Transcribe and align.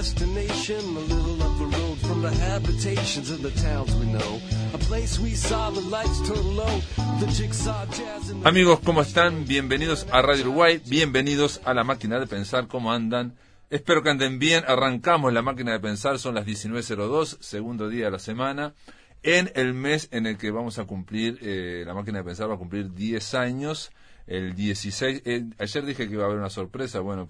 Destination 0.00 0.96
a 0.96 1.00
little 1.12 1.42
up 1.42 1.58
the 1.58 1.76
road 1.76 1.98
from 1.98 2.22
the 2.22 2.30
habitations 2.30 3.30
of 3.30 3.42
the 3.42 3.50
towns 3.50 3.94
we 3.96 4.06
know. 4.06 4.40
A 4.72 4.78
place 4.78 5.18
we 5.18 5.34
saw 5.34 5.68
the 5.68 5.82
lights 5.82 6.26
turn 6.26 6.56
low, 6.56 6.80
the 7.20 7.26
jigsaw 7.26 7.84
Amigos, 8.46 8.80
¿cómo 8.80 9.02
están? 9.02 9.44
Bienvenidos 9.44 10.06
a 10.10 10.22
Radio 10.22 10.44
Uruguay, 10.44 10.80
bienvenidos 10.86 11.60
a 11.66 11.74
la 11.74 11.84
máquina 11.84 12.18
de 12.18 12.26
pensar, 12.26 12.66
¿cómo 12.66 12.94
andan? 12.94 13.36
Espero 13.68 14.02
que 14.02 14.08
anden 14.08 14.38
bien, 14.38 14.64
arrancamos 14.66 15.34
la 15.34 15.42
máquina 15.42 15.72
de 15.72 15.80
pensar, 15.80 16.18
son 16.18 16.34
las 16.34 16.46
19.02, 16.46 17.36
segundo 17.40 17.90
día 17.90 18.06
de 18.06 18.12
la 18.12 18.18
semana, 18.18 18.72
en 19.22 19.52
el 19.54 19.74
mes 19.74 20.08
en 20.12 20.24
el 20.24 20.38
que 20.38 20.50
vamos 20.50 20.78
a 20.78 20.86
cumplir, 20.86 21.38
eh, 21.42 21.84
la 21.86 21.92
máquina 21.92 22.20
de 22.20 22.24
pensar 22.24 22.48
va 22.48 22.54
a 22.54 22.58
cumplir 22.58 22.94
10 22.94 23.34
años, 23.34 23.90
el 24.26 24.54
16, 24.54 25.22
eh, 25.26 25.44
ayer 25.58 25.84
dije 25.84 26.08
que 26.08 26.14
iba 26.14 26.22
a 26.22 26.26
haber 26.26 26.38
una 26.38 26.48
sorpresa, 26.48 27.00
bueno, 27.00 27.28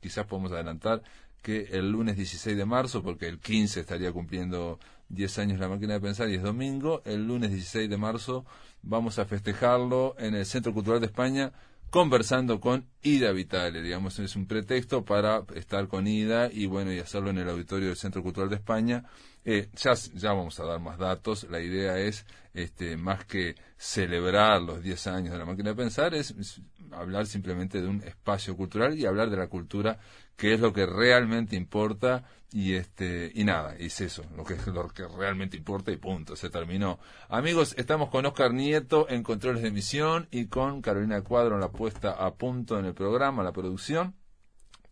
quizás 0.00 0.24
podemos 0.24 0.52
adelantar 0.52 1.02
que 1.46 1.68
el 1.70 1.92
lunes 1.92 2.16
16 2.16 2.56
de 2.56 2.64
marzo, 2.64 3.04
porque 3.04 3.28
el 3.28 3.38
15 3.38 3.78
estaría 3.78 4.10
cumpliendo 4.10 4.80
10 5.10 5.38
años 5.38 5.60
la 5.60 5.68
máquina 5.68 5.92
de 5.92 6.00
pensar 6.00 6.28
y 6.28 6.34
es 6.34 6.42
domingo, 6.42 7.02
el 7.04 7.24
lunes 7.24 7.52
16 7.52 7.88
de 7.88 7.96
marzo 7.96 8.44
vamos 8.82 9.20
a 9.20 9.26
festejarlo 9.26 10.16
en 10.18 10.34
el 10.34 10.44
Centro 10.44 10.74
Cultural 10.74 10.98
de 10.98 11.06
España 11.06 11.52
conversando 11.88 12.58
con 12.58 12.88
Ida 13.00 13.30
Vitale, 13.30 13.80
digamos, 13.80 14.18
es 14.18 14.34
un 14.34 14.48
pretexto 14.48 15.04
para 15.04 15.44
estar 15.54 15.86
con 15.86 16.08
Ida 16.08 16.50
y 16.52 16.66
bueno, 16.66 16.92
y 16.92 16.98
hacerlo 16.98 17.30
en 17.30 17.38
el 17.38 17.48
auditorio 17.48 17.86
del 17.86 17.96
Centro 17.96 18.24
Cultural 18.24 18.50
de 18.50 18.56
España. 18.56 19.04
Eh, 19.44 19.68
ya, 19.76 19.94
ya 19.94 20.32
vamos 20.32 20.58
a 20.58 20.64
dar 20.64 20.80
más 20.80 20.98
datos, 20.98 21.46
la 21.48 21.60
idea 21.60 21.96
es, 21.96 22.26
este, 22.54 22.96
más 22.96 23.24
que 23.24 23.54
celebrar 23.76 24.62
los 24.62 24.82
10 24.82 25.06
años 25.06 25.32
de 25.32 25.38
la 25.38 25.44
máquina 25.44 25.70
de 25.70 25.76
pensar, 25.76 26.12
es, 26.12 26.32
es 26.32 26.60
hablar 26.90 27.26
simplemente 27.26 27.80
de 27.80 27.86
un 27.86 28.02
espacio 28.02 28.56
cultural 28.56 28.98
y 28.98 29.06
hablar 29.06 29.30
de 29.30 29.36
la 29.36 29.46
cultura 29.46 30.00
que 30.36 30.54
es 30.54 30.60
lo 30.60 30.72
que 30.72 30.86
realmente 30.86 31.56
importa 31.56 32.24
y 32.52 32.74
este 32.74 33.32
y 33.34 33.44
nada 33.44 33.74
es 33.76 34.00
eso 34.00 34.24
lo 34.36 34.44
que 34.44 34.56
lo 34.72 34.88
que 34.88 35.06
realmente 35.08 35.56
importa 35.56 35.90
y 35.90 35.96
punto 35.96 36.36
se 36.36 36.50
terminó. 36.50 36.98
Amigos 37.28 37.74
estamos 37.78 38.10
con 38.10 38.26
Oscar 38.26 38.52
Nieto 38.52 39.06
en 39.08 39.22
controles 39.22 39.62
de 39.62 39.68
emisión 39.68 40.28
y 40.30 40.46
con 40.46 40.82
Carolina 40.82 41.22
Cuadro 41.22 41.54
en 41.54 41.60
la 41.60 41.70
puesta 41.70 42.12
a 42.12 42.34
punto 42.34 42.78
en 42.78 42.84
el 42.84 42.94
programa 42.94 43.42
la 43.42 43.52
producción. 43.52 44.14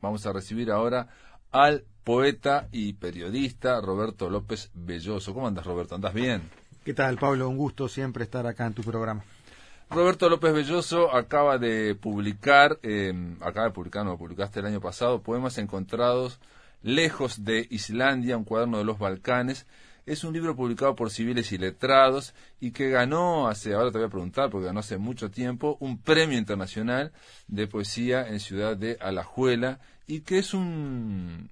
Vamos 0.00 0.26
a 0.26 0.32
recibir 0.32 0.70
ahora 0.70 1.08
al 1.50 1.84
poeta 2.02 2.68
y 2.72 2.94
periodista 2.94 3.80
Roberto 3.80 4.28
López 4.28 4.70
Belloso. 4.74 5.32
Cómo 5.32 5.46
andas 5.46 5.64
Roberto 5.64 5.94
andas 5.94 6.12
bien 6.12 6.42
¿Qué 6.84 6.92
tal, 6.92 7.16
Pablo? 7.16 7.48
Un 7.48 7.56
gusto 7.56 7.88
siempre 7.88 8.24
estar 8.24 8.46
acá 8.46 8.66
en 8.66 8.74
tu 8.74 8.82
programa. 8.82 9.24
Roberto 9.90 10.28
López 10.28 10.52
Belloso 10.52 11.14
acaba 11.14 11.58
de 11.58 11.94
publicar, 11.94 12.78
eh, 12.82 13.12
acaba 13.40 13.66
de 13.66 13.72
publicar, 13.72 14.04
no, 14.04 14.18
publicaste 14.18 14.60
el 14.60 14.66
año 14.66 14.80
pasado, 14.80 15.22
Poemas 15.22 15.58
Encontrados 15.58 16.40
Lejos 16.84 17.44
de 17.44 17.66
Islandia, 17.70 18.36
un 18.36 18.44
cuaderno 18.44 18.76
de 18.76 18.84
los 18.84 18.98
Balcanes. 18.98 19.66
Es 20.04 20.22
un 20.22 20.34
libro 20.34 20.54
publicado 20.54 20.94
por 20.94 21.10
civiles 21.10 21.50
y 21.52 21.56
letrados 21.56 22.34
y 22.60 22.72
que 22.72 22.90
ganó 22.90 23.48
hace, 23.48 23.72
ahora 23.72 23.90
te 23.90 23.96
voy 23.96 24.06
a 24.06 24.10
preguntar, 24.10 24.50
porque 24.50 24.66
ganó 24.66 24.80
hace 24.80 24.98
mucho 24.98 25.30
tiempo, 25.30 25.78
un 25.80 25.96
premio 25.96 26.36
internacional 26.36 27.12
de 27.48 27.66
poesía 27.66 28.28
en 28.28 28.38
Ciudad 28.38 28.76
de 28.76 28.98
Alajuela 29.00 29.80
y 30.06 30.20
que 30.20 30.38
es 30.38 30.52
un... 30.52 31.48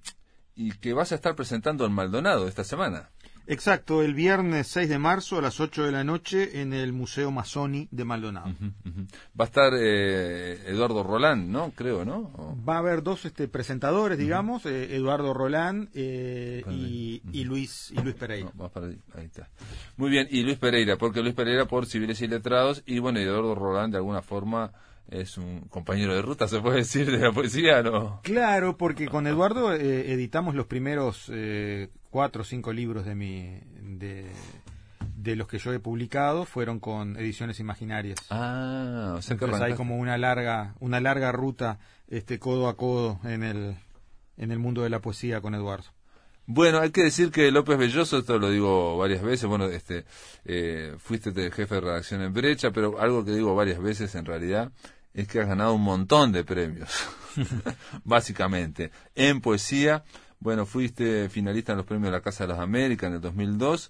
y 0.55 0.71
que 0.73 0.93
vas 0.93 1.11
a 1.11 1.15
estar 1.15 1.35
presentando 1.35 1.83
en 1.85 1.93
Maldonado 1.93 2.47
esta 2.47 2.63
semana. 2.63 3.09
Exacto, 3.45 4.01
el 4.01 4.13
viernes 4.13 4.67
6 4.67 4.87
de 4.87 4.99
marzo 4.99 5.37
a 5.37 5.41
las 5.41 5.59
8 5.59 5.83
de 5.83 5.91
la 5.91 6.03
noche 6.05 6.61
en 6.61 6.71
el 6.71 6.93
Museo 6.93 7.29
Masoni 7.29 7.89
de 7.91 8.05
Maldonado. 8.05 8.47
Va 9.39 9.43
a 9.43 9.43
estar 9.43 9.73
eh, 9.77 10.63
Eduardo 10.67 11.03
Roland, 11.03 11.49
¿no? 11.49 11.71
Creo, 11.75 12.05
¿no? 12.05 12.31
O- 12.37 12.57
Va 12.67 12.75
a 12.75 12.79
haber 12.79 13.03
dos 13.03 13.25
este, 13.25 13.49
presentadores, 13.49 14.17
digamos, 14.17 14.65
eh, 14.65 14.95
Eduardo 14.95 15.33
Rolán 15.33 15.89
eh, 15.93 16.63
y, 16.71 17.21
y 17.33 17.43
Luis 17.43 17.91
y 17.91 18.01
Luis 18.01 18.15
Pereira. 18.15 18.45
No, 18.45 18.51
vamos 18.55 18.71
para 18.71 18.87
ahí, 18.87 18.97
ahí 19.15 19.25
está. 19.25 19.49
Muy 19.97 20.09
bien, 20.09 20.27
y 20.31 20.43
Luis 20.43 20.57
Pereira, 20.57 20.95
porque 20.97 21.21
Luis 21.21 21.33
Pereira 21.35 21.65
por 21.65 21.85
civiles 21.85 22.21
y 22.21 22.27
letrados, 22.29 22.81
y 22.85 22.99
bueno, 22.99 23.19
Eduardo 23.19 23.55
Roland 23.55 23.91
de 23.91 23.97
alguna 23.97 24.21
forma 24.21 24.71
es 25.09 25.37
un 25.37 25.61
compañero 25.69 26.15
de 26.15 26.21
ruta, 26.21 26.47
se 26.47 26.59
puede 26.59 26.77
decir, 26.77 27.11
de 27.11 27.19
la 27.19 27.31
poesía, 27.31 27.81
¿no? 27.83 28.21
Claro, 28.23 28.77
porque 28.77 29.07
con 29.07 29.27
Eduardo 29.27 29.73
eh, 29.73 30.11
editamos 30.11 30.55
los 30.55 30.67
primeros 30.67 31.29
eh, 31.31 31.89
cuatro 32.09 32.41
o 32.41 32.45
cinco 32.45 32.73
libros 32.73 33.05
de 33.05 33.15
mi 33.15 33.59
de, 33.81 34.31
de 35.15 35.35
los 35.35 35.47
que 35.47 35.57
yo 35.57 35.73
he 35.73 35.79
publicado 35.79 36.45
fueron 36.45 36.79
con 36.79 37.17
ediciones 37.17 37.59
imaginarias. 37.59 38.19
Ah, 38.29 39.15
o 39.17 39.21
sea 39.21 39.37
que 39.37 39.45
Entonces 39.45 39.67
hay 39.67 39.75
como 39.75 39.97
una 39.97 40.17
larga, 40.17 40.75
una 40.79 40.99
larga 40.99 41.31
ruta, 41.31 41.79
este 42.07 42.39
codo 42.39 42.67
a 42.67 42.77
codo 42.77 43.19
en 43.23 43.43
el, 43.43 43.75
en 44.37 44.51
el 44.51 44.59
mundo 44.59 44.83
de 44.83 44.89
la 44.89 44.99
poesía 44.99 45.41
con 45.41 45.55
Eduardo. 45.55 45.89
Bueno, 46.45 46.79
hay 46.79 46.91
que 46.91 47.03
decir 47.03 47.31
que 47.31 47.51
López 47.51 47.77
Belloso, 47.77 48.17
esto 48.17 48.37
lo 48.37 48.49
digo 48.49 48.97
varias 48.97 49.21
veces, 49.23 49.45
bueno, 49.47 49.65
este, 49.67 50.05
eh, 50.43 50.93
fuiste 50.99 51.31
jefe 51.51 51.75
de 51.75 51.81
redacción 51.81 52.21
en 52.21 52.33
Brecha, 52.33 52.71
pero 52.71 52.99
algo 52.99 53.23
que 53.23 53.31
digo 53.31 53.55
varias 53.55 53.79
veces 53.81 54.13
en 54.15 54.25
realidad 54.25 54.71
es 55.13 55.27
que 55.27 55.39
has 55.39 55.47
ganado 55.47 55.73
un 55.73 55.83
montón 55.83 56.31
de 56.33 56.43
premios, 56.43 56.89
básicamente. 58.03 58.91
En 59.15 59.39
poesía, 59.41 60.03
bueno, 60.39 60.65
fuiste 60.65 61.29
finalista 61.29 61.71
en 61.73 61.77
los 61.77 61.85
premios 61.85 62.07
de 62.11 62.17
la 62.17 62.21
Casa 62.21 62.43
de 62.45 62.49
las 62.53 62.59
Américas 62.59 63.07
en 63.07 63.15
el 63.15 63.21
2002, 63.21 63.89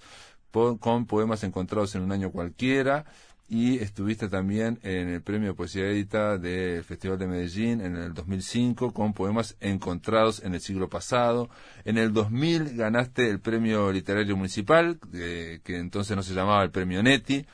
po- 0.52 0.78
con 0.78 1.08
poemas 1.08 1.44
encontrados 1.44 1.96
en 1.96 2.04
un 2.04 2.12
año 2.12 2.32
cualquiera, 2.32 3.06
y 3.50 3.80
estuviste 3.80 4.30
también 4.30 4.80
en 4.84 5.10
el 5.10 5.22
premio 5.22 5.50
de 5.50 5.54
poesía 5.54 5.86
edita 5.86 6.38
del 6.38 6.84
Festival 6.84 7.20
de 7.20 7.28
Medellín 7.28 7.82
en 7.82 7.96
el 7.98 8.14
2005 8.14 8.94
con 8.94 9.14
poemas 9.14 9.56
encontrados 9.60 10.42
en 10.44 10.56
el 10.56 10.62
siglo 10.62 10.90
pasado. 10.90 11.50
En 11.86 11.98
el 11.98 12.14
2000 12.14 12.76
ganaste 12.76 13.30
el 13.30 13.40
premio 13.40 13.92
literario 13.92 14.38
municipal, 14.38 15.00
eh, 15.14 15.60
que 15.64 15.78
entonces 15.78 16.16
no 16.16 16.24
se 16.24 16.34
llamaba 16.34 16.64
el 16.64 16.72
premio 16.72 17.04
Neti. 17.04 17.46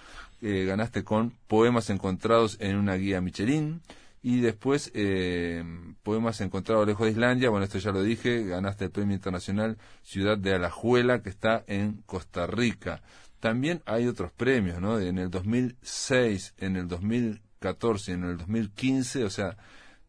Eh, 0.41 0.65
ganaste 0.65 1.03
con 1.03 1.33
poemas 1.47 1.89
encontrados 1.89 2.57
en 2.61 2.77
una 2.77 2.95
guía 2.95 3.19
Michelin. 3.19 3.81
Y 4.21 4.41
después, 4.41 4.91
eh, 4.95 5.63
poemas 6.03 6.41
encontrados 6.41 6.85
lejos 6.85 7.05
de 7.05 7.11
Islandia, 7.11 7.49
bueno, 7.49 7.63
esto 7.63 7.77
ya 7.77 7.91
lo 7.91 8.03
dije, 8.03 8.43
ganaste 8.43 8.85
el 8.85 8.91
premio 8.91 9.15
internacional 9.15 9.77
Ciudad 10.03 10.37
de 10.37 10.55
Alajuela, 10.55 11.21
que 11.21 11.29
está 11.29 11.63
en 11.67 12.03
Costa 12.05 12.45
Rica. 12.45 13.01
También 13.39 13.81
hay 13.85 14.07
otros 14.07 14.31
premios, 14.31 14.81
¿no? 14.81 14.99
En 14.99 15.17
el 15.17 15.29
2006, 15.29 16.55
en 16.57 16.75
el 16.75 16.87
2014 16.87 18.11
y 18.11 18.13
en 18.15 18.23
el 18.23 18.37
2015, 18.37 19.23
o 19.23 19.29
sea, 19.29 19.57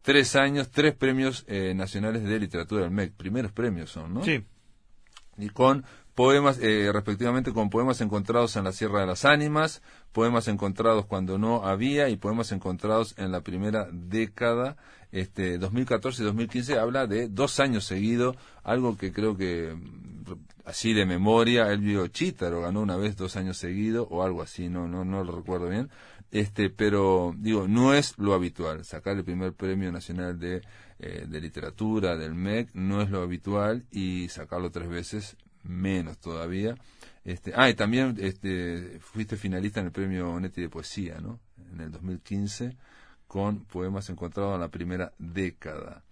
tres 0.01 0.35
años, 0.35 0.69
tres 0.69 0.95
premios 0.95 1.45
eh, 1.47 1.73
nacionales 1.73 2.23
de 2.23 2.39
literatura 2.39 2.83
del 2.83 2.91
MEC. 2.91 3.13
Primeros 3.13 3.51
premios 3.51 3.91
son, 3.91 4.13
¿no? 4.13 4.23
Sí, 4.23 4.43
y 5.37 5.49
con 5.49 5.85
poemas, 6.13 6.59
eh, 6.61 6.91
respectivamente 6.93 7.53
con 7.53 7.69
poemas 7.69 8.01
encontrados 8.01 8.55
en 8.55 8.63
la 8.63 8.73
Sierra 8.73 9.01
de 9.01 9.07
las 9.07 9.25
Ánimas, 9.25 9.81
poemas 10.11 10.47
encontrados 10.47 11.05
cuando 11.05 11.37
no 11.37 11.65
había 11.65 12.09
y 12.09 12.17
poemas 12.17 12.51
encontrados 12.51 13.15
en 13.17 13.31
la 13.31 13.41
primera 13.41 13.87
década, 13.91 14.77
este 15.11 15.57
2014 15.57 16.21
y 16.21 16.25
2015 16.25 16.79
habla 16.79 17.07
de 17.07 17.27
dos 17.27 17.59
años 17.59 17.85
seguidos, 17.85 18.35
algo 18.63 18.97
que 18.97 19.11
creo 19.11 19.35
que 19.35 19.73
mm, 19.75 20.33
así 20.65 20.93
de 20.93 21.05
memoria, 21.05 21.71
Elvio 21.71 22.07
Chítaro 22.07 22.61
ganó 22.61 22.81
una 22.81 22.95
vez 22.95 23.17
dos 23.17 23.35
años 23.35 23.57
seguidos 23.57 24.07
o 24.09 24.23
algo 24.23 24.41
así, 24.41 24.69
no, 24.69 24.87
no, 24.87 25.03
no 25.03 25.23
lo 25.23 25.35
recuerdo 25.35 25.69
bien, 25.69 25.89
este, 26.31 26.69
pero 26.69 27.35
digo, 27.37 27.67
no 27.67 27.93
es 27.93 28.17
lo 28.17 28.33
habitual, 28.33 28.85
sacar 28.85 29.17
el 29.17 29.25
primer 29.25 29.53
premio 29.53 29.91
nacional 29.91 30.39
de, 30.39 30.61
eh, 30.99 31.25
de 31.27 31.41
literatura 31.41 32.15
del 32.15 32.33
MEC 32.33 32.69
no 32.73 33.01
es 33.01 33.09
lo 33.09 33.21
habitual 33.21 33.85
y 33.91 34.29
sacarlo 34.29 34.71
tres 34.71 34.87
veces 34.87 35.35
menos 35.63 36.17
todavía. 36.19 36.75
Este, 37.23 37.53
ah, 37.55 37.69
y 37.69 37.75
también 37.75 38.17
este, 38.19 38.99
fuiste 39.01 39.35
finalista 39.35 39.79
en 39.79 39.87
el 39.87 39.91
premio 39.91 40.39
Neti 40.39 40.61
de 40.61 40.69
Poesía, 40.69 41.19
¿no? 41.19 41.39
En 41.71 41.81
el 41.81 41.91
2015 41.91 42.75
con 43.31 43.63
poemas 43.63 44.09
encontrados 44.09 44.55
en 44.55 44.59
la 44.59 44.67
primera 44.67 45.13
década. 45.17 46.03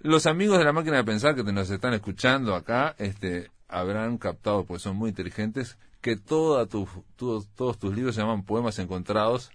Los 0.00 0.26
amigos 0.26 0.58
de 0.58 0.64
la 0.64 0.72
máquina 0.74 0.98
de 0.98 1.04
pensar 1.04 1.34
que 1.34 1.42
nos 1.42 1.70
están 1.70 1.94
escuchando 1.94 2.54
acá, 2.54 2.94
este, 2.98 3.50
habrán 3.68 4.18
captado, 4.18 4.66
porque 4.66 4.82
son 4.82 4.96
muy 4.96 5.08
inteligentes, 5.08 5.78
que 6.02 6.16
toda 6.16 6.66
tu, 6.66 6.86
tu- 7.16 7.42
todos 7.56 7.78
tus 7.78 7.94
libros 7.96 8.16
se 8.16 8.20
llaman 8.20 8.42
poemas 8.44 8.78
encontrados 8.78 9.50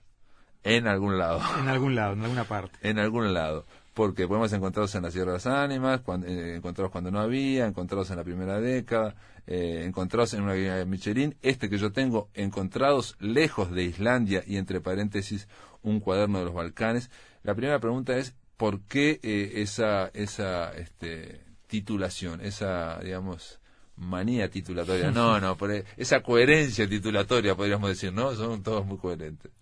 en 0.64 0.88
algún 0.88 1.20
lado. 1.20 1.40
en 1.60 1.68
algún 1.70 1.94
lado, 1.94 2.14
en 2.14 2.24
alguna 2.24 2.46
parte. 2.46 2.80
En 2.82 2.98
algún 2.98 3.32
lado. 3.36 3.68
Porque 3.96 4.28
poemas 4.28 4.52
encontrados 4.52 4.94
en 4.96 5.04
las 5.04 5.46
Ánimas, 5.48 6.02
cuando, 6.02 6.28
eh, 6.28 6.58
encontrados 6.58 6.92
cuando 6.92 7.12
no 7.12 7.20
había, 7.22 7.66
encontrados 7.66 8.12
en 8.12 8.18
la 8.18 8.26
primera 8.26 8.60
década, 8.60 9.16
eh, 9.48 9.84
encontrados 9.86 10.34
en 10.34 10.44
una 10.44 10.54
guía 10.54 10.76
de 10.76 10.86
Michelin, 10.86 11.38
este 11.42 11.70
que 11.70 11.78
yo 11.78 11.94
tengo, 11.94 12.30
encontrados 12.34 13.16
lejos 13.22 13.72
de 13.72 13.86
Islandia 13.86 14.44
y 14.46 14.58
entre 14.58 14.82
paréntesis 14.82 15.48
un 15.82 16.02
cuaderno 16.02 16.40
de 16.40 16.46
los 16.46 16.54
Balcanes. 16.54 17.10
La 17.44 17.56
primera 17.56 17.80
pregunta 17.80 18.18
es, 18.18 18.36
¿por 18.58 18.82
qué 18.82 19.22
eh, 19.24 19.62
esa, 19.62 20.08
esa 20.14 20.74
este, 20.74 21.40
titulación, 21.68 22.42
esa, 22.42 23.00
digamos, 23.00 23.62
manía 23.96 24.50
titulatoria? 24.50 25.10
No, 25.10 25.40
no, 25.40 25.56
por 25.56 25.72
e, 25.72 25.86
esa 25.96 26.22
coherencia 26.22 26.86
titulatoria, 26.86 27.56
podríamos 27.56 27.88
decir, 27.88 28.12
¿no? 28.12 28.36
Son 28.36 28.62
todos 28.62 28.86
muy 28.86 28.98
coherentes. 28.98 29.54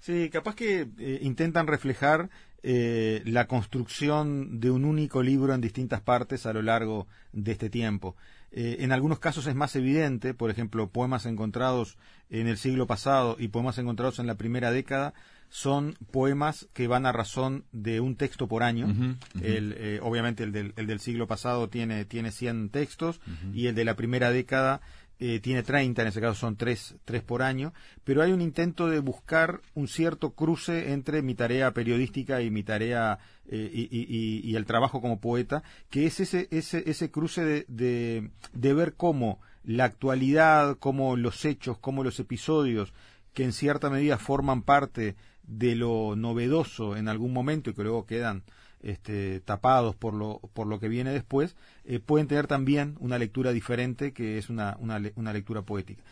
Sí, 0.00 0.30
capaz 0.30 0.54
que 0.54 0.88
eh, 0.98 1.18
intentan 1.22 1.66
reflejar 1.66 2.30
eh, 2.62 3.22
la 3.24 3.46
construcción 3.46 4.60
de 4.60 4.70
un 4.70 4.84
único 4.84 5.22
libro 5.22 5.54
en 5.54 5.60
distintas 5.60 6.00
partes 6.00 6.46
a 6.46 6.52
lo 6.52 6.62
largo 6.62 7.06
de 7.32 7.52
este 7.52 7.70
tiempo. 7.70 8.16
Eh, 8.50 8.78
en 8.80 8.92
algunos 8.92 9.18
casos 9.18 9.46
es 9.46 9.54
más 9.54 9.76
evidente, 9.76 10.34
por 10.34 10.50
ejemplo, 10.50 10.88
poemas 10.88 11.26
encontrados 11.26 11.98
en 12.30 12.48
el 12.48 12.56
siglo 12.56 12.86
pasado 12.86 13.36
y 13.38 13.48
poemas 13.48 13.78
encontrados 13.78 14.18
en 14.18 14.26
la 14.26 14.36
primera 14.36 14.70
década 14.70 15.14
son 15.50 15.96
poemas 16.10 16.68
que 16.74 16.88
van 16.88 17.06
a 17.06 17.12
razón 17.12 17.64
de 17.72 18.00
un 18.00 18.16
texto 18.16 18.48
por 18.48 18.62
año. 18.62 19.16
El, 19.40 20.00
obviamente 20.02 20.44
el 20.44 20.52
del, 20.52 20.74
el 20.76 20.86
del, 20.86 21.00
siglo 21.00 21.26
pasado 21.26 21.68
tiene, 21.68 22.04
tiene 22.04 22.32
100 22.32 22.68
textos 22.68 23.20
y 23.54 23.68
el 23.68 23.74
de 23.74 23.86
la 23.86 23.96
primera 23.96 24.30
década 24.30 24.82
eh, 25.20 25.40
tiene 25.40 25.62
30, 25.62 26.02
en 26.02 26.08
ese 26.08 26.20
caso 26.20 26.34
son 26.34 26.56
3, 26.56 26.96
por 27.26 27.42
año, 27.42 27.72
pero 28.04 28.22
hay 28.22 28.32
un 28.32 28.40
intento 28.40 28.88
de 28.88 29.00
buscar 29.00 29.60
un 29.74 29.88
cierto 29.88 30.30
cruce 30.30 30.92
entre 30.92 31.22
mi 31.22 31.34
tarea 31.34 31.72
periodística 31.72 32.40
y 32.40 32.50
mi 32.50 32.62
tarea 32.62 33.18
eh, 33.48 33.68
y, 33.72 34.54
el 34.54 34.64
trabajo 34.64 35.00
como 35.00 35.20
poeta, 35.20 35.62
que 35.90 36.06
es 36.06 36.20
ese, 36.20 36.46
ese, 36.50 36.88
ese 36.88 37.10
cruce 37.10 37.44
de, 37.44 37.64
de, 37.68 38.30
de 38.52 38.74
ver 38.74 38.94
cómo 38.94 39.40
la 39.64 39.84
actualidad, 39.84 40.76
cómo 40.78 41.16
los 41.16 41.44
hechos, 41.44 41.78
cómo 41.78 42.04
los 42.04 42.20
episodios 42.20 42.92
que 43.34 43.44
en 43.44 43.52
cierta 43.52 43.90
medida 43.90 44.18
forman 44.18 44.62
parte 44.62 45.16
de 45.42 45.74
lo 45.74 46.14
novedoso 46.16 46.96
en 46.96 47.08
algún 47.08 47.32
momento 47.32 47.70
y 47.70 47.74
que 47.74 47.82
luego 47.82 48.06
quedan 48.06 48.44
este, 48.82 49.40
tapados 49.40 49.96
por 49.96 50.14
lo, 50.14 50.40
por 50.54 50.66
lo 50.66 50.78
que 50.78 50.88
viene 50.88 51.10
después, 51.10 51.56
eh, 51.84 52.00
pueden 52.00 52.28
tener 52.28 52.46
también 52.46 52.96
una 53.00 53.18
lectura 53.18 53.52
diferente 53.52 54.12
que 54.12 54.38
es 54.38 54.50
una, 54.50 54.76
una, 54.80 55.00
una, 55.16 55.32
lectura 55.32 55.62
poética. 55.62 56.02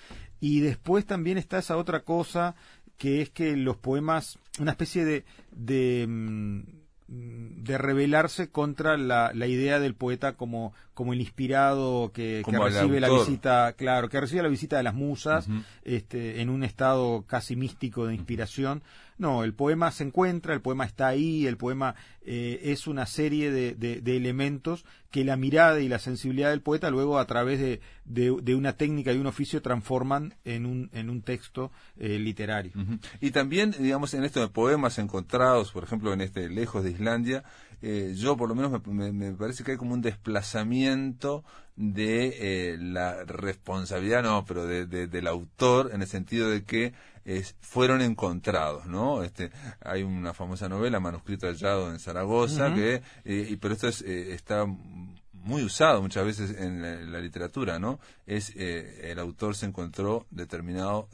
Y 0.40 0.60
después 0.60 1.06
también 1.06 1.38
está 1.38 1.58
esa 1.58 1.76
otra 1.76 2.00
cosa 2.00 2.54
que 2.96 3.22
es 3.22 3.30
que 3.30 3.56
los 3.56 3.76
poemas, 3.76 4.38
una 4.58 4.72
especie 4.72 5.04
de, 5.04 5.24
de 5.52 6.06
mm, 6.08 6.60
de 7.08 7.78
rebelarse 7.78 8.50
contra 8.50 8.96
la, 8.96 9.30
la, 9.32 9.46
idea 9.46 9.78
del 9.78 9.94
poeta 9.94 10.32
como, 10.36 10.74
como 10.96 11.12
el 11.12 11.20
inspirado 11.20 12.10
que, 12.10 12.42
recibe 12.42 13.00
la 13.00 13.10
visita, 13.10 13.74
claro, 13.74 14.08
que 14.08 14.18
recibe 14.18 14.42
la 14.42 14.48
visita 14.48 14.78
de 14.78 14.82
las 14.82 14.94
musas, 14.94 15.46
este, 15.84 16.40
en 16.40 16.48
un 16.48 16.64
estado 16.64 17.26
casi 17.26 17.54
místico 17.54 18.06
de 18.06 18.14
inspiración. 18.14 18.82
No, 19.18 19.44
el 19.44 19.52
poema 19.52 19.90
se 19.92 20.04
encuentra, 20.04 20.54
el 20.54 20.62
poema 20.62 20.86
está 20.86 21.08
ahí, 21.08 21.46
el 21.46 21.58
poema 21.58 21.96
eh, 22.22 22.60
es 22.64 22.86
una 22.86 23.04
serie 23.04 23.50
de, 23.50 23.74
de, 23.74 24.16
elementos 24.16 24.86
que 25.10 25.24
la 25.24 25.36
mirada 25.36 25.80
y 25.80 25.88
la 25.88 25.98
sensibilidad 25.98 26.50
del 26.50 26.60
poeta 26.60 26.90
luego 26.90 27.18
a 27.18 27.26
través 27.26 27.60
de, 27.60 27.80
de 28.04 28.54
una 28.54 28.74
técnica 28.74 29.12
y 29.12 29.18
un 29.18 29.26
oficio 29.26 29.62
transforman 29.62 30.34
en 30.44 30.66
un, 30.66 30.90
en 30.92 31.08
un 31.10 31.22
texto 31.22 31.72
eh, 31.98 32.18
literario. 32.18 32.72
Y 33.20 33.32
también, 33.32 33.74
digamos, 33.78 34.12
en 34.14 34.24
esto 34.24 34.40
de 34.40 34.48
poemas 34.48 34.98
encontrados, 34.98 35.72
por 35.72 35.84
ejemplo, 35.84 36.12
en 36.12 36.20
este 36.20 36.48
Lejos 36.48 36.84
de 36.84 36.90
Islandia, 36.90 37.44
eh, 37.82 38.14
yo 38.16 38.36
por 38.36 38.48
lo 38.48 38.54
menos 38.54 38.86
me, 38.86 39.32
parece 39.32 39.62
que 39.62 39.72
hay 39.72 39.76
como 39.76 39.94
un 39.94 40.00
desplazamiento 40.00 41.44
de 41.76 42.72
eh, 42.72 42.78
la 42.78 43.24
responsabilidad, 43.24 44.22
no, 44.22 44.44
pero 44.46 44.66
de, 44.66 44.86
del 44.86 45.26
autor 45.26 45.90
en 45.92 46.00
el 46.02 46.08
sentido 46.08 46.48
de 46.48 46.64
que 46.64 46.94
fueron 47.60 48.02
encontrados, 48.02 48.86
¿no? 48.86 49.24
Este, 49.24 49.50
hay 49.80 50.04
una 50.04 50.32
famosa 50.32 50.68
novela, 50.68 51.00
Manuscrito 51.00 51.48
hallado 51.48 51.90
en 51.90 51.98
Zaragoza, 51.98 52.72
que, 52.72 53.02
eh, 53.24 53.48
y, 53.50 53.56
pero 53.56 53.74
esto 53.74 53.88
es, 53.88 54.00
está 54.00 54.64
muy 55.32 55.64
usado 55.64 56.00
muchas 56.02 56.24
veces 56.24 56.52
en 56.56 57.12
la, 57.12 57.20
literatura, 57.20 57.80
¿no? 57.80 57.98
Es 58.26 58.54
el 58.56 59.18
autor 59.18 59.56
se 59.56 59.66
encontró 59.66 60.24
determinado, 60.30 61.08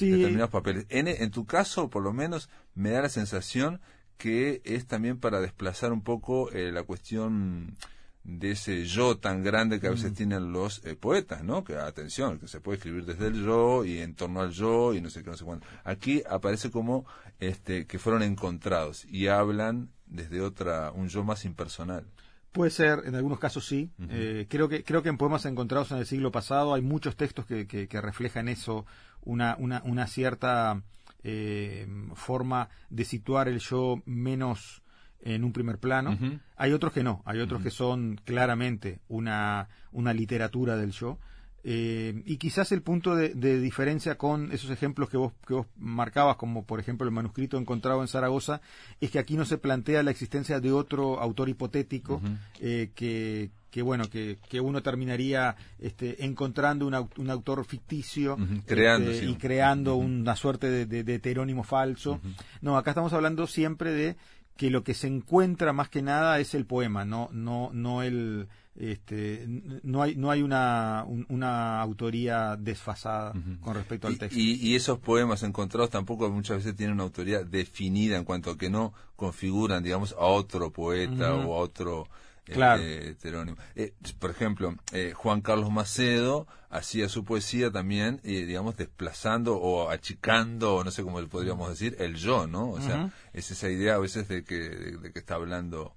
determinados 0.00 0.50
papeles. 0.50 0.86
En, 0.88 1.08
en 1.08 1.30
tu 1.30 1.44
caso, 1.44 1.90
por 1.90 2.02
lo 2.02 2.14
menos, 2.14 2.48
me 2.74 2.90
da 2.90 3.02
la 3.02 3.08
sensación 3.10 3.82
que 4.22 4.62
es 4.64 4.86
también 4.86 5.18
para 5.18 5.40
desplazar 5.40 5.92
un 5.92 6.00
poco 6.00 6.48
eh, 6.52 6.70
la 6.70 6.84
cuestión 6.84 7.76
de 8.22 8.52
ese 8.52 8.84
yo 8.84 9.18
tan 9.18 9.42
grande 9.42 9.80
que 9.80 9.88
a 9.88 9.90
veces 9.90 10.14
tienen 10.14 10.52
los 10.52 10.80
eh, 10.84 10.94
poetas, 10.94 11.42
¿no? 11.42 11.64
Que 11.64 11.74
atención, 11.74 12.38
que 12.38 12.46
se 12.46 12.60
puede 12.60 12.76
escribir 12.76 13.04
desde 13.04 13.26
el 13.26 13.44
yo 13.44 13.84
y 13.84 13.98
en 13.98 14.14
torno 14.14 14.40
al 14.40 14.52
yo 14.52 14.94
y 14.94 15.00
no 15.00 15.10
sé 15.10 15.24
qué, 15.24 15.30
no 15.30 15.36
sé 15.36 15.44
cuándo. 15.44 15.66
Aquí 15.82 16.22
aparece 16.30 16.70
como 16.70 17.04
este 17.40 17.88
que 17.88 17.98
fueron 17.98 18.22
encontrados 18.22 19.04
y 19.06 19.26
hablan 19.26 19.90
desde 20.06 20.40
otra 20.40 20.92
un 20.92 21.08
yo 21.08 21.24
más 21.24 21.44
impersonal. 21.44 22.06
Puede 22.52 22.70
ser, 22.70 23.02
en 23.06 23.16
algunos 23.16 23.40
casos 23.40 23.66
sí. 23.66 23.90
Eh, 24.08 24.46
creo 24.48 24.68
que 24.68 24.84
creo 24.84 25.02
que 25.02 25.08
en 25.08 25.18
poemas 25.18 25.46
encontrados 25.46 25.90
en 25.90 25.98
el 25.98 26.06
siglo 26.06 26.30
pasado 26.30 26.74
hay 26.74 26.82
muchos 26.82 27.16
textos 27.16 27.44
que, 27.44 27.66
que, 27.66 27.88
que 27.88 28.00
reflejan 28.00 28.46
eso, 28.46 28.86
una, 29.24 29.56
una, 29.58 29.82
una 29.84 30.06
cierta 30.06 30.80
eh, 31.24 31.86
forma 32.14 32.68
de 32.90 33.04
situar 33.04 33.48
el 33.48 33.58
yo 33.58 34.02
menos 34.04 34.82
en 35.20 35.44
un 35.44 35.52
primer 35.52 35.78
plano. 35.78 36.18
Hay 36.56 36.72
otros 36.72 36.92
que 36.92 37.02
no, 37.02 37.22
hay 37.24 37.40
otros 37.40 37.62
que 37.62 37.70
son 37.70 38.20
claramente 38.24 39.00
una, 39.08 39.68
una 39.92 40.12
literatura 40.12 40.76
del 40.76 40.90
yo. 40.90 41.18
Eh, 41.64 42.22
y 42.26 42.38
quizás 42.38 42.72
el 42.72 42.82
punto 42.82 43.14
de, 43.14 43.60
diferencia 43.60 44.18
con 44.18 44.50
esos 44.50 44.70
ejemplos 44.70 45.08
que 45.08 45.16
vos, 45.16 45.32
que 45.46 45.54
vos 45.54 45.66
marcabas, 45.76 46.36
como 46.36 46.64
por 46.64 46.80
ejemplo 46.80 47.06
el 47.06 47.12
manuscrito 47.12 47.56
encontrado 47.56 48.02
en 48.02 48.08
Zaragoza, 48.08 48.60
es 49.00 49.12
que 49.12 49.20
aquí 49.20 49.36
no 49.36 49.44
se 49.44 49.58
plantea 49.58 50.02
la 50.02 50.10
existencia 50.10 50.58
de 50.58 50.72
otro 50.72 51.20
autor 51.20 51.48
hipotético 51.48 52.20
eh, 52.60 52.90
que, 52.94 53.50
que 53.72 53.80
bueno 53.80 54.08
que, 54.10 54.38
que 54.50 54.60
uno 54.60 54.82
terminaría 54.82 55.56
este, 55.80 56.24
encontrando 56.24 56.86
un, 56.86 56.94
un 57.16 57.30
autor 57.30 57.64
ficticio 57.64 58.36
este, 58.66 59.24
y 59.24 59.34
creando 59.36 59.96
una 59.96 60.36
suerte 60.36 60.70
de, 60.70 61.02
de, 61.02 61.14
heterónimo 61.14 61.64
falso. 61.64 62.20
No, 62.60 62.76
acá 62.76 62.90
estamos 62.90 63.14
hablando 63.14 63.46
siempre 63.46 63.90
de 63.90 64.16
que 64.58 64.68
lo 64.68 64.84
que 64.84 64.92
se 64.92 65.06
encuentra 65.06 65.72
más 65.72 65.88
que 65.88 66.02
nada 66.02 66.38
es 66.38 66.54
el 66.54 66.66
poema, 66.66 67.06
no, 67.06 67.30
no, 67.32 67.70
no 67.72 68.02
el 68.02 68.46
este, 68.76 69.44
no 69.82 70.02
hay 70.02 70.16
no 70.16 70.30
hay 70.30 70.42
una, 70.42 71.06
una 71.28 71.80
autoría 71.80 72.56
desfasada 72.56 73.32
con 73.62 73.74
respecto 73.74 74.06
al 74.06 74.18
texto. 74.18 74.38
Y, 74.38 74.54
y, 74.54 74.74
esos 74.76 74.98
poemas 74.98 75.42
encontrados 75.42 75.88
tampoco 75.88 76.30
muchas 76.30 76.58
veces 76.58 76.76
tienen 76.76 76.94
una 76.94 77.04
autoría 77.04 77.42
definida 77.42 78.18
en 78.18 78.24
cuanto 78.24 78.50
a 78.50 78.58
que 78.58 78.68
no 78.68 78.92
configuran, 79.16 79.82
digamos, 79.82 80.12
a 80.12 80.24
otro 80.24 80.70
poeta 80.70 81.34
o 81.34 81.54
a 81.54 81.58
otro 81.58 82.06
claro. 82.44 82.82
heterónimo. 82.82 83.56
Eh, 83.74 83.94
por 84.18 84.30
ejemplo, 84.30 84.74
eh, 84.92 85.12
Juan 85.14 85.40
Carlos 85.40 85.70
Macedo 85.70 86.46
hacía 86.70 87.08
su 87.08 87.24
poesía 87.24 87.70
también, 87.70 88.20
eh, 88.24 88.44
digamos, 88.44 88.76
desplazando 88.76 89.56
o 89.56 89.90
achicando, 89.90 90.76
o 90.76 90.84
no 90.84 90.90
sé 90.90 91.02
cómo 91.02 91.20
podríamos 91.28 91.68
decir, 91.68 91.96
el 91.98 92.16
yo, 92.16 92.46
¿no? 92.46 92.70
O 92.70 92.80
sea, 92.80 93.12
es 93.32 93.50
esa 93.50 93.68
idea 93.68 93.94
a 93.94 93.98
veces 93.98 94.28
de 94.28 94.44
que, 94.44 94.56
de, 94.56 95.12
que 95.12 95.18
está 95.18 95.34
hablando 95.34 95.94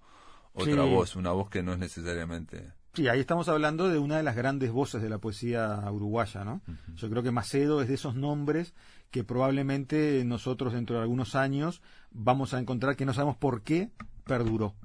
otra 0.54 0.84
voz, 0.84 1.16
una 1.16 1.32
voz 1.32 1.50
que 1.50 1.64
no 1.64 1.74
es 1.74 1.80
necesariamente... 1.80 2.74
Sí, 2.94 3.10
ahí 3.10 3.20
estamos 3.20 3.50
hablando 3.50 3.90
de 3.90 4.00
una 4.00 4.16
de 4.16 4.24
las 4.24 4.38
grandes 4.38 4.72
voces 4.72 5.02
de 5.02 5.10
la 5.10 5.18
poesía 5.18 5.84
uruguaya, 5.92 6.46
¿no? 6.46 6.62
Yo 6.96 7.10
creo 7.10 7.24
que 7.24 7.32
Macedo 7.32 7.82
es 7.82 7.90
de 7.90 7.96
esos 7.96 8.16
nombres 8.16 8.74
que 9.12 9.26
probablemente 9.26 10.24
nosotros 10.26 10.74
dentro 10.74 10.96
de 10.96 11.02
algunos 11.02 11.36
años 11.36 11.82
vamos 12.12 12.54
a 12.54 12.60
encontrar 12.60 12.96
que 12.96 13.06
no 13.06 13.14
sabemos 13.14 13.36
por 13.36 13.64
qué 13.64 13.90
perduró. 14.26 14.76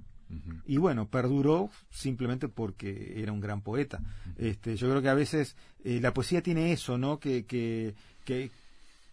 Y 0.66 0.76
bueno, 0.76 1.08
perduró 1.08 1.70
simplemente 1.90 2.48
porque 2.48 3.14
era 3.16 3.32
un 3.32 3.40
gran 3.40 3.62
poeta. 3.62 4.00
este, 4.38 4.76
yo 4.76 4.88
creo 4.88 5.02
que 5.02 5.08
a 5.08 5.14
veces 5.14 5.56
eh, 5.84 6.00
la 6.00 6.14
poesía 6.14 6.42
tiene 6.42 6.72
eso, 6.72 6.98
¿no? 6.98 7.18
Que, 7.18 7.44
que, 7.44 7.94
que, 8.24 8.50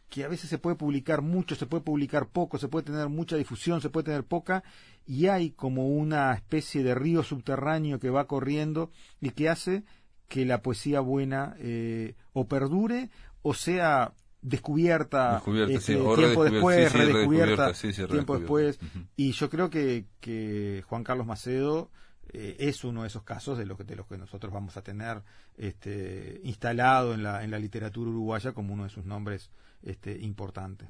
que 0.10 0.24
a 0.24 0.28
veces 0.28 0.50
se 0.50 0.58
puede 0.58 0.76
publicar 0.76 1.22
mucho, 1.22 1.56
se 1.56 1.66
puede 1.66 1.84
publicar 1.84 2.28
poco, 2.28 2.58
se 2.58 2.68
puede 2.68 2.86
tener 2.86 3.10
mucha 3.10 3.36
difusión, 3.36 3.82
se 3.82 3.90
puede 3.90 4.06
tener 4.06 4.24
poca, 4.24 4.64
y 5.08 5.28
hay 5.28 5.52
como 5.52 5.88
una 5.88 6.34
especie 6.34 6.84
de 6.84 6.94
río 6.94 7.24
subterráneo 7.24 8.00
que 8.00 8.10
va 8.10 8.28
corriendo 8.28 8.92
y 9.22 9.32
que 9.32 9.50
hace 9.50 9.84
que 10.28 10.46
la 10.46 10.62
poesía 10.62 11.00
buena 11.00 11.56
eh, 11.60 12.16
o 12.34 12.48
perdure 12.48 13.10
o 13.42 13.54
sea 13.54 14.14
descubierta, 14.42 15.42
este, 15.70 15.96
tiempo 15.96 16.44
después, 16.44 16.94
redescubierta, 16.94 17.74
tiempo 18.08 18.38
después. 18.38 18.80
Y 19.16 19.32
yo 19.32 19.50
creo 19.50 19.70
que, 19.70 20.06
que 20.20 20.84
Juan 20.88 21.04
Carlos 21.04 21.28
Macedo 21.28 21.90
eh, 22.34 22.56
es 22.60 22.84
uno 22.84 23.02
de 23.02 23.08
esos 23.08 23.24
casos 23.24 23.58
de 23.58 23.66
los 23.66 23.78
que, 23.78 23.84
de 23.84 23.96
los 23.96 24.08
que 24.08 24.18
nosotros 24.18 24.52
vamos 24.52 24.78
a 24.78 24.82
tener 24.82 25.22
este, 25.58 26.40
instalado 26.44 27.14
en 27.14 27.24
la, 27.24 27.44
en 27.44 27.52
la 27.52 27.60
literatura 27.60 28.10
uruguaya 28.10 28.52
como 28.54 28.74
uno 28.74 28.84
de 28.84 28.90
sus 28.90 29.06
nombres 29.06 29.50
este, 29.84 30.18
importantes. 30.20 30.88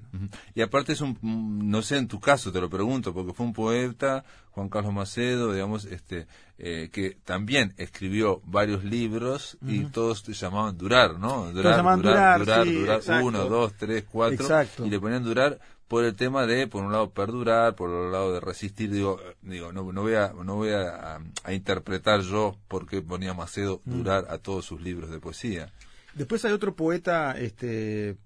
Y 0.55 0.61
aparte 0.61 0.93
es 0.93 1.01
un, 1.01 1.17
no 1.21 1.81
sé 1.81 1.97
en 1.97 2.07
tu 2.07 2.19
caso, 2.19 2.51
te 2.51 2.61
lo 2.61 2.69
pregunto, 2.69 3.13
porque 3.13 3.33
fue 3.33 3.45
un 3.45 3.53
poeta, 3.53 4.23
Juan 4.51 4.69
Carlos 4.69 4.93
Macedo, 4.93 5.53
digamos, 5.53 5.85
este, 5.85 6.27
eh, 6.57 6.89
que 6.91 7.17
también 7.23 7.73
escribió 7.77 8.41
varios 8.45 8.83
libros 8.83 9.57
y 9.61 9.85
todos 9.85 10.23
te 10.23 10.33
llamaban 10.33 10.77
durar, 10.77 11.19
¿no? 11.19 11.51
Durar, 11.51 11.83
durar, 11.97 12.39
durar, 12.39 12.67
durar, 12.67 13.23
uno, 13.23 13.45
dos, 13.45 13.73
tres, 13.73 14.05
cuatro, 14.09 14.47
y 14.83 14.89
le 14.89 14.99
ponían 14.99 15.23
durar 15.23 15.59
por 15.87 16.03
el 16.03 16.15
tema 16.15 16.45
de, 16.45 16.67
por 16.67 16.83
un 16.83 16.91
lado, 16.91 17.11
perdurar, 17.11 17.75
por 17.75 17.89
el 17.89 18.11
lado 18.11 18.33
de 18.33 18.39
resistir, 18.39 18.91
digo, 18.91 19.19
digo 19.41 19.71
no, 19.71 19.91
no 19.91 20.01
voy, 20.01 20.15
a, 20.15 20.33
no 20.33 20.55
voy 20.55 20.69
a, 20.71 21.19
interpretar 21.49 22.21
yo 22.21 22.57
por 22.67 22.87
qué 22.87 23.01
ponía 23.01 23.33
Macedo 23.33 23.81
mm. 23.85 23.91
durar 23.91 24.27
a 24.29 24.37
todos 24.37 24.65
sus 24.65 24.81
libros 24.81 25.09
de 25.09 25.19
poesía. 25.19 25.71
Después 26.13 26.43
hay 26.45 26.51
otro 26.51 26.75
poeta 26.75 27.37
este, 27.37 28.17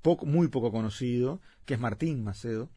poco, 0.00 0.26
muy 0.26 0.48
poco 0.48 0.70
conocido, 0.70 1.40
que 1.64 1.74
es 1.74 1.80
Martín 1.80 2.24
Macedo. 2.24 2.70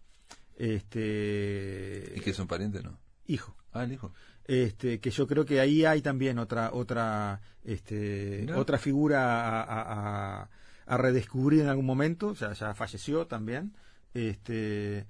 Este, 0.57 2.13
¿Y 2.15 2.19
que 2.21 2.29
es 2.29 2.39
un 2.39 2.47
pariente, 2.47 2.81
no? 2.81 2.97
Hijo. 3.27 3.55
Ah, 3.71 3.83
el 3.83 3.93
hijo. 3.93 4.13
Este, 4.45 4.99
que 4.99 5.09
yo 5.11 5.27
creo 5.27 5.45
que 5.45 5.59
ahí 5.59 5.85
hay 5.85 6.01
también 6.01 6.37
otra 6.39 6.69
otra 6.71 7.41
este, 7.63 8.45
otra 8.53 8.77
figura 8.77 9.61
a, 9.63 10.49
a, 10.85 10.97
redescubrir 10.97 11.61
en 11.61 11.67
algún 11.67 11.85
momento, 11.85 12.27
o 12.27 12.35
sea, 12.35 12.53
ya 12.53 12.75
falleció 12.75 13.25
también, 13.25 13.75
este, 14.15 15.05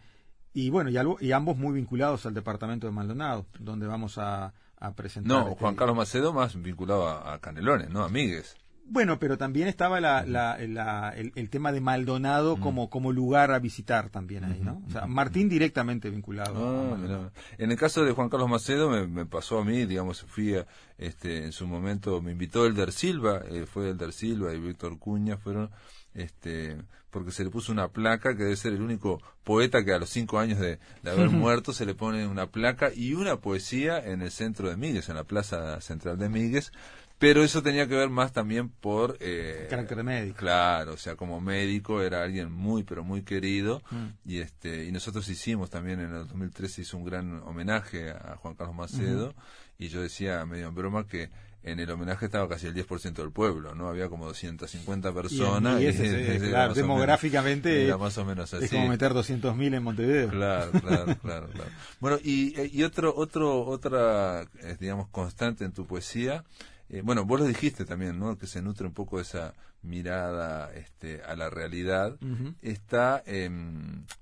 y 0.54 0.70
bueno, 0.70 0.90
y, 0.90 0.98
algo, 0.98 1.18
y 1.22 1.32
ambos 1.32 1.58
muy 1.58 1.74
vinculados 1.74 2.26
al 2.26 2.34
departamento 2.34 2.88
de 2.88 2.92
Maldonado, 2.92 3.46
donde 3.60 3.88
vamos 3.88 4.18
a, 4.18 4.54
presentar. 4.96 5.32
No, 5.32 5.50
este 5.50 5.60
Juan 5.60 5.76
Carlos 5.76 5.96
Macedo 5.96 6.34
más 6.34 6.62
vinculado 6.62 7.08
a, 7.08 7.40
Canelones, 7.40 7.90
¿no? 7.90 8.04
Amigues. 8.04 8.56
Bueno, 8.88 9.18
pero 9.18 9.38
también 9.38 9.68
estaba 9.68 10.00
la, 10.00 10.24
la, 10.26 11.10
el, 11.16 11.50
tema 11.50 11.72
de 11.72 11.82
Maldonado 11.82 12.58
como, 12.58 12.90
como 12.90 13.12
lugar 13.12 13.52
a 13.52 13.58
visitar 13.58 14.10
también 14.10 14.44
ahí, 14.44 14.60
¿no? 14.62 14.84
O 14.88 14.92
sea, 14.92 15.08
Martín 15.08 15.50
directamente 15.50 16.12
vinculado. 16.12 16.54
Ah, 16.56 17.32
en 17.58 17.72
el 17.72 17.78
caso 17.78 18.06
de 18.06 18.12
Juan 18.12 18.30
Carlos 18.30 18.48
Macedo 18.48 18.90
me, 18.90 19.26
pasó 19.26 19.58
a 19.60 19.66
mí, 19.66 19.86
digamos, 19.86 20.22
fui 20.22 20.56
este, 21.00 21.46
en 21.46 21.52
su 21.52 21.66
momento, 21.66 22.22
me 22.22 22.32
invitó 22.32 22.68
Elder 22.68 22.92
Silva, 22.92 23.42
eh, 23.50 23.66
fue 23.66 23.90
Elder 23.90 24.14
Silva 24.14 24.54
y 24.54 24.60
Víctor 24.60 25.00
Cuña, 25.00 25.38
fueron 25.38 25.72
este 26.16 26.78
porque 27.16 27.32
se 27.32 27.46
le 27.46 27.50
puso 27.50 27.72
una 27.72 27.88
placa 27.88 28.36
que 28.36 28.44
debe 28.44 28.58
ser 28.58 28.74
el 28.74 28.82
único 28.82 29.22
poeta 29.46 29.86
que 29.86 29.94
a 29.94 30.00
los 30.00 30.10
cinco 30.10 30.38
años 30.38 30.60
de, 30.60 30.80
haber 31.06 31.30
muerto 31.30 31.72
se 31.72 31.86
le 31.86 31.96
pone 31.96 32.28
una 32.28 32.48
placa 32.48 32.92
y 32.94 33.14
una 33.14 33.38
poesía 33.40 34.00
en 34.00 34.22
el 34.22 34.32
centro 34.32 34.70
de 34.70 34.76
Migues, 34.76 35.08
en 35.08 35.16
la 35.16 35.24
plaza 35.24 35.80
central 35.80 36.18
de 36.18 36.28
Migues, 36.28 36.74
pero 37.18 37.44
eso 37.44 37.64
tenía 37.64 37.88
que 37.88 37.96
ver 37.96 38.10
más 38.10 38.34
también 38.34 38.70
por 38.70 39.18
eh, 39.20 39.68
carácter 39.70 40.04
médico 40.04 40.38
claro 40.38 40.94
o 40.94 40.98
sea 40.98 41.16
como 41.16 41.40
médico 41.42 42.02
era 42.02 42.24
alguien 42.24 42.52
muy 42.52 42.84
pero 42.84 43.04
muy 43.04 43.24
querido 43.24 43.82
mm. 43.92 44.30
y 44.30 44.40
este 44.40 44.86
y 44.86 44.92
nosotros 44.92 45.28
hicimos 45.30 45.70
también 45.70 46.00
en 46.00 46.14
el 46.14 46.28
2013 46.28 46.82
hizo 46.82 46.98
un 46.98 47.06
gran 47.06 47.42
homenaje 47.44 48.12
a 48.12 48.36
Juan 48.38 48.56
Carlos 48.56 48.76
Macedo 48.76 49.34
y 49.78 49.88
yo 49.88 50.02
decía 50.02 50.46
medio 50.46 50.68
en 50.68 50.76
broma 50.76 51.08
que 51.08 51.30
en 51.66 51.80
el 51.80 51.90
homenaje 51.90 52.26
estaba 52.26 52.48
casi 52.48 52.68
el 52.68 52.76
10% 52.76 53.14
del 53.14 53.32
pueblo, 53.32 53.74
¿no? 53.74 53.90
Había 53.90 54.08
como 54.08 54.28
250 54.28 55.12
personas. 55.14 55.82
Y, 55.82 56.40
claro, 56.40 56.76
demográficamente 56.76 57.86
era 57.86 57.98
más 57.98 58.16
o 58.20 58.24
menos 58.24 58.54
así. 58.54 58.66
es 58.66 58.72
como 58.72 58.88
meter 58.88 59.14
200.000 59.14 59.76
en 59.76 59.84
Montevideo. 59.84 60.30
Claro, 60.30 60.72
claro, 60.74 61.06
claro, 61.24 61.48
claro. 61.48 61.72
Bueno, 62.00 62.20
y, 62.24 62.54
y 62.72 62.84
otro, 62.84 63.16
otro, 63.16 63.66
otra, 63.66 64.44
eh, 64.62 64.78
digamos, 64.80 65.08
constante 65.10 65.66
en 65.66 65.72
tu 65.72 65.88
poesía, 65.88 66.44
eh, 66.89 67.01
bueno, 67.04 67.25
vos 67.25 67.39
lo 67.39 67.46
dijiste 67.46 67.86
también, 67.86 68.20
¿no? 68.20 68.38
Que 68.38 68.48
se 68.48 68.62
nutre 68.62 68.88
un 68.88 68.94
poco 68.94 69.18
de 69.18 69.24
esa 69.24 69.54
mirada 69.82 70.74
este, 70.74 71.22
a 71.24 71.36
la 71.36 71.50
realidad. 71.50 72.18
Está, 72.62 73.24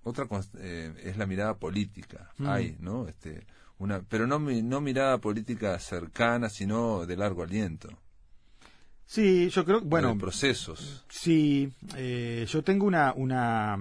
otra, 0.04 0.28
eh, 0.60 0.94
es 1.04 1.18
la 1.18 1.26
mirada 1.26 1.58
política. 1.58 2.32
Hay, 2.40 2.78
¿no? 2.80 3.08
Este, 3.08 3.46
una, 3.78 4.02
pero 4.02 4.28
no, 4.28 4.40
no 4.40 4.82
mirada 4.82 5.18
política 5.20 5.78
cercana, 5.80 6.50
sino 6.50 7.06
de 7.06 7.18
largo 7.18 7.44
aliento. 7.44 7.90
Sí, 9.06 9.50
yo 9.50 9.66
creo, 9.66 9.82
bueno, 9.82 10.18
procesos. 10.18 11.06
Sí, 11.10 11.72
eh, 11.96 12.46
yo 12.50 12.64
tengo 12.64 12.86
una, 12.86 13.14
una 13.14 13.78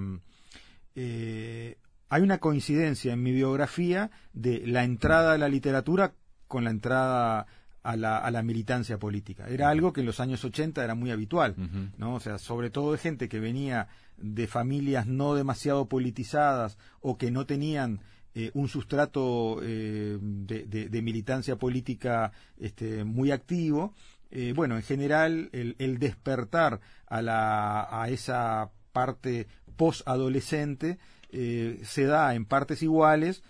eh, 0.94 1.78
hay 2.08 2.22
una 2.22 2.38
coincidencia 2.38 3.12
en 3.12 3.22
mi 3.22 3.32
biografía 3.32 4.10
de 4.32 4.66
la 4.66 4.84
entrada 4.84 5.32
a 5.32 5.38
la 5.38 5.48
literatura 5.48 6.12
con 6.48 6.64
la 6.64 6.70
entrada 6.70 7.46
a 7.82 7.96
la, 7.96 8.18
a 8.18 8.30
la 8.30 8.42
militancia 8.42 8.98
política. 8.98 9.48
Era 9.48 9.68
algo 9.68 9.92
que 9.92 10.00
en 10.00 10.06
los 10.06 10.20
años 10.20 10.44
80 10.44 10.84
era 10.84 10.94
muy 10.94 11.10
habitual, 11.10 11.56
¿no? 11.96 12.14
O 12.14 12.20
sea, 12.20 12.38
sobre 12.38 12.70
todo 12.70 12.92
de 12.92 12.98
gente 12.98 13.28
que 13.28 13.40
venía 13.40 13.88
de 14.16 14.46
familias 14.46 15.06
no 15.06 15.34
demasiado 15.34 15.86
politizadas 15.86 16.78
o 17.00 17.18
que 17.18 17.30
no 17.30 17.46
tenían 17.46 18.00
eh, 18.34 18.50
un 18.54 18.68
sustrato 18.68 19.60
eh, 19.62 20.16
de, 20.20 21.02
militancia 21.02 21.56
política 21.56 22.32
este, 22.58 23.04
muy 23.04 23.30
activo. 23.30 23.94
Eh, 24.30 24.54
bueno, 24.56 24.76
en 24.76 24.82
general, 24.82 25.50
el, 25.52 25.98
despertar 25.98 26.80
a, 27.06 27.20
la, 27.20 27.88
a 27.90 28.08
esa 28.08 28.70
parte 28.92 29.48
posadolescente 29.76 30.98
se 31.30 32.04
da 32.04 32.34
en 32.34 32.44
partes 32.44 32.82
iguales 32.82 33.42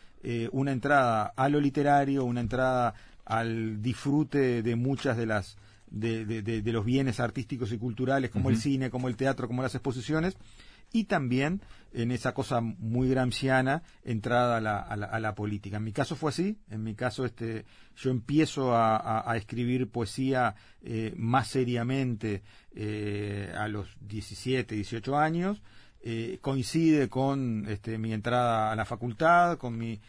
una 0.53 0.71
entrada 0.71 1.33
a 1.35 1.49
lo 1.49 1.61
literario, 1.61 2.25
una 2.25 2.41
entrada 2.41 2.95
al 3.25 3.83
disfrute 3.83 4.63
de 4.63 4.77
muchas 4.77 5.17
de 5.17 5.27
las 5.27 5.57
de, 5.93 6.63
los 6.73 6.85
bienes 6.85 7.21
artísticos 7.21 7.73
y 7.73 7.79
culturales 7.79 8.31
como 8.31 8.51
el 8.51 8.57
cine, 8.57 8.91
como 8.91 9.09
el 9.09 9.17
teatro, 9.17 9.47
como 9.47 9.63
las 9.63 9.75
exposiciones, 9.75 10.37
y 10.93 11.05
también 11.05 11.61
en 11.93 12.11
esa 12.11 12.33
cosa 12.35 12.61
muy 12.61 13.09
gramsciana 13.09 13.83
entrada 14.05 14.59
a 14.59 14.61
la, 14.61 14.79
a 14.79 15.21
la, 15.21 15.35
política. 15.35 15.79
En 15.79 15.85
mi 15.85 15.93
caso 15.93 16.17
fue 16.17 16.31
así, 16.31 16.59
en 16.71 16.83
mi 16.83 16.95
caso 16.95 17.25
este, 17.25 17.65
yo 17.97 18.11
empiezo 18.11 18.75
a, 18.75 19.31
a, 19.31 19.37
escribir 19.37 19.89
poesía 19.89 20.55
eh, 20.83 21.15
más 21.17 21.49
seriamente 21.49 22.43
eh, 22.75 23.53
a 23.57 23.69
los 23.69 23.89
17, 24.01 24.75
18 24.75 25.17
años, 25.17 25.63
eh, 26.03 26.39
coincide 26.41 27.09
con 27.09 27.67
este, 27.69 27.97
mi 27.99 28.13
entrada 28.13 28.73
a 28.73 28.77
la 28.77 28.85
facultad, 28.85 29.57
con 29.59 29.79
mi 29.79 30.01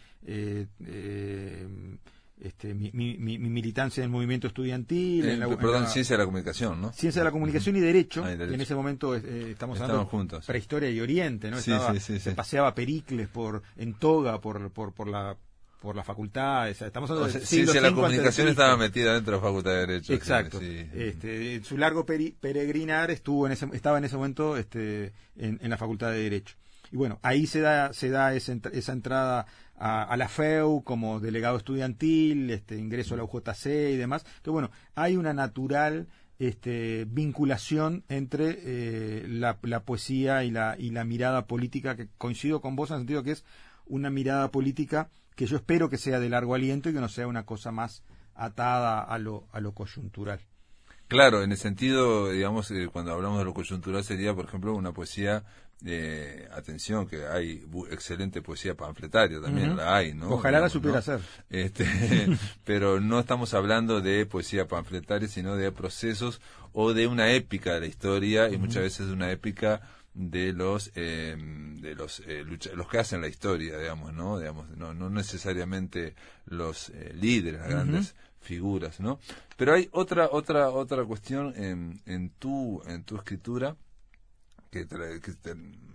este, 2.44 2.74
mi, 2.74 2.92
mi, 2.92 3.18
mi, 3.18 3.38
militancia 3.38 4.02
en 4.02 4.06
el 4.06 4.12
movimiento 4.12 4.48
estudiantil. 4.48 5.30
en 5.30 5.40
la, 5.40 5.48
perdón, 5.58 5.88
ciencia 5.88 6.16
de 6.16 6.24
la 6.24 6.26
comunicación, 6.26 6.82
¿no? 6.82 6.92
Ciencia 6.92 7.22
de 7.22 7.26
la 7.26 7.32
comunicación 7.32 7.78
y 7.78 7.80
derecho, 7.80 8.24
ah, 8.26 8.34
en 8.34 8.60
ese 8.60 8.76
momento 8.76 9.16
eh, 9.16 9.52
estamos 9.52 9.80
hablando 9.80 10.06
juntos. 10.06 10.46
prehistoria 10.46 10.90
y 10.90 11.00
oriente, 11.00 11.50
¿no? 11.50 11.58
se 11.58 12.32
paseaba 12.36 12.76
Pericles 12.76 13.30
por, 13.30 13.64
en 13.78 13.94
toga 13.94 14.42
por, 14.42 14.70
por, 14.72 14.94
por 14.94 15.08
la 15.08 15.38
por 15.80 15.98
la 15.98 16.04
facultad, 16.04 16.70
estamos 16.70 17.12
hablando 17.12 17.34
de 17.34 17.46
Ciencia 17.46 17.82
de 17.82 17.90
la 17.90 17.94
comunicación 17.94 18.48
estaba 18.48 18.78
metida 18.78 19.16
dentro 19.16 19.34
de 19.34 19.38
la 19.38 19.44
facultad 19.46 19.72
de 19.72 19.80
derecho. 19.80 20.14
Exacto. 20.14 20.62
Este, 20.62 21.62
su 21.62 21.78
largo 21.78 22.06
peregrinar 22.06 23.12
estuvo 23.12 23.48
en 23.48 23.52
ese, 23.52 23.68
estaba 23.74 23.98
en 23.98 24.06
ese 24.06 24.16
momento 24.16 24.56
este, 24.56 25.12
en, 25.36 25.60
en 25.62 25.70
la 25.70 25.78
facultad 25.78 26.12
de 26.12 26.20
derecho. 26.20 26.56
Y 26.90 26.96
bueno, 26.96 27.20
ahí 27.22 27.48
se 27.48 27.60
da, 27.60 27.92
se 27.92 28.10
da 28.10 28.34
esa, 28.34 28.54
esa 28.72 28.94
entrada 28.94 29.46
a, 29.86 30.16
la 30.16 30.30
FEU 30.30 30.82
como 30.84 31.20
delegado 31.20 31.58
estudiantil, 31.58 32.50
este 32.50 32.78
ingreso 32.78 33.16
a 33.16 33.18
la 33.18 33.26
UJC 33.26 33.66
y 33.66 33.98
demás. 33.98 34.26
Que 34.42 34.50
bueno, 34.50 34.72
hay 34.96 35.18
una 35.18 35.34
natural 35.34 36.08
este, 36.40 37.06
vinculación 37.06 38.06
entre 38.08 38.60
eh, 38.60 39.26
la, 39.28 39.58
poesía 39.84 40.46
y 40.46 40.52
la, 40.52 40.78
y 40.80 40.92
la 40.92 41.04
mirada 41.04 41.48
política, 41.48 41.98
que 41.98 42.08
coincido 42.18 42.62
con 42.62 42.78
vos 42.78 42.92
en 42.92 42.96
el 42.96 43.00
sentido 43.02 43.24
que 43.24 43.32
es 43.32 43.44
una 43.86 44.10
mirada 44.10 44.52
política 44.52 45.10
que 45.36 45.48
yo 45.48 45.58
espero 45.58 45.90
que 45.90 45.98
sea 45.98 46.22
de 46.22 46.30
largo 46.30 46.56
aliento 46.56 46.90
y 46.90 46.94
que 46.94 47.02
no 47.02 47.10
sea 47.10 47.28
una 47.28 47.46
cosa 47.46 47.74
más 47.74 48.04
atada 48.36 49.02
a 49.02 49.18
lo, 49.20 49.50
a 49.52 49.60
lo 49.60 49.74
coyuntural. 49.74 50.40
Claro, 51.10 51.44
en 51.44 51.52
el 51.52 51.58
sentido, 51.58 52.32
digamos, 52.32 52.72
eh, 52.72 52.88
cuando 52.92 53.12
hablamos 53.12 53.40
de 53.40 53.46
lo 53.46 53.54
coyuntural 53.54 54.04
sería, 54.04 54.34
por 54.34 54.46
ejemplo, 54.46 54.74
una 54.74 54.94
poesía 54.94 55.44
eh, 55.86 56.48
atención 56.54 57.08
que 57.08 57.26
hay 57.28 57.66
excelente 57.92 58.42
poesía 58.42 58.76
panfletaria 58.76 59.42
también 59.42 59.76
la 59.76 59.96
hay 59.96 60.14
no 60.14 60.30
ojalá 60.30 60.62
la 60.62 60.70
supiera 60.70 61.00
hacer. 61.00 61.20
Este, 61.50 61.86
pero 62.64 63.02
no 63.02 63.20
estamos 63.20 63.54
hablando 63.54 64.00
de 64.00 64.26
poesía 64.26 64.68
panfletaria 64.68 65.28
sino 65.28 65.56
de 65.56 65.72
procesos 65.72 66.40
o 66.72 66.94
de 66.94 67.08
una 67.08 67.32
épica 67.32 67.74
de 67.74 67.82
la 67.82 67.88
historia 67.88 68.50
y 68.50 68.58
muchas 68.58 68.84
veces 68.84 69.08
de 69.08 69.14
una 69.14 69.32
épica 69.32 69.82
de 70.14 70.54
los 70.54 70.92
eh, 70.96 71.36
de 71.82 71.96
los 71.96 72.22
eh, 72.28 72.46
los 72.76 72.88
que 72.88 73.00
hacen 73.00 73.22
la 73.22 73.28
historia 73.28 73.78
digamos 73.78 74.14
no 74.14 74.38
digamos 74.38 74.70
no, 74.78 74.94
no 74.94 75.10
necesariamente 75.10 76.16
los 76.46 76.90
eh, 76.90 77.14
líderes 77.20 77.62
las 77.62 77.70
grandes 77.70 78.16
figuras 78.40 79.00
no 79.00 79.20
pero 79.58 79.74
hay 79.74 79.90
otra 79.92 80.30
otra 80.32 80.70
otra 80.70 81.04
cuestión 81.04 81.54
en, 81.56 82.02
en 82.06 82.30
tu 82.30 82.84
en 82.86 83.04
tu 83.04 83.16
escritura 83.16 83.76
que, 84.74 84.88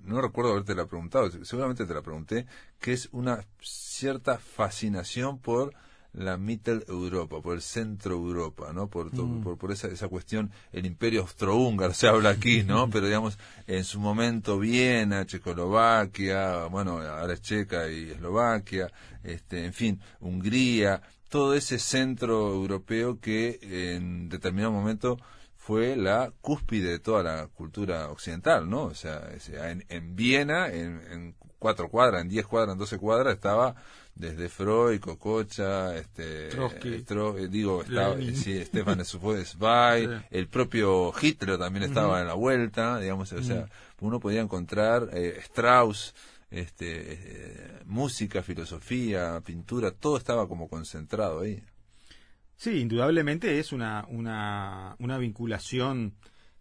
no 0.04 0.20
recuerdo 0.20 0.52
haberte 0.52 0.74
la 0.74 0.86
preguntado, 0.86 1.30
seguramente 1.44 1.84
te 1.84 1.94
la 1.94 2.02
pregunté, 2.02 2.46
que 2.80 2.92
es 2.92 3.08
una 3.12 3.44
cierta 3.60 4.38
fascinación 4.38 5.38
por 5.38 5.74
la 6.14 6.38
Mittel 6.38 6.84
Europa, 6.88 7.40
por 7.42 7.54
el 7.54 7.62
centro 7.62 8.14
Europa, 8.14 8.72
¿no? 8.72 8.88
Por, 8.88 9.14
Mm. 9.14 9.42
por, 9.42 9.58
por 9.58 9.72
esa, 9.72 9.88
esa 9.88 10.08
cuestión, 10.08 10.50
el 10.72 10.86
imperio 10.86 11.20
austrohúngaro 11.22 11.92
se 11.92 12.08
habla 12.08 12.30
aquí, 12.30 12.62
¿no? 12.64 12.88
Pero 12.90 13.06
digamos, 13.06 13.38
en 13.66 13.84
su 13.84 14.00
momento 14.00 14.58
Viena, 14.58 15.26
Checoslovaquia, 15.26 16.64
bueno, 16.66 17.00
ahora 17.00 17.34
es 17.34 17.42
Checa 17.42 17.90
y 17.90 18.10
Eslovaquia, 18.10 18.90
este, 19.22 19.66
en 19.66 19.72
fin, 19.72 20.00
Hungría, 20.20 21.02
todo 21.28 21.54
ese 21.54 21.78
centro 21.78 22.54
europeo 22.54 23.20
que 23.20 23.58
en 23.60 24.28
determinado 24.30 24.72
momento 24.72 25.18
fue 25.68 25.96
la 25.96 26.32
cúspide 26.40 26.88
de 26.92 26.98
toda 26.98 27.22
la 27.22 27.46
cultura 27.48 28.08
occidental, 28.08 28.70
¿no? 28.70 28.84
O 28.84 28.94
sea, 28.94 29.28
en, 29.70 29.84
en 29.90 30.16
Viena, 30.16 30.68
en, 30.72 31.02
en 31.12 31.34
cuatro 31.58 31.90
cuadras, 31.90 32.22
en 32.22 32.30
diez 32.30 32.46
cuadras, 32.46 32.72
en 32.72 32.78
doce 32.78 32.96
cuadras, 32.96 33.34
estaba 33.34 33.74
desde 34.14 34.48
Freud, 34.48 34.98
Cococha, 34.98 35.94
este, 35.94 36.48
Trotsky. 36.48 37.04
Tro- 37.04 37.36
eh, 37.38 37.48
digo, 37.48 37.82
estaba, 37.82 38.14
Lenin. 38.14 38.34
sí, 38.34 38.64
Stefan 38.64 39.04
Zweig, 39.04 39.46
Sí. 40.08 40.26
el 40.30 40.48
propio 40.48 41.12
Hitler 41.20 41.58
también 41.58 41.82
estaba 41.84 42.22
en 42.22 42.28
la 42.28 42.34
vuelta, 42.34 42.98
digamos, 42.98 43.30
o 43.34 43.42
sea, 43.42 43.66
uno 44.00 44.20
podía 44.20 44.40
encontrar 44.40 45.10
eh, 45.12 45.36
Strauss, 45.42 46.14
este, 46.50 46.86
eh, 47.12 47.80
música, 47.84 48.42
filosofía, 48.42 49.38
pintura, 49.44 49.90
todo 49.90 50.16
estaba 50.16 50.48
como 50.48 50.66
concentrado 50.70 51.40
ahí. 51.40 51.62
Sí, 52.58 52.80
indudablemente 52.80 53.60
es 53.60 53.72
una, 53.72 54.04
una, 54.08 54.96
una 54.98 55.16
vinculación 55.16 56.14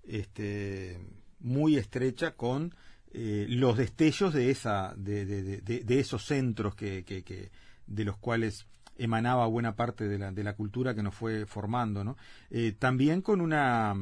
este, 0.03 0.99
muy 1.39 1.75
estrecha 1.75 2.35
con 2.35 2.75
eh, 3.11 3.47
los 3.49 3.77
destellos 3.77 4.31
de, 4.31 4.51
esa, 4.51 4.93
de, 4.95 5.25
de, 5.25 5.61
de- 5.61 5.99
esos 5.99 6.23
centros 6.23 6.75
que, 6.75 7.03
que, 7.03 7.23
que- 7.23 7.49
de 7.87 8.05
los 8.05 8.15
cuales 8.17 8.67
emanaba 8.95 9.47
buena 9.47 9.75
parte 9.75 10.07
de 10.07 10.19
la, 10.19 10.31
de 10.31 10.43
la 10.43 10.53
cultura 10.55 10.93
que 10.93 11.01
nos 11.01 11.15
fue 11.15 11.47
formando. 11.47 12.03
¿no? 12.03 12.15
Eh, 12.51 12.75
también 12.77 13.23
con 13.23 13.41
una, 13.41 13.95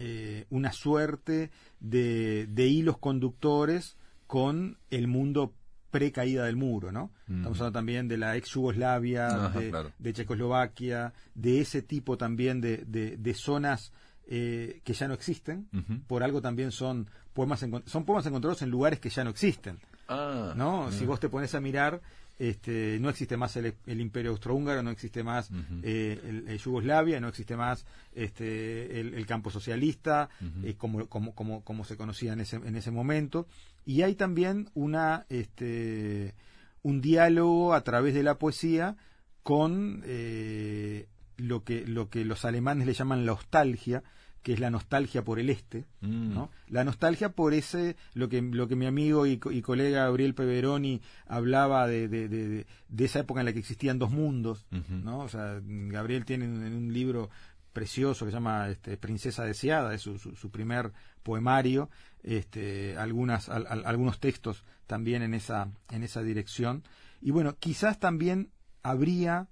eh, 0.00 0.46
una 0.50 0.72
suerte 0.72 1.52
de, 1.78 2.48
de 2.48 2.66
hilos 2.66 2.98
conductores 2.98 3.96
con 4.26 4.78
el 4.90 5.06
mundo 5.06 5.54
pre-caída 5.90 6.44
del 6.44 6.56
muro, 6.56 6.92
¿no? 6.92 7.10
Mm. 7.26 7.36
Estamos 7.38 7.58
hablando 7.60 7.78
también 7.78 8.08
de 8.08 8.16
la 8.16 8.36
ex 8.36 8.50
Yugoslavia, 8.50 9.28
Ajá, 9.28 9.58
de, 9.58 9.70
claro. 9.70 9.92
de 9.98 10.12
Checoslovaquia, 10.12 11.12
de 11.34 11.60
ese 11.60 11.82
tipo 11.82 12.16
también 12.16 12.60
de, 12.60 12.78
de, 12.86 13.16
de 13.16 13.34
zonas 13.34 13.92
eh, 14.28 14.80
que 14.84 14.92
ya 14.92 15.06
no 15.08 15.14
existen. 15.14 15.68
Por 16.06 16.22
algo 16.24 16.40
también 16.40 16.72
son 16.72 17.08
poemas, 17.32 17.64
son 17.86 18.04
poemas 18.04 18.26
encontrados 18.26 18.62
en 18.62 18.70
lugares 18.70 18.98
que 18.98 19.08
ya 19.08 19.22
no 19.22 19.30
existen. 19.30 19.78
Ah, 20.08 20.52
¿no? 20.56 20.90
Si 20.90 21.04
vos 21.04 21.20
te 21.20 21.28
pones 21.28 21.54
a 21.54 21.60
mirar, 21.60 22.00
este, 22.38 22.98
no 23.00 23.08
existe 23.08 23.36
más 23.36 23.56
el, 23.56 23.74
el 23.86 24.00
imperio 24.00 24.30
austrohúngaro, 24.32 24.82
no 24.82 24.90
existe 24.90 25.22
más 25.22 25.50
eh, 25.82 26.20
el, 26.22 26.48
el 26.48 26.58
Yugoslavia, 26.58 27.18
no 27.18 27.28
existe 27.28 27.56
más 27.56 27.86
este, 28.14 29.00
el, 29.00 29.26
campo 29.26 29.50
socialista, 29.50 30.28
eh, 30.62 30.74
como, 30.76 31.06
como, 31.06 31.34
como, 31.34 31.64
como 31.64 31.84
se 31.84 31.96
conocía 31.96 32.34
en 32.34 32.40
ese, 32.40 32.56
en 32.56 32.76
ese 32.76 32.90
momento. 32.90 33.46
Y 33.86 34.02
hay 34.02 34.16
también 34.16 34.68
una, 34.74 35.24
este, 35.30 36.34
un 36.82 37.00
diálogo 37.00 37.72
a 37.72 37.82
través 37.82 38.14
de 38.14 38.22
la 38.22 38.38
poesía 38.38 38.96
con 39.42 40.02
eh, 40.04 41.08
lo, 41.36 41.64
que, 41.64 41.86
lo 41.86 42.10
que 42.10 42.24
los 42.24 42.44
alemanes 42.44 42.86
le 42.86 42.92
llaman 42.94 43.24
la 43.24 43.32
nostalgia, 43.32 44.02
que 44.46 44.52
es 44.52 44.60
la 44.60 44.70
nostalgia 44.70 45.24
por 45.24 45.40
el 45.40 45.50
este. 45.50 45.86
Mm. 46.02 46.32
¿no? 46.32 46.50
La 46.68 46.84
nostalgia 46.84 47.30
por 47.30 47.52
ese, 47.52 47.96
lo 48.14 48.28
que, 48.28 48.40
lo 48.40 48.68
que 48.68 48.76
mi 48.76 48.86
amigo 48.86 49.26
y, 49.26 49.38
co- 49.38 49.50
y 49.50 49.60
colega 49.60 50.04
Gabriel 50.04 50.34
Peveroni 50.36 51.02
hablaba 51.26 51.88
de, 51.88 52.06
de, 52.06 52.28
de- 52.28 52.66
esa 53.04 53.18
época 53.18 53.40
en 53.40 53.46
la 53.46 53.52
que 53.52 53.58
existían 53.58 53.98
dos 53.98 54.12
mundos. 54.12 54.64
¿no? 54.70 55.18
O 55.18 55.28
sea, 55.28 55.60
Gabriel 55.64 56.24
tiene 56.24 56.44
en 56.44 56.52
un, 56.52 56.72
un 56.74 56.92
libro 56.92 57.28
precioso 57.72 58.24
que 58.24 58.30
se 58.30 58.36
llama 58.36 58.68
este, 58.68 58.96
Princesa 58.96 59.42
Deseada, 59.44 59.92
es 59.94 60.02
su, 60.02 60.16
su, 60.16 60.36
su 60.36 60.48
primer 60.52 60.92
poemario, 61.24 61.90
este, 62.22 62.96
algunas, 62.96 63.48
al- 63.48 63.66
al- 63.66 63.84
algunos 63.84 64.20
textos 64.20 64.62
también 64.86 65.22
en 65.22 65.34
esa, 65.34 65.72
en 65.90 66.04
esa 66.04 66.22
dirección. 66.22 66.84
Y 67.20 67.32
bueno, 67.32 67.56
quizás 67.58 67.98
también 67.98 68.50
habría, 68.84 69.48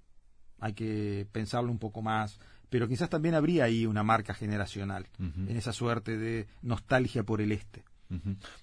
hay 0.61 0.71
que 0.71 1.27
pensarlo 1.33 1.69
un 1.69 1.79
poco 1.79 2.01
más, 2.01 2.39
pero 2.69 2.87
quizás 2.87 3.09
también 3.09 3.35
habría 3.35 3.65
ahí 3.65 3.85
una 3.85 4.03
marca 4.03 4.33
generacional 4.33 5.07
en 5.19 5.57
esa 5.57 5.73
suerte 5.73 6.17
de 6.17 6.47
nostalgia 6.61 7.23
por 7.23 7.41
el 7.41 7.51
este. 7.51 7.83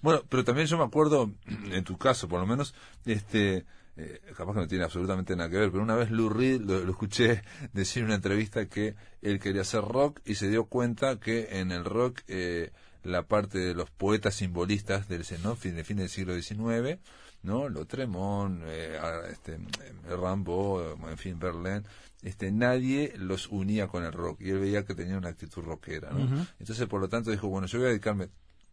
Bueno, 0.01 0.21
pero 0.29 0.43
también 0.43 0.67
yo 0.67 0.77
me 0.77 0.85
acuerdo, 0.85 1.31
en 1.71 1.83
tu 1.83 1.97
caso 1.97 2.27
por 2.27 2.39
lo 2.39 2.45
menos, 2.45 2.73
este, 3.05 3.65
eh, 3.95 4.21
capaz 4.35 4.53
que 4.53 4.59
no 4.59 4.67
tiene 4.67 4.83
absolutamente 4.83 5.35
nada 5.35 5.49
que 5.49 5.57
ver, 5.57 5.71
pero 5.71 5.83
una 5.83 5.95
vez 5.95 6.09
Lou 6.11 6.29
Reed 6.29 6.61
lo, 6.61 6.83
lo 6.83 6.91
escuché 6.91 7.43
decir 7.73 8.01
en 8.01 8.05
una 8.05 8.15
entrevista 8.15 8.65
que 8.67 8.95
él 9.21 9.39
quería 9.39 9.61
hacer 9.61 9.81
rock 9.81 10.21
y 10.25 10.35
se 10.35 10.49
dio 10.49 10.65
cuenta 10.65 11.19
que 11.19 11.59
en 11.59 11.71
el 11.71 11.85
rock 11.85 12.21
eh, 12.27 12.71
la 13.03 13.23
parte 13.23 13.59
de 13.59 13.73
los 13.73 13.89
poetas 13.91 14.35
simbolistas 14.35 15.07
del 15.07 15.25
¿no? 15.43 15.55
fin, 15.55 15.75
de 15.75 15.83
fin 15.83 15.97
del 15.97 16.09
siglo 16.09 16.39
XIX, 16.39 16.99
¿no? 17.43 17.69
Lautremont, 17.69 18.61
eh, 18.65 18.97
este, 19.31 19.53
eh, 19.53 20.15
Rambo, 20.19 20.97
en 21.09 21.17
fin, 21.17 21.37
Verlaine, 21.39 21.83
este, 22.21 22.51
nadie 22.51 23.13
los 23.17 23.47
unía 23.49 23.87
con 23.87 24.03
el 24.03 24.11
rock 24.13 24.41
y 24.41 24.49
él 24.49 24.59
veía 24.59 24.85
que 24.85 24.95
tenía 24.95 25.17
una 25.17 25.29
actitud 25.29 25.61
rockera, 25.63 26.11
¿no? 26.11 26.45
Entonces, 26.59 26.87
por 26.87 27.01
lo 27.01 27.09
tanto, 27.09 27.31
dijo, 27.31 27.47
bueno, 27.49 27.67
yo 27.67 27.79
voy 27.79 27.87
a 27.87 27.89
dedicarme, 27.91 28.29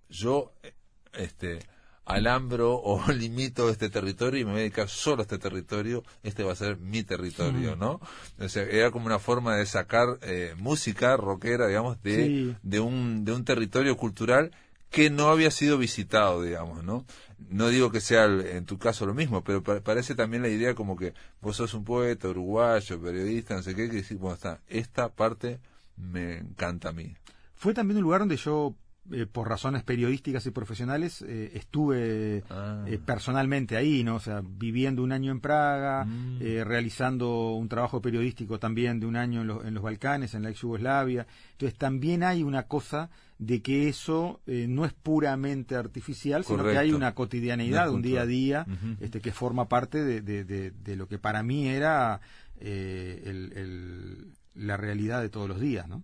yo, 0.09 0.53
eh, 0.63 0.73
este, 1.13 1.59
alambro 2.05 2.75
o 2.75 3.01
limito 3.13 3.69
este 3.69 3.89
territorio 3.91 4.41
y 4.41 4.45
me 4.45 4.51
voy 4.53 4.61
a 4.61 4.63
dedicar 4.63 4.89
solo 4.89 5.21
a 5.21 5.23
este 5.23 5.39
territorio, 5.39 6.03
este 6.23 6.43
va 6.43 6.53
a 6.53 6.57
ser 6.57 6.77
mi 6.79 7.03
territorio, 7.05 7.77
¿no? 7.77 8.01
O 8.39 8.49
sea, 8.49 8.63
era 8.65 8.91
como 8.91 9.07
una 9.07 9.19
forma 9.19 9.57
de 9.57 9.67
sacar 9.67 10.19
eh, 10.23 10.55
música 10.59 11.17
rockera, 11.17 11.67
digamos, 11.69 12.03
de, 12.03 12.17
Sí. 12.27 12.57
de, 12.63 12.81
un, 12.81 13.25
de 13.25 13.33
un 13.33 13.45
territorio 13.45 13.97
cultural 13.97 14.51
que 14.91 15.09
no 15.11 15.29
había 15.29 15.51
sido 15.51 15.79
visitado, 15.79 16.43
digamos, 16.43 16.83
¿no? 16.85 17.05
No 17.49 17.69
digo 17.69 17.91
que 17.91 18.01
sea 18.01 18.25
el- 18.25 18.45
en 18.47 18.67
tu 18.67 18.79
caso 18.79 19.07
lo 19.07 19.15
mismo, 19.15 19.43
pero 19.45 19.63
pa- 19.63 19.81
parece 19.81 20.15
también 20.15 20.43
la 20.43 20.49
idea 20.49 20.75
como 20.75 20.97
que 20.97 21.15
vos 21.41 21.57
sos 21.57 21.73
un 21.75 21.85
poeta, 21.85 22.29
uruguayo, 22.29 23.01
periodista, 23.01 23.55
no 23.55 23.63
sé 23.63 23.75
qué, 23.75 23.89
que 23.89 23.97
decís, 23.97 24.19
bueno, 24.19 24.35
está, 24.35 24.61
esta 24.69 25.09
parte 25.09 25.61
me 25.97 26.39
encanta 26.39 26.91
a 26.91 26.93
mí. 26.93 27.15
Fue 27.55 27.73
también 27.75 27.99
un 27.99 28.03
lugar 28.05 28.21
donde 28.21 28.37
yo, 28.37 28.75
eh, 29.13 29.27
por 29.27 29.49
razones 29.49 29.83
periodísticas 29.83 30.45
y 30.47 30.51
profesionales, 30.51 31.23
eh, 31.27 31.53
estuve 31.55 32.43
Ah. 32.51 32.85
eh, 32.87 32.99
personalmente 33.05 33.77
ahí, 33.77 34.03
¿no? 34.05 34.17
O 34.17 34.21
sea, 34.21 34.43
viviendo 34.45 35.03
un 35.03 35.13
año 35.13 35.31
en 35.33 35.41
Praga, 35.41 36.05
Mm. 36.05 36.39
eh, 36.41 36.65
realizando 36.65 37.53
un 37.55 37.69
trabajo 37.69 38.01
periodístico 38.03 38.59
también 38.59 38.99
de 39.01 39.07
un 39.07 39.17
año 39.17 39.41
en, 39.43 39.47
los- 39.47 39.65
en 39.65 39.75
los 39.75 39.83
Balcanes, 39.83 40.35
en 40.35 40.43
la 40.43 40.51
ex 40.51 40.61
Yugoslavia. 40.61 41.27
Entonces 41.53 41.79
también 41.79 42.23
hay 42.23 42.43
una 42.43 42.65
cosa 42.65 43.11
de 43.43 43.63
que 43.63 43.89
eso 43.89 44.41
eh, 44.47 44.67
no 44.69 44.85
es 44.85 44.93
puramente 44.93 45.75
artificial, 45.75 46.45
sino 46.45 46.59
que 46.75 46.79
hay 46.79 46.93
una 46.93 47.15
cotidianeidad, 47.15 47.89
Una 47.89 47.97
un 47.97 48.03
día 48.03 48.21
a 48.21 48.27
día, 48.27 48.67
este, 49.01 49.21
que 49.23 49.33
forma 49.33 49.67
parte 49.67 50.05
de, 50.05 50.21
de- 50.21 50.45
de- 50.45 50.71
de 50.73 50.97
lo 50.97 51.09
que 51.09 51.19
para 51.19 51.43
mí 51.43 51.67
era 51.67 52.21
eh, 52.61 53.23
el- 53.25 53.53
el- 53.57 54.33
la 54.55 54.77
realidad 54.77 55.21
de 55.21 55.29
todos 55.29 55.49
los 55.49 55.61
días, 55.61 55.89
¿no? 55.89 56.03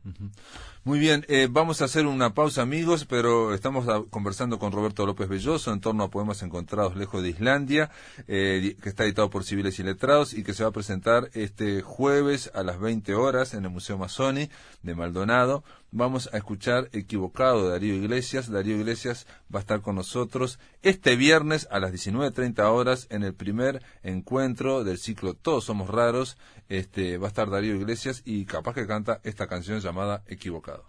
Muy 0.85 1.01
bien, 1.01 1.25
eh, 1.29 1.49
vamos 1.51 1.83
a 1.83 1.87
hacer 1.87 2.07
una 2.07 2.33
pausa 2.33 2.63
amigos, 2.63 3.07
pero 3.07 3.53
estamos 3.55 3.87
conversando 4.09 4.59
con 4.59 4.71
Roberto 4.71 5.05
López 5.05 5.29
Belloso 5.29 5.73
en 5.73 5.81
torno 5.81 6.05
a 6.05 6.11
poemas 6.11 6.43
encontrados 6.43 6.95
lejos 6.97 7.23
de 7.23 7.31
Islandia, 7.31 7.91
eh, 8.29 8.77
que 8.81 8.89
está 8.89 9.05
editado 9.05 9.29
por 9.29 9.45
Civiles 9.45 9.79
y 9.81 9.83
Letrados 9.83 10.33
y 10.33 10.45
que 10.45 10.55
se 10.55 10.63
va 10.63 10.69
a 10.69 10.73
presentar 10.73 11.29
este 11.35 11.83
jueves 11.83 12.51
a 12.55 12.63
las 12.63 12.79
20 12.79 13.15
horas 13.15 13.55
en 13.55 13.65
el 13.65 13.71
Museo 13.71 13.99
Masoni 13.99 14.49
de 14.83 14.95
Maldonado. 14.95 15.65
Vamos 15.93 16.29
a 16.33 16.37
escuchar 16.37 16.89
Equivocado 16.93 17.65
de 17.65 17.71
Darío 17.71 17.95
Iglesias. 17.95 18.51
Darío 18.51 18.77
Iglesias 18.77 19.27
va 19.53 19.61
a 19.61 19.63
estar 19.63 19.81
con 19.81 19.95
nosotros 19.95 20.59
este 20.83 21.17
viernes 21.17 21.69
a 21.71 21.81
las 21.81 21.93
19.30 21.93 22.61
horas 22.71 23.07
en 23.09 23.23
el 23.23 23.35
primer 23.35 23.83
encuentro 24.03 24.85
del 24.85 24.99
ciclo 24.99 25.35
Todos 25.35 25.65
Somos 25.65 25.89
Raros. 25.89 26.37
Este, 26.69 27.17
va 27.19 27.27
a 27.27 27.29
estar 27.29 27.49
Darío 27.49 27.77
Iglesias 27.77 28.23
y 28.25 28.45
capaz 28.45 28.75
que 28.75 28.87
canta 28.87 29.21
esta 29.23 29.47
canción 29.47 29.81
llamada 29.81 30.25
Equivocado. 30.27 30.85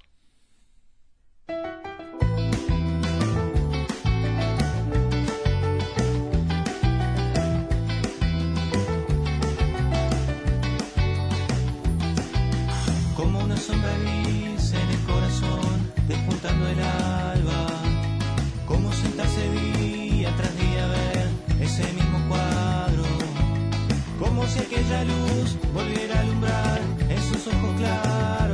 Como 13.16 13.40
una 13.40 13.58
sombra 13.58 13.96
gris 14.00 14.74
en 14.74 14.90
el 14.90 15.06
corazón, 15.06 15.94
despuntando 16.08 16.68
el 16.68 16.80
alba. 16.80 17.27
Si 24.48 24.60
aquella 24.60 25.04
luz 25.04 25.58
volviera 25.74 26.16
a 26.16 26.22
alumbrar 26.22 26.80
en 27.10 27.22
sus 27.22 27.48
ojos 27.48 27.76
claros. 27.78 28.47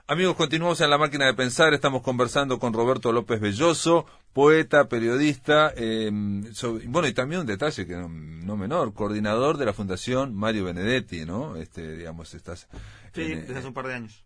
Amigos, 0.06 0.36
continuamos 0.36 0.82
en 0.82 0.90
la 0.90 0.98
máquina 0.98 1.24
de 1.24 1.32
pensar. 1.32 1.72
Estamos 1.72 2.02
conversando 2.02 2.58
con 2.58 2.74
Roberto 2.74 3.10
López 3.10 3.40
Belloso, 3.40 4.04
poeta, 4.34 4.86
periodista, 4.90 5.72
eh, 5.74 6.10
sobre- 6.52 6.86
bueno, 6.88 7.08
y 7.08 7.14
también 7.14 7.40
un 7.40 7.46
detalle 7.46 7.86
que 7.86 7.96
no, 7.96 8.10
no 8.10 8.58
menor, 8.58 8.92
coordinador 8.92 9.56
de 9.56 9.64
la 9.64 9.72
Fundación 9.72 10.34
Mario 10.34 10.66
Benedetti, 10.66 11.24
¿no? 11.24 11.56
Este, 11.56 11.96
digamos, 11.96 12.34
estás 12.34 12.68
Sí, 13.14 13.32
en, 13.32 13.46
desde 13.46 13.60
hace 13.60 13.68
un 13.68 13.72
par 13.72 13.86
de 13.86 13.94
años. 13.94 14.23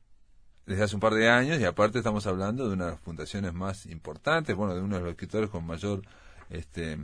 Desde 0.68 0.82
hace 0.84 0.94
un 0.94 1.00
par 1.00 1.14
de 1.14 1.28
años 1.30 1.58
y 1.58 1.64
aparte 1.64 1.98
estamos 1.98 2.26
hablando 2.26 2.68
de 2.68 2.74
una 2.74 2.84
de 2.86 2.90
las 2.92 3.00
fundaciones 3.00 3.54
más 3.54 3.86
importantes, 3.86 4.54
bueno, 4.54 4.74
de 4.74 4.82
uno 4.82 4.96
de 4.96 5.02
los 5.02 5.10
escritores 5.12 5.48
con 5.48 5.66
mayor 5.66 6.02
este, 6.50 6.98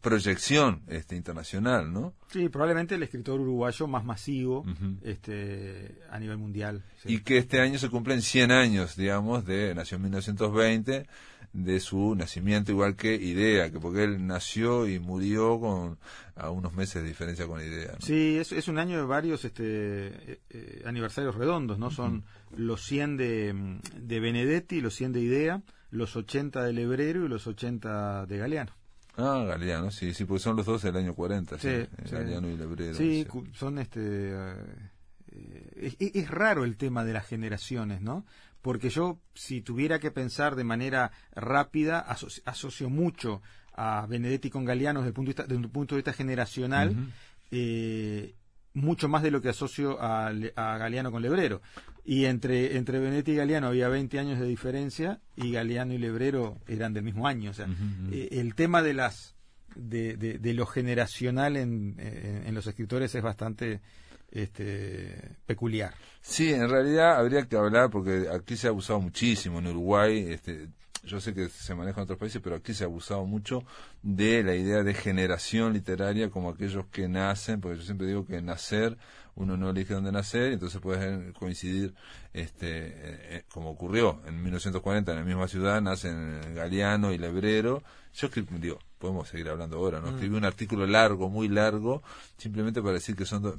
proyección 0.00 0.82
este, 0.88 1.16
internacional, 1.16 1.92
¿no? 1.92 2.14
Sí, 2.28 2.48
probablemente 2.48 2.94
el 2.94 3.02
escritor 3.02 3.40
uruguayo 3.40 3.86
más 3.88 4.04
masivo 4.04 4.64
este, 5.02 5.98
a 6.10 6.18
nivel 6.18 6.38
mundial. 6.38 6.84
sí. 7.02 7.14
Y 7.14 7.20
que 7.20 7.38
este 7.38 7.60
año 7.60 7.78
se 7.78 7.88
cumplen 7.88 8.22
100 8.22 8.52
años, 8.52 8.96
digamos, 8.96 9.44
de 9.44 9.74
nació 9.74 9.96
en 9.96 10.02
1920, 10.02 11.06
de 11.52 11.80
su 11.80 12.14
nacimiento, 12.14 12.72
igual 12.72 12.94
que 12.94 13.14
Idea, 13.14 13.70
que 13.70 13.80
porque 13.80 14.04
él 14.04 14.26
nació 14.26 14.86
y 14.86 14.98
murió 14.98 15.58
con 15.58 15.98
a 16.36 16.50
unos 16.50 16.72
meses 16.72 17.02
de 17.02 17.08
diferencia 17.08 17.46
con 17.46 17.60
Idea. 17.60 17.92
¿no? 17.92 18.06
Sí, 18.06 18.36
es, 18.38 18.52
es 18.52 18.68
un 18.68 18.78
año 18.78 18.98
de 18.98 19.04
varios 19.04 19.44
este, 19.44 19.64
eh, 20.08 20.40
eh, 20.50 20.82
aniversarios 20.84 21.34
redondos, 21.34 21.78
¿no? 21.78 21.90
Son 21.90 22.24
los 22.56 22.82
100 22.84 23.16
de, 23.16 23.78
de 24.00 24.20
Benedetti, 24.20 24.80
los 24.80 24.94
100 24.94 25.12
de 25.12 25.20
Idea, 25.20 25.62
los 25.90 26.16
80 26.16 26.62
de 26.62 26.72
Lebrero 26.72 27.24
y 27.24 27.28
los 27.28 27.46
80 27.46 28.26
de 28.26 28.38
Galeano. 28.38 28.72
Ah, 29.16 29.44
Galeano, 29.48 29.90
sí, 29.90 30.14
sí, 30.14 30.24
porque 30.24 30.42
son 30.42 30.56
los 30.56 30.66
dos 30.66 30.82
del 30.82 30.96
año 30.96 31.14
40, 31.14 31.56
sí, 31.58 31.62
Sí, 31.62 31.68
eh, 31.68 31.88
sí. 32.04 32.10
Galeano 32.14 32.48
y 32.48 32.56
Lebrero. 32.56 32.94
Sí, 32.94 33.26
son 33.54 33.78
este. 33.78 34.00
eh, 34.02 34.54
es, 35.76 35.96
es 35.98 36.30
raro 36.30 36.64
el 36.64 36.76
tema 36.76 37.04
de 37.04 37.12
las 37.12 37.26
generaciones, 37.26 38.00
¿no? 38.00 38.24
Porque 38.62 38.90
yo, 38.90 39.18
si 39.34 39.60
tuviera 39.60 39.98
que 39.98 40.10
pensar 40.10 40.56
de 40.56 40.64
manera 40.64 41.10
rápida, 41.34 42.00
aso- 42.08 42.28
asocio 42.44 42.90
mucho 42.90 43.40
a 43.74 44.06
Benedetti 44.08 44.50
con 44.50 44.64
Galeano 44.64 45.00
desde 45.00 45.08
el 45.08 45.14
punto 45.14 45.28
de 45.28 45.30
vista, 45.34 45.42
desde 45.44 45.56
un 45.64 45.70
punto 45.70 45.94
de 45.94 45.98
vista 46.00 46.12
generacional, 46.12 46.96
eh, 47.50 48.34
mucho 48.74 49.08
más 49.08 49.22
de 49.22 49.30
lo 49.30 49.40
que 49.40 49.48
asocio 49.48 50.00
a, 50.00 50.28
a 50.28 50.78
Galeano 50.78 51.10
con 51.10 51.22
Lebrero. 51.22 51.60
Y 52.10 52.24
entre, 52.24 52.78
entre 52.78 53.00
Benedetti 53.00 53.32
y 53.32 53.36
Galeano 53.36 53.66
había 53.66 53.86
20 53.88 54.18
años 54.18 54.40
de 54.40 54.46
diferencia 54.46 55.20
y 55.36 55.52
Galeano 55.52 55.92
y 55.92 55.98
Lebrero 55.98 56.56
eran 56.66 56.94
del 56.94 57.04
mismo 57.04 57.26
año. 57.26 57.50
O 57.50 57.52
sea, 57.52 57.68
eh, 58.10 58.28
el 58.32 58.54
tema 58.54 58.80
de 58.80 58.94
las 58.94 59.34
de, 59.76 60.16
de, 60.16 60.38
de 60.38 60.54
lo 60.54 60.64
generacional 60.64 61.58
en, 61.58 61.96
en, 61.98 62.46
en 62.46 62.54
los 62.54 62.66
escritores 62.66 63.14
es 63.14 63.22
bastante 63.22 63.82
este, 64.30 65.36
peculiar. 65.44 65.92
Sí, 66.22 66.50
en 66.50 66.70
realidad 66.70 67.18
habría 67.18 67.46
que 67.46 67.56
hablar, 67.56 67.90
porque 67.90 68.26
aquí 68.32 68.56
se 68.56 68.68
ha 68.68 68.70
abusado 68.70 69.02
muchísimo 69.02 69.58
en 69.58 69.66
Uruguay, 69.66 70.28
este, 70.30 70.68
yo 71.04 71.20
sé 71.20 71.34
que 71.34 71.48
se 71.48 71.74
maneja 71.74 72.00
en 72.00 72.04
otros 72.04 72.18
países, 72.18 72.40
pero 72.42 72.56
aquí 72.56 72.74
se 72.74 72.84
ha 72.84 72.86
abusado 72.86 73.24
mucho 73.26 73.64
de 74.02 74.42
la 74.42 74.54
idea 74.54 74.82
de 74.82 74.94
generación 74.94 75.72
literaria 75.72 76.30
como 76.30 76.50
aquellos 76.50 76.86
que 76.86 77.08
nacen, 77.08 77.60
porque 77.60 77.78
yo 77.78 77.84
siempre 77.84 78.06
digo 78.06 78.24
que 78.24 78.40
nacer, 78.42 78.96
uno 79.38 79.56
no 79.56 79.70
elige 79.70 79.94
dónde 79.94 80.10
nacer, 80.10 80.52
entonces 80.52 80.80
puede 80.80 81.32
coincidir, 81.32 81.94
este, 82.32 82.88
eh, 82.88 82.92
eh, 83.02 83.44
como 83.48 83.70
ocurrió 83.70 84.20
en 84.26 84.42
1940 84.42 85.12
en 85.12 85.18
la 85.18 85.24
misma 85.24 85.46
ciudad, 85.46 85.80
nacen 85.80 86.54
Galeano 86.54 87.12
y 87.12 87.18
Lebrero. 87.18 87.82
Yo 88.14 88.26
escribí, 88.26 88.58
digo, 88.58 88.80
podemos 88.98 89.28
seguir 89.28 89.48
hablando 89.48 89.76
ahora, 89.76 90.00
¿no? 90.00 90.08
Escribí 90.10 90.36
un 90.36 90.44
artículo 90.44 90.86
largo, 90.86 91.28
muy 91.28 91.48
largo, 91.48 92.02
simplemente 92.36 92.82
para 92.82 92.94
decir 92.94 93.14
que 93.14 93.24
son 93.24 93.42
dos 93.42 93.54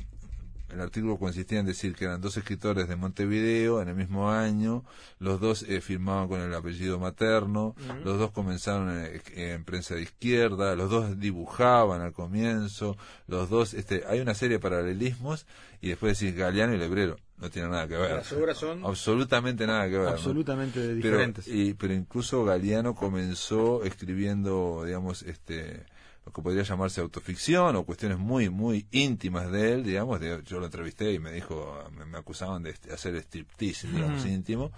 el 0.72 0.82
artículo 0.82 1.18
consistía 1.18 1.60
en 1.60 1.66
decir 1.66 1.96
que 1.96 2.06
eran 2.06 2.22
dos 2.22 2.38
escritores 2.38 2.88
de 2.88 2.96
Montevideo 2.96 3.82
en 3.82 3.90
el 3.90 3.96
mismo 3.96 4.32
año, 4.32 4.84
los 5.20 5.40
dos 5.40 5.64
eh, 5.64 5.82
firmaban 5.82 6.28
con 6.28 6.42
el 6.42 6.54
apellido 6.54 7.00
materno, 7.00 7.76
los 8.04 8.18
dos 8.20 8.32
comenzaron 8.32 8.90
en, 8.92 9.22
en 9.36 9.64
prensa 9.64 9.96
de 9.96 10.04
izquierda, 10.04 10.76
los 10.76 10.90
dos 10.90 11.20
dibujaban 11.20 12.02
al 12.02 12.14
comienzo, 12.14 12.98
los 13.28 13.50
dos, 13.50 13.74
este, 13.74 14.04
hay 14.08 14.20
una 14.20 14.34
serie 14.34 14.58
de 14.58 14.62
paralelismos 14.62 15.46
y 15.82 15.90
después 15.90 16.20
decir 16.20 16.36
Galeano 16.36 16.74
y 16.74 16.78
Lebrero, 16.78 17.18
no 17.38 17.50
tiene 17.50 17.70
nada 17.70 17.88
que 17.88 17.96
ver. 17.96 18.12
Las 18.18 18.32
obras 18.34 18.58
son 18.58 18.84
absolutamente 18.86 19.66
nada 19.66 19.86
que 19.86 19.98
ver. 19.98 20.02
¿no? 20.04 20.10
absolutamente 20.10 20.80
pero, 20.82 20.96
diferentes. 20.96 21.48
y- 21.48 21.74
pero 21.74 21.94
incluso 21.94 22.44
Galeano 22.44 22.94
comenzó 22.96 23.84
escribiendo, 23.86 24.84
digamos, 24.86 25.24
este 25.24 25.86
lo 26.26 26.32
que 26.34 26.42
podría 26.42 26.64
llamarse 26.64 27.02
autoficción 27.02 27.76
o 27.76 27.84
cuestiones 27.84 28.18
muy, 28.20 28.50
muy 28.50 28.86
íntimas 28.92 29.52
de 29.52 29.74
él, 29.74 29.84
digamos. 29.84 30.20
de- 30.20 30.44
yo 30.46 30.60
lo 30.60 30.66
entrevisté 30.66 31.12
y 31.14 31.20
me 31.20 31.32
dijo, 31.32 31.84
me, 31.92 32.06
me 32.06 32.18
acusaban 32.18 32.62
de 32.64 32.72
est- 32.72 32.92
hacer 32.92 33.16
striptease, 33.16 33.88
digamos, 33.88 34.26
íntimo. 34.26 34.72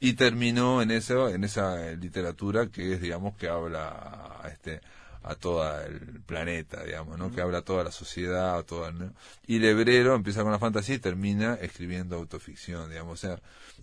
Y 0.00 0.14
terminó 0.14 0.82
en 0.82 0.90
eso, 0.90 1.28
en 1.28 1.44
esa 1.44 1.92
literatura 1.92 2.66
que 2.68 2.94
es, 2.94 3.00
digamos, 3.00 3.36
que 3.36 3.48
habla 3.48 4.40
este 4.52 4.80
a 5.22 5.34
todo 5.34 5.80
el 5.82 6.20
planeta, 6.22 6.82
digamos, 6.84 7.18
¿no? 7.18 7.30
Que 7.30 7.40
habla 7.40 7.58
a 7.58 7.62
toda 7.62 7.84
la 7.84 7.92
sociedad, 7.92 8.58
a 8.58 8.62
toda, 8.62 8.90
¿no? 8.90 9.12
Y 9.46 9.58
Lebrero 9.58 10.14
empieza 10.14 10.42
con 10.42 10.52
la 10.52 10.58
fantasía 10.58 10.96
y 10.96 10.98
termina 10.98 11.54
escribiendo 11.54 12.16
autoficción, 12.16 12.90
digamos, 12.90 13.12
o 13.12 13.26
sea, 13.28 13.40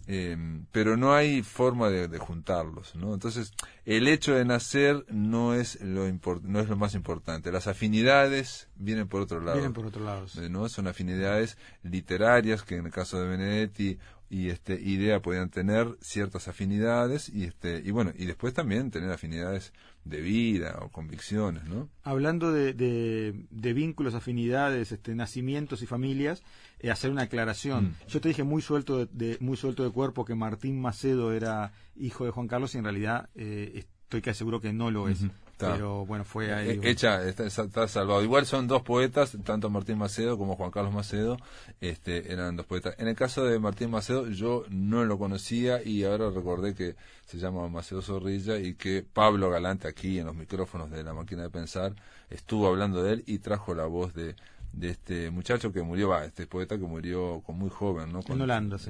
eh, 0.07 0.37
pero 0.71 0.97
no 0.97 1.13
hay 1.13 1.43
forma 1.43 1.89
de, 1.89 2.07
de, 2.07 2.17
juntarlos, 2.17 2.95
¿no? 2.95 3.13
Entonces, 3.13 3.53
el 3.85 4.07
hecho 4.07 4.33
de 4.33 4.45
nacer 4.45 5.05
no 5.09 5.53
es 5.53 5.79
lo 5.81 6.09
no 6.43 6.59
es 6.59 6.69
lo 6.69 6.77
más 6.77 6.95
importante. 6.95 7.51
Las 7.51 7.67
afinidades 7.67 8.67
vienen 8.75 9.07
por 9.07 9.21
otro 9.21 9.39
lado. 9.39 9.53
Vienen 9.53 9.73
por 9.73 9.85
otro 9.85 10.03
lado. 10.03 10.25
¿no? 10.49 10.69
Son 10.69 10.87
afinidades 10.87 11.57
literarias 11.83 12.63
que 12.63 12.77
en 12.77 12.87
el 12.87 12.91
caso 12.91 13.21
de 13.21 13.27
Benedetti 13.27 13.97
y 14.29 14.49
este 14.49 14.79
idea 14.79 15.21
podían 15.21 15.49
tener 15.49 15.97
ciertas 16.01 16.47
afinidades 16.47 17.29
y 17.29 17.45
este 17.45 17.81
y 17.83 17.91
bueno 17.91 18.13
y 18.15 18.25
después 18.25 18.53
también 18.53 18.91
tener 18.91 19.11
afinidades 19.11 19.73
de 20.05 20.21
vida 20.21 20.77
o 20.81 20.89
convicciones 20.89 21.65
no 21.65 21.89
hablando 22.03 22.51
de, 22.51 22.73
de, 22.73 23.73
vínculos 23.73 24.13
afinidades 24.13 24.91
este 24.91 25.15
nacimientos 25.15 25.81
y 25.81 25.87
familias 25.87 26.43
eh, 26.79 26.91
hacer 26.91 27.11
una 27.11 27.23
aclaración. 27.23 27.85
Mm. 27.85 27.95
yo 28.07 28.21
te 28.21 28.29
dije 28.29 28.43
muy 28.43 28.61
suelto 28.61 29.05
de, 29.05 29.37
muy 29.39 29.57
suelto 29.57 29.83
de 29.83 29.89
cuerpo 29.89 30.25
que 30.25 30.35
Martín 30.35 30.79
Macedo 30.79 31.33
era 31.33 31.73
hijo 31.95 32.25
de 32.25 32.31
Juan 32.31 32.47
Carlos 32.47 32.75
y 32.75 32.77
en 32.77 32.83
realidad 32.83 33.29
eh, 33.35 33.85
estoy 34.03 34.21
casi 34.21 34.39
seguro 34.39 34.61
que 34.61 34.73
no 34.73 34.91
lo 34.91 35.09
es 35.09 35.25
pero 35.59 36.05
bueno, 36.05 36.23
fue 36.23 36.53
ahí. 36.53 36.69
Eh, 36.69 36.79
hecha, 36.83 37.23
está, 37.27 37.87
salvado. 37.87 38.23
Igual 38.23 38.45
son 38.45 38.67
dos 38.67 38.81
poetas, 38.81 39.37
tanto 39.43 39.69
Martín 39.69 39.97
Macedo 39.97 40.37
como 40.37 40.55
Juan 40.55 40.71
Carlos 40.71 40.93
Macedo, 40.93 41.37
este, 41.81 42.31
eran 42.31 42.55
dos 42.55 42.65
poetas. 42.65 42.95
En 42.97 43.07
el 43.07 43.15
caso 43.15 43.43
de 43.43 43.59
Martín 43.59 43.91
Macedo, 43.91 44.27
yo 44.27 44.63
no 44.69 45.03
lo 45.05 45.17
conocía 45.17 45.83
y 45.83 46.03
ahora 46.03 46.29
recordé 46.29 46.73
que 46.73 46.95
se 47.25 47.37
llama 47.37 47.67
Macedo 47.67 48.01
Zorrilla 48.01 48.57
y 48.57 48.75
que 48.75 49.03
Pablo 49.03 49.49
Galante 49.49 49.87
aquí 49.87 50.19
en 50.19 50.27
los 50.27 50.35
micrófonos 50.35 50.89
de 50.89 51.03
la 51.03 51.13
máquina 51.13 51.43
de 51.43 51.49
pensar 51.49 51.93
estuvo 52.29 52.67
hablando 52.67 53.03
de 53.03 53.13
él 53.13 53.23
y 53.27 53.39
trajo 53.39 53.75
la 53.75 53.85
voz 53.85 54.13
de, 54.13 54.35
de 54.73 54.89
este 54.89 55.29
muchacho 55.29 55.71
que 55.71 55.81
murió, 55.81 56.09
va, 56.09 56.25
este 56.25 56.47
poeta 56.47 56.77
que 56.77 56.85
murió 56.85 57.41
con 57.45 57.57
muy 57.57 57.69
joven, 57.69 58.11
¿no? 58.11 58.21
Con, 58.23 58.39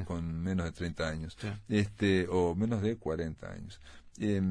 con 0.05 0.43
menos 0.43 0.65
de 0.65 0.71
30 0.71 1.07
años, 1.07 1.37
este, 1.67 2.27
o 2.29 2.55
menos 2.55 2.81
de 2.81 2.97
40 2.97 3.51
años 3.51 3.79
eh, 4.19 4.41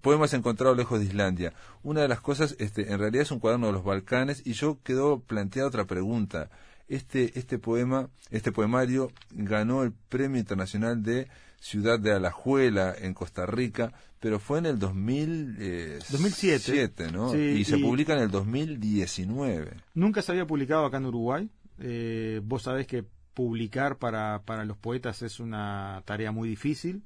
poemas 0.00 0.32
encontrados 0.34 0.76
lejos 0.76 1.00
de 1.00 1.06
Islandia. 1.06 1.52
Una 1.82 2.00
de 2.00 2.08
las 2.08 2.20
cosas, 2.20 2.56
este, 2.58 2.92
en 2.92 2.98
realidad 2.98 3.22
es 3.22 3.30
un 3.30 3.40
cuaderno 3.40 3.66
de 3.66 3.72
los 3.72 3.84
Balcanes 3.84 4.42
y 4.44 4.52
yo 4.54 4.78
quedó 4.82 5.20
planteada 5.20 5.68
otra 5.68 5.84
pregunta. 5.84 6.50
Este, 6.88 7.38
este 7.38 7.58
poema, 7.58 8.08
este 8.30 8.52
poemario 8.52 9.10
ganó 9.30 9.82
el 9.82 9.92
Premio 9.92 10.38
Internacional 10.38 11.02
de 11.02 11.28
Ciudad 11.60 11.98
de 11.98 12.12
Alajuela 12.12 12.94
en 12.98 13.14
Costa 13.14 13.46
Rica, 13.46 13.92
pero 14.18 14.38
fue 14.38 14.58
en 14.58 14.66
el 14.66 14.78
2000, 14.78 15.98
2007, 16.10 17.04
eh, 17.04 17.12
¿no? 17.12 17.34
y 17.36 17.64
se 17.64 17.78
publica 17.78 18.14
en 18.14 18.22
el 18.22 18.30
2019. 18.30 19.76
Nunca 19.94 20.22
se 20.22 20.32
había 20.32 20.46
publicado 20.46 20.84
acá 20.84 20.96
en 20.96 21.06
Uruguay. 21.06 21.48
Eh, 21.78 22.40
vos 22.44 22.64
sabés 22.64 22.86
que 22.86 23.04
publicar 23.34 23.96
para, 23.96 24.42
para 24.44 24.64
los 24.64 24.76
poetas 24.76 25.22
es 25.22 25.40
una 25.40 26.02
tarea 26.04 26.32
muy 26.32 26.48
difícil 26.48 27.02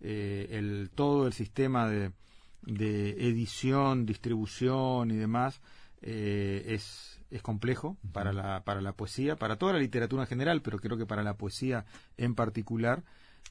eh, 0.00 0.48
el, 0.50 0.90
todo 0.94 1.26
el 1.26 1.32
sistema 1.32 1.88
de, 1.88 2.12
edición, 2.66 4.06
distribución 4.06 5.10
y 5.10 5.16
demás 5.16 5.60
eh, 6.02 6.64
es, 6.68 7.20
es 7.30 7.42
complejo 7.42 7.96
para 8.12 8.32
la, 8.32 8.64
para 8.64 8.80
la 8.80 8.92
poesía, 8.92 9.36
para 9.36 9.56
toda 9.56 9.74
la 9.74 9.78
literatura 9.78 10.22
en 10.22 10.28
general, 10.28 10.62
pero 10.62 10.78
creo 10.78 10.96
que 10.96 11.06
para 11.06 11.22
la 11.22 11.34
poesía 11.34 11.84
en 12.16 12.34
particular. 12.34 13.02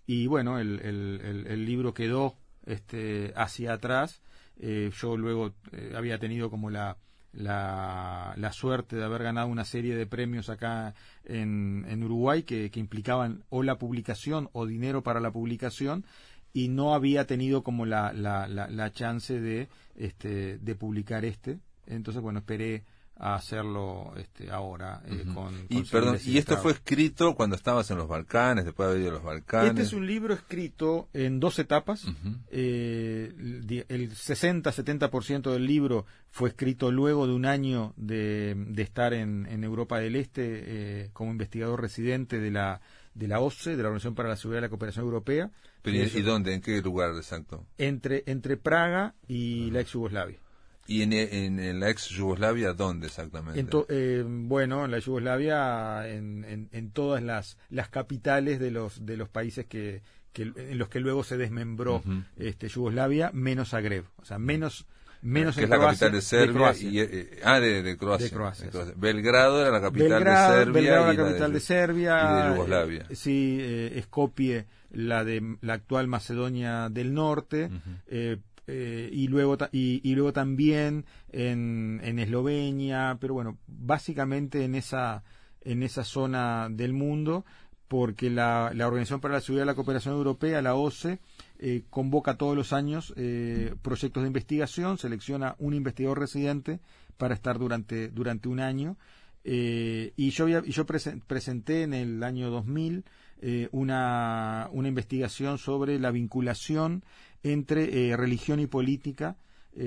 Y 0.05 0.27
bueno, 0.27 0.59
el, 0.59 0.79
el, 0.81 1.65
libro 1.65 1.93
quedó 1.93 2.35
este, 2.65 3.33
hacia 3.35 3.73
atrás. 3.73 4.21
Eh, 4.59 4.91
yo 4.99 5.17
luego 5.17 5.53
había 5.95 6.17
tenido 6.17 6.49
como 6.49 6.69
la, 6.69 6.97
la, 7.31 8.33
la, 8.35 8.51
suerte 8.51 8.95
de 8.95 9.03
haber 9.03 9.23
ganado 9.23 9.47
una 9.47 9.65
serie 9.65 9.95
de 9.95 10.07
premios 10.07 10.49
acá 10.49 10.95
en, 11.23 11.85
en 11.87 12.03
Uruguay 12.03 12.43
que, 12.43 12.71
que, 12.71 12.79
implicaban 12.79 13.43
o 13.49 13.63
la 13.63 13.77
publicación 13.77 14.49
o 14.53 14.65
dinero 14.65 15.03
para 15.03 15.19
la 15.19 15.31
publicación 15.31 16.05
y 16.53 16.69
no 16.69 16.93
había 16.93 17.25
tenido 17.27 17.63
como 17.63 17.85
la, 17.85 18.13
la, 18.13 18.47
la, 18.47 18.91
chance 18.91 19.39
de, 19.39 19.69
este, 19.95 20.57
de 20.57 20.75
publicar 20.75 21.25
este. 21.25 21.59
Entonces, 21.85 22.21
bueno, 22.21 22.39
esperé 22.39 22.83
a 23.19 23.35
hacerlo 23.35 24.13
este, 24.15 24.49
ahora 24.49 25.01
eh, 25.05 25.25
con, 25.33 25.53
y 25.67 25.83
perdón 25.83 26.17
y 26.23 26.37
esto 26.37 26.55
fue 26.55 26.71
escrito 26.71 27.35
cuando 27.35 27.57
estabas 27.57 27.91
en 27.91 27.97
los 27.97 28.07
Balcanes 28.07 28.63
después 28.63 28.87
de 28.87 28.91
haber 28.93 29.01
ido 29.01 29.11
a 29.11 29.13
los 29.15 29.23
Balcanes 29.23 29.71
este 29.71 29.81
es 29.81 29.91
un 29.91 30.07
libro 30.07 30.33
escrito 30.33 31.09
en 31.11 31.41
dos 31.41 31.59
etapas. 31.59 32.05
Eh, 32.49 33.33
el 33.89 34.11
60-70% 34.11 35.51
del 35.51 35.65
libro 35.65 36.05
fue 36.29 36.47
escrito 36.47 36.93
luego 36.93 37.27
de 37.27 37.33
un 37.33 37.45
año 37.45 37.93
de, 37.97 38.55
de 38.55 38.83
estar 38.83 39.13
en, 39.13 39.45
en 39.47 39.65
Europa 39.65 39.99
del 39.99 40.15
Este 40.15 40.43
eh, 40.45 41.09
como 41.11 41.31
investigador 41.31 41.81
residente 41.81 42.39
de 42.39 42.51
la 42.51 42.79
de 43.19 43.27
la 43.27 43.41
OSCE, 43.41 43.75
de 43.75 43.83
la 43.83 43.89
Organización 43.89 44.15
para 44.15 44.29
la 44.29 44.37
Seguridad 44.37 44.61
y 44.61 44.63
la 44.63 44.69
Cooperación 44.69 45.05
Europea. 45.05 45.51
¿Y 45.83 46.21
dónde? 46.21 46.53
¿En 46.53 46.61
qué 46.61 46.81
lugar 46.81 47.15
exacto? 47.15 47.65
Entre, 47.77 48.23
entre 48.25 48.55
Praga 48.57 49.13
y 49.27 49.69
la 49.71 49.81
ex 49.81 49.91
Yugoslavia. 49.91 50.39
¿Y 50.87 51.03
en, 51.03 51.13
en, 51.13 51.79
la 51.79 51.89
ex 51.89 52.07
Yugoslavia 52.09 52.73
dónde 52.73 53.07
exactamente? 53.07 53.77
Eh, 53.89 54.23
bueno, 54.25 54.85
en 54.85 54.91
la 54.91 54.99
Yugoslavia, 54.99 56.07
en, 56.07 56.69
en, 56.71 56.91
todas 56.91 57.21
las, 57.21 57.57
las 57.69 57.89
capitales 57.89 58.59
de 58.59 58.71
los, 58.71 59.05
de 59.05 59.15
los 59.15 59.29
países 59.29 59.67
que, 59.67 60.01
que 60.33 60.51
en 60.55 60.77
los 60.79 60.89
que 60.89 60.99
luego 60.99 61.23
se 61.23 61.37
desmembró 61.37 62.01
este, 62.37 62.69
Yugoslavia, 62.69 63.29
menos 63.33 63.69
Zagreb. 63.69 64.05
O 64.15 64.25
sea, 64.25 64.39
menos 64.39 64.87
menos 65.21 65.55
que 65.55 65.63
es 65.63 65.69
la 65.69 65.79
capital 65.79 66.11
de 66.11 66.21
Serbia 66.21 66.73
y 66.79 66.99
eh, 66.99 67.39
ah 67.43 67.59
de, 67.59 67.97
Croacia, 67.97 68.29
Belgrado 68.95 69.61
era 69.61 69.71
la 69.71 69.81
capital 69.81 70.23
de 70.23 70.25
Serbia 70.25 70.71
Belgrado 70.71 71.07
la 71.07 71.15
capital 71.15 71.53
de, 71.53 71.59
Serbia 71.59 72.21
y 72.21 72.43
de 72.43 72.55
Yugoslavia. 72.55 73.05
eh, 73.09 73.15
sí 73.15 73.57
eh, 73.59 74.01
Skopje 74.03 74.65
la 74.91 75.23
de 75.23 75.57
la 75.61 75.73
actual 75.73 76.07
Macedonia 76.07 76.89
del 76.89 77.13
Norte 77.13 77.69
eh, 78.07 78.37
eh, 78.67 79.09
y 79.11 79.27
luego 79.27 79.57
y, 79.71 80.01
y, 80.03 80.15
luego 80.15 80.31
también 80.31 81.05
en, 81.31 81.99
en 82.03 82.19
Eslovenia 82.19 83.17
pero 83.19 83.33
bueno 83.33 83.57
básicamente 83.67 84.63
en 84.63 84.75
esa 84.75 85.23
en 85.61 85.83
esa 85.83 86.03
zona 86.03 86.67
del 86.69 86.93
mundo 86.93 87.45
porque 87.89 88.29
la, 88.29 88.71
la 88.73 88.87
Organización 88.87 89.19
para 89.19 89.33
la 89.33 89.41
Seguridad 89.41 89.65
y 89.65 89.67
la 89.67 89.73
Cooperación 89.73 90.13
Europea, 90.13 90.61
la 90.61 90.75
OCE, 90.75 91.19
eh, 91.61 91.83
convoca 91.89 92.37
todos 92.37 92.55
los 92.55 92.71
años 92.71 93.13
eh, 93.17 93.75
proyectos 93.81 94.23
de 94.23 94.27
investigación, 94.27 94.97
selecciona 94.97 95.55
un 95.59 95.73
investigador 95.73 96.17
residente 96.17 96.79
para 97.17 97.33
estar 97.33 97.59
durante, 97.59 98.07
durante 98.07 98.47
un 98.47 98.61
año. 98.61 98.95
Eh, 99.43 100.13
y 100.15 100.29
yo, 100.29 100.47
yo 100.47 100.85
presenté 100.85 101.83
en 101.83 101.93
el 101.93 102.23
año 102.23 102.49
2000 102.49 103.03
una, 103.71 104.69
una 104.73 104.87
investigación 104.89 105.57
sobre 105.57 105.97
la 105.97 106.11
vinculación 106.11 107.03
entre 107.41 108.15
religión 108.17 108.59
y 108.59 108.67
política, 108.67 109.37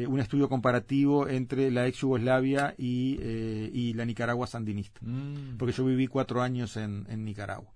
un 0.08 0.20
estudio 0.20 0.48
comparativo 0.48 1.28
entre 1.28 1.70
la 1.70 1.86
ex 1.86 1.98
Yugoslavia 1.98 2.74
y, 2.78 3.18
y 3.20 3.92
la 3.92 4.06
Nicaragua 4.06 4.46
sandinista, 4.46 5.00
mm. 5.02 5.58
porque 5.58 5.74
yo 5.74 5.84
viví 5.84 6.06
cuatro 6.06 6.40
años 6.40 6.78
en, 6.78 7.04
en 7.10 7.26
Nicaragua. 7.26 7.70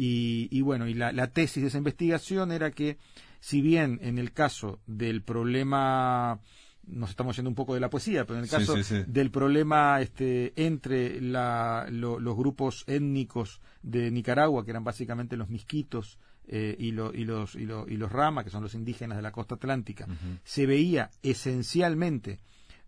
Y, 0.00 0.60
bueno, 0.60 0.86
y 0.86 0.94
la, 0.94 1.26
tesis 1.32 1.60
de 1.60 1.68
esa 1.68 1.78
investigación 1.78 2.52
era 2.52 2.70
que, 2.70 2.98
si 3.40 3.60
bien 3.60 3.98
en 4.00 4.18
el 4.18 4.32
caso 4.32 4.78
del 4.86 5.22
problema 5.22 6.38
nos 6.86 7.10
estamos 7.10 7.34
yendo 7.34 7.50
un 7.50 7.56
poco 7.56 7.74
de 7.74 7.80
la 7.80 7.90
poesía, 7.90 8.24
pero 8.24 8.38
en 8.38 8.44
el 8.44 8.50
caso 8.50 8.76
del 9.08 9.30
problema 9.32 10.00
este, 10.00 10.52
entre 10.54 11.20
los 11.20 12.36
grupos 12.36 12.84
étnicos 12.86 13.60
de 13.82 14.12
Nicaragua, 14.12 14.64
que 14.64 14.70
eran 14.70 14.84
básicamente 14.84 15.36
los 15.36 15.48
misquitos 15.48 16.20
eh, 16.46 16.76
y, 16.78 16.92
los, 16.92 17.12
y, 17.16 17.24
los, 17.24 17.56
y 17.56 17.96
los 17.96 18.12
Rama, 18.12 18.44
que 18.44 18.50
son 18.50 18.62
los 18.62 18.74
indígenas 18.74 19.18
de 19.18 19.22
la 19.22 19.32
costa 19.32 19.56
atlántica, 19.56 20.06
se 20.44 20.64
veía 20.64 21.10
esencialmente 21.24 22.38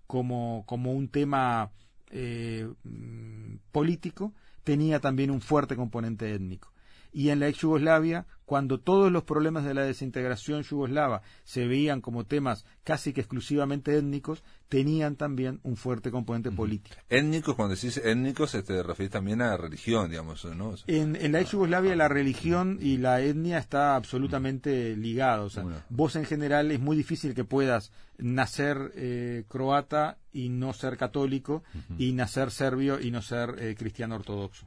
como, 0.06 0.62
como 0.64 0.92
un 0.92 1.08
tema 1.08 1.72
eh, 2.12 2.72
mm, 2.84 3.56
político, 3.72 4.32
tenía 4.62 5.00
también 5.00 5.32
un 5.32 5.40
fuerte 5.40 5.74
componente 5.74 6.32
étnico 6.32 6.72
y 7.12 7.30
en 7.30 7.40
la 7.40 7.48
ex 7.48 7.58
Yugoslavia, 7.58 8.26
cuando 8.44 8.80
todos 8.80 9.12
los 9.12 9.24
problemas 9.24 9.64
de 9.64 9.74
la 9.74 9.82
desintegración 9.82 10.62
yugoslava 10.62 11.22
se 11.44 11.66
veían 11.66 12.00
como 12.00 12.26
temas 12.26 12.64
casi 12.82 13.12
que 13.12 13.20
exclusivamente 13.20 13.96
étnicos, 13.96 14.42
tenían 14.70 15.16
también 15.16 15.58
un 15.64 15.76
fuerte 15.76 16.12
componente 16.12 16.52
político. 16.52 16.96
Étnicos, 17.08 17.56
cuando 17.56 17.74
decís 17.74 17.96
étnicos, 17.98 18.52
te 18.52 18.82
refiere 18.84 19.10
también 19.10 19.42
a 19.42 19.56
religión, 19.56 20.08
digamos, 20.08 20.44
¿no? 20.44 20.74
En, 20.86 21.32
la 21.32 21.40
ex 21.40 21.50
Yugoslavia 21.50 21.96
la 21.96 22.06
religión 22.06 22.78
y 22.80 22.96
la 22.96 23.20
etnia 23.20 23.58
está 23.58 23.96
absolutamente 23.96 24.96
ligados. 24.96 25.58
O 25.58 25.62
sea, 25.62 25.84
vos 25.90 26.14
en 26.14 26.24
general 26.24 26.70
es 26.70 26.78
muy 26.78 26.96
difícil 26.96 27.34
que 27.34 27.42
puedas 27.42 27.90
nacer 28.18 28.92
eh, 28.94 29.44
croata 29.48 30.18
y 30.32 30.48
no 30.48 30.72
ser 30.72 30.96
católico 30.96 31.64
y 31.98 32.12
nacer 32.12 32.52
serbio 32.52 33.00
y 33.00 33.10
no 33.10 33.22
ser 33.22 33.56
eh, 33.58 33.74
cristiano 33.76 34.14
ortodoxo. 34.14 34.66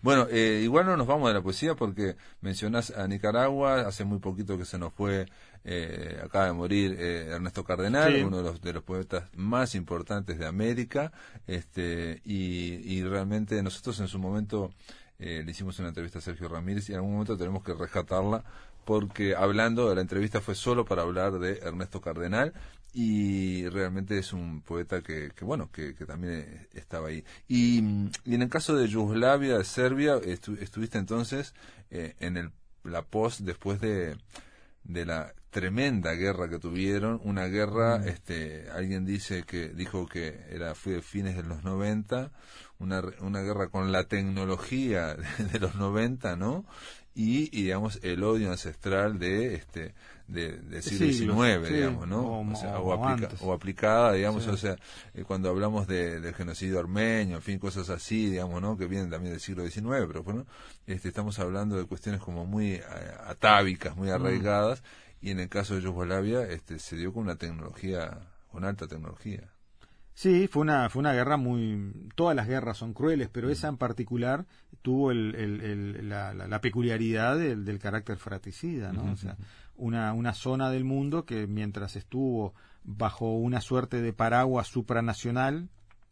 Bueno, 0.00 0.26
eh, 0.30 0.60
igual 0.62 0.86
no 0.86 0.96
nos 0.96 1.06
vamos 1.06 1.28
de 1.28 1.34
la 1.34 1.42
poesía 1.42 1.74
porque 1.74 2.16
mencionás 2.40 2.90
a 2.90 3.06
Nicaragua, 3.06 3.80
hace 3.80 4.04
muy 4.04 4.18
poquito 4.20 4.56
que 4.56 4.64
se 4.64 4.78
nos 4.78 4.94
fue 4.94 5.26
eh, 5.64 6.20
acaba 6.24 6.46
de 6.46 6.52
morir 6.52 6.96
eh, 6.98 7.28
Ernesto 7.30 7.64
Cardenal, 7.64 8.14
Sí. 8.14 8.22
uno 8.22 8.38
de 8.38 8.42
los, 8.44 8.60
de 8.60 8.72
los 8.72 8.82
poetas 8.82 9.24
más 9.36 9.74
importantes 9.74 10.38
de 10.38 10.46
América, 10.46 11.12
este, 11.46 12.20
y, 12.24 12.74
y 12.84 13.02
realmente 13.02 13.62
nosotros 13.62 13.98
en 14.00 14.08
su 14.08 14.18
momento 14.18 14.70
eh, 15.18 15.42
le 15.44 15.50
hicimos 15.50 15.78
una 15.78 15.88
entrevista 15.88 16.18
a 16.20 16.22
Sergio 16.22 16.48
Ramírez 16.48 16.88
y 16.88 16.92
en 16.92 16.96
algún 16.98 17.12
momento 17.12 17.36
tenemos 17.36 17.62
que 17.64 17.74
rescatarla 17.74 18.44
porque 18.84 19.34
hablando, 19.36 19.94
la 19.94 20.00
entrevista 20.00 20.40
fue 20.40 20.54
solo 20.54 20.84
para 20.86 21.02
hablar 21.02 21.38
de 21.38 21.58
Ernesto 21.58 22.00
Cardenal 22.00 22.54
y 22.94 23.68
realmente 23.68 24.16
es 24.18 24.32
un 24.32 24.62
poeta 24.62 25.02
que, 25.02 25.30
que 25.36 25.44
bueno, 25.44 25.68
que, 25.70 25.94
que 25.94 26.06
también 26.06 26.34
eh, 26.48 26.66
estaba 26.72 27.08
ahí. 27.08 27.22
Y, 27.46 27.80
y 28.24 28.34
en 28.34 28.40
el 28.42 28.48
caso 28.48 28.74
de 28.76 28.88
Yugoslavia, 28.88 29.58
de 29.58 29.64
Serbia, 29.64 30.16
estu- 30.16 30.58
estuviste 30.58 30.96
entonces 30.96 31.52
eh, 31.90 32.14
en 32.20 32.38
el, 32.38 32.50
la 32.84 33.02
post 33.02 33.40
después 33.40 33.78
de, 33.82 34.16
de 34.84 35.04
la 35.04 35.34
tremenda 35.50 36.12
guerra 36.12 36.48
que 36.48 36.58
tuvieron, 36.58 37.20
una 37.24 37.46
guerra, 37.46 38.04
este, 38.06 38.68
alguien 38.70 39.04
dice 39.06 39.44
que 39.44 39.68
dijo 39.70 40.06
que 40.06 40.38
era 40.50 40.74
fue 40.74 40.94
de 40.94 41.02
fines 41.02 41.36
de 41.36 41.42
los 41.42 41.64
90, 41.64 42.30
una, 42.78 43.02
una 43.20 43.40
guerra 43.40 43.68
con 43.68 43.90
la 43.92 44.04
tecnología 44.04 45.14
de 45.52 45.58
los 45.58 45.74
90, 45.74 46.36
¿no? 46.36 46.64
Y, 47.14 47.46
y, 47.58 47.62
digamos 47.64 47.98
el 48.04 48.22
odio 48.22 48.52
ancestral 48.52 49.18
de 49.18 49.54
este 49.56 49.92
de, 50.28 50.58
del 50.58 50.82
siglo 50.84 51.06
XIX, 51.34 51.66
sí, 51.66 51.74
digamos, 51.74 52.06
¿no? 52.06 52.20
o- 52.20 52.52
O, 52.52 52.54
sea, 52.54 52.78
o 52.78 52.92
aplica- 52.92 53.34
o 53.40 53.52
aplicada, 53.52 54.12
digamos, 54.12 54.44
Sí. 54.44 54.50
o 54.50 54.56
sea, 54.56 54.76
eh, 55.14 55.24
cuando 55.24 55.48
hablamos 55.48 55.88
de, 55.88 56.20
del 56.20 56.34
genocidio 56.34 56.78
armenio, 56.78 57.36
en 57.36 57.42
fin, 57.42 57.58
cosas 57.58 57.88
así, 57.90 58.30
digamos, 58.30 58.60
¿no? 58.62 58.76
Que 58.76 58.86
vienen 58.86 59.10
también 59.10 59.32
del 59.32 59.40
siglo 59.40 59.64
XIX, 59.68 60.06
pero 60.06 60.22
bueno, 60.22 60.46
este, 60.86 61.08
estamos 61.08 61.38
hablando 61.40 61.76
de 61.76 61.86
cuestiones 61.86 62.20
como 62.20 62.44
muy 62.46 62.74
eh, 62.74 62.82
atávicas, 63.26 63.96
Mm. 63.96 63.98
muy 63.98 64.10
arraigadas, 64.10 64.82
y 65.20 65.30
en 65.30 65.40
el 65.40 65.48
caso 65.48 65.74
de 65.74 65.82
Yugoslavia, 65.82 66.42
este, 66.42 66.78
se 66.78 66.96
dio 66.96 67.12
con 67.12 67.24
una 67.24 67.36
tecnología, 67.36 68.18
con 68.50 68.64
alta 68.64 68.86
tecnología. 68.86 69.48
Sí, 70.14 70.48
fue 70.48 70.62
una, 70.62 70.90
fue 70.90 71.00
una 71.00 71.12
guerra 71.12 71.36
muy... 71.36 72.08
Todas 72.16 72.34
las 72.34 72.48
guerras 72.48 72.76
son 72.76 72.92
crueles, 72.92 73.28
pero 73.28 73.50
esa 73.50 73.68
en 73.68 73.76
particular 73.76 74.46
tuvo 74.82 75.12
el, 75.12 75.34
el- 75.36 75.60
el- 75.60 76.08
la, 76.08 76.34
la- 76.34 76.48
la 76.48 76.60
peculiaridad 76.60 77.38
del, 77.38 77.64
del 77.64 77.78
carácter 77.78 78.16
fratricida, 78.18 78.92
¿no? 78.92 79.12
O 79.12 79.16
sea, 79.16 79.36
una, 79.76 80.12
una 80.14 80.34
zona 80.34 80.70
del 80.70 80.82
mundo 80.84 81.24
que 81.24 81.46
mientras 81.46 81.94
estuvo 81.94 82.52
bajo 82.82 83.32
una 83.36 83.60
suerte 83.60 84.02
de 84.02 84.12
paraguas 84.12 84.66
supranacional, 84.66 85.68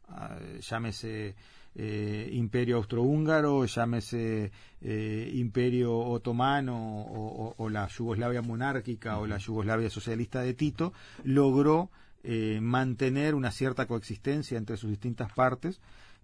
ah, 0.08 0.38
llámese 0.60 1.34
eh, 1.78 2.30
imperio 2.32 2.76
austrohúngaro, 2.78 3.66
llámese 3.66 4.50
eh, 4.80 5.30
imperio 5.34 5.96
otomano 5.98 7.02
o, 7.02 7.48
o- 7.48 7.54
o 7.58 7.68
la 7.68 7.86
Yugoslavia 7.88 8.40
monárquica 8.42 9.18
o 9.18 9.26
la 9.26 9.36
Yugoslavia 9.38 9.90
socialista 9.90 10.40
de 10.40 10.54
Tito, 10.54 10.92
logró 11.22 11.90
eh, 12.24 12.58
mantener 12.62 13.34
una 13.34 13.50
cierta 13.50 13.86
coexistencia 13.86 14.56
entre 14.58 14.76
sus 14.78 14.90
distintas 14.90 15.30
partes, 15.32 15.80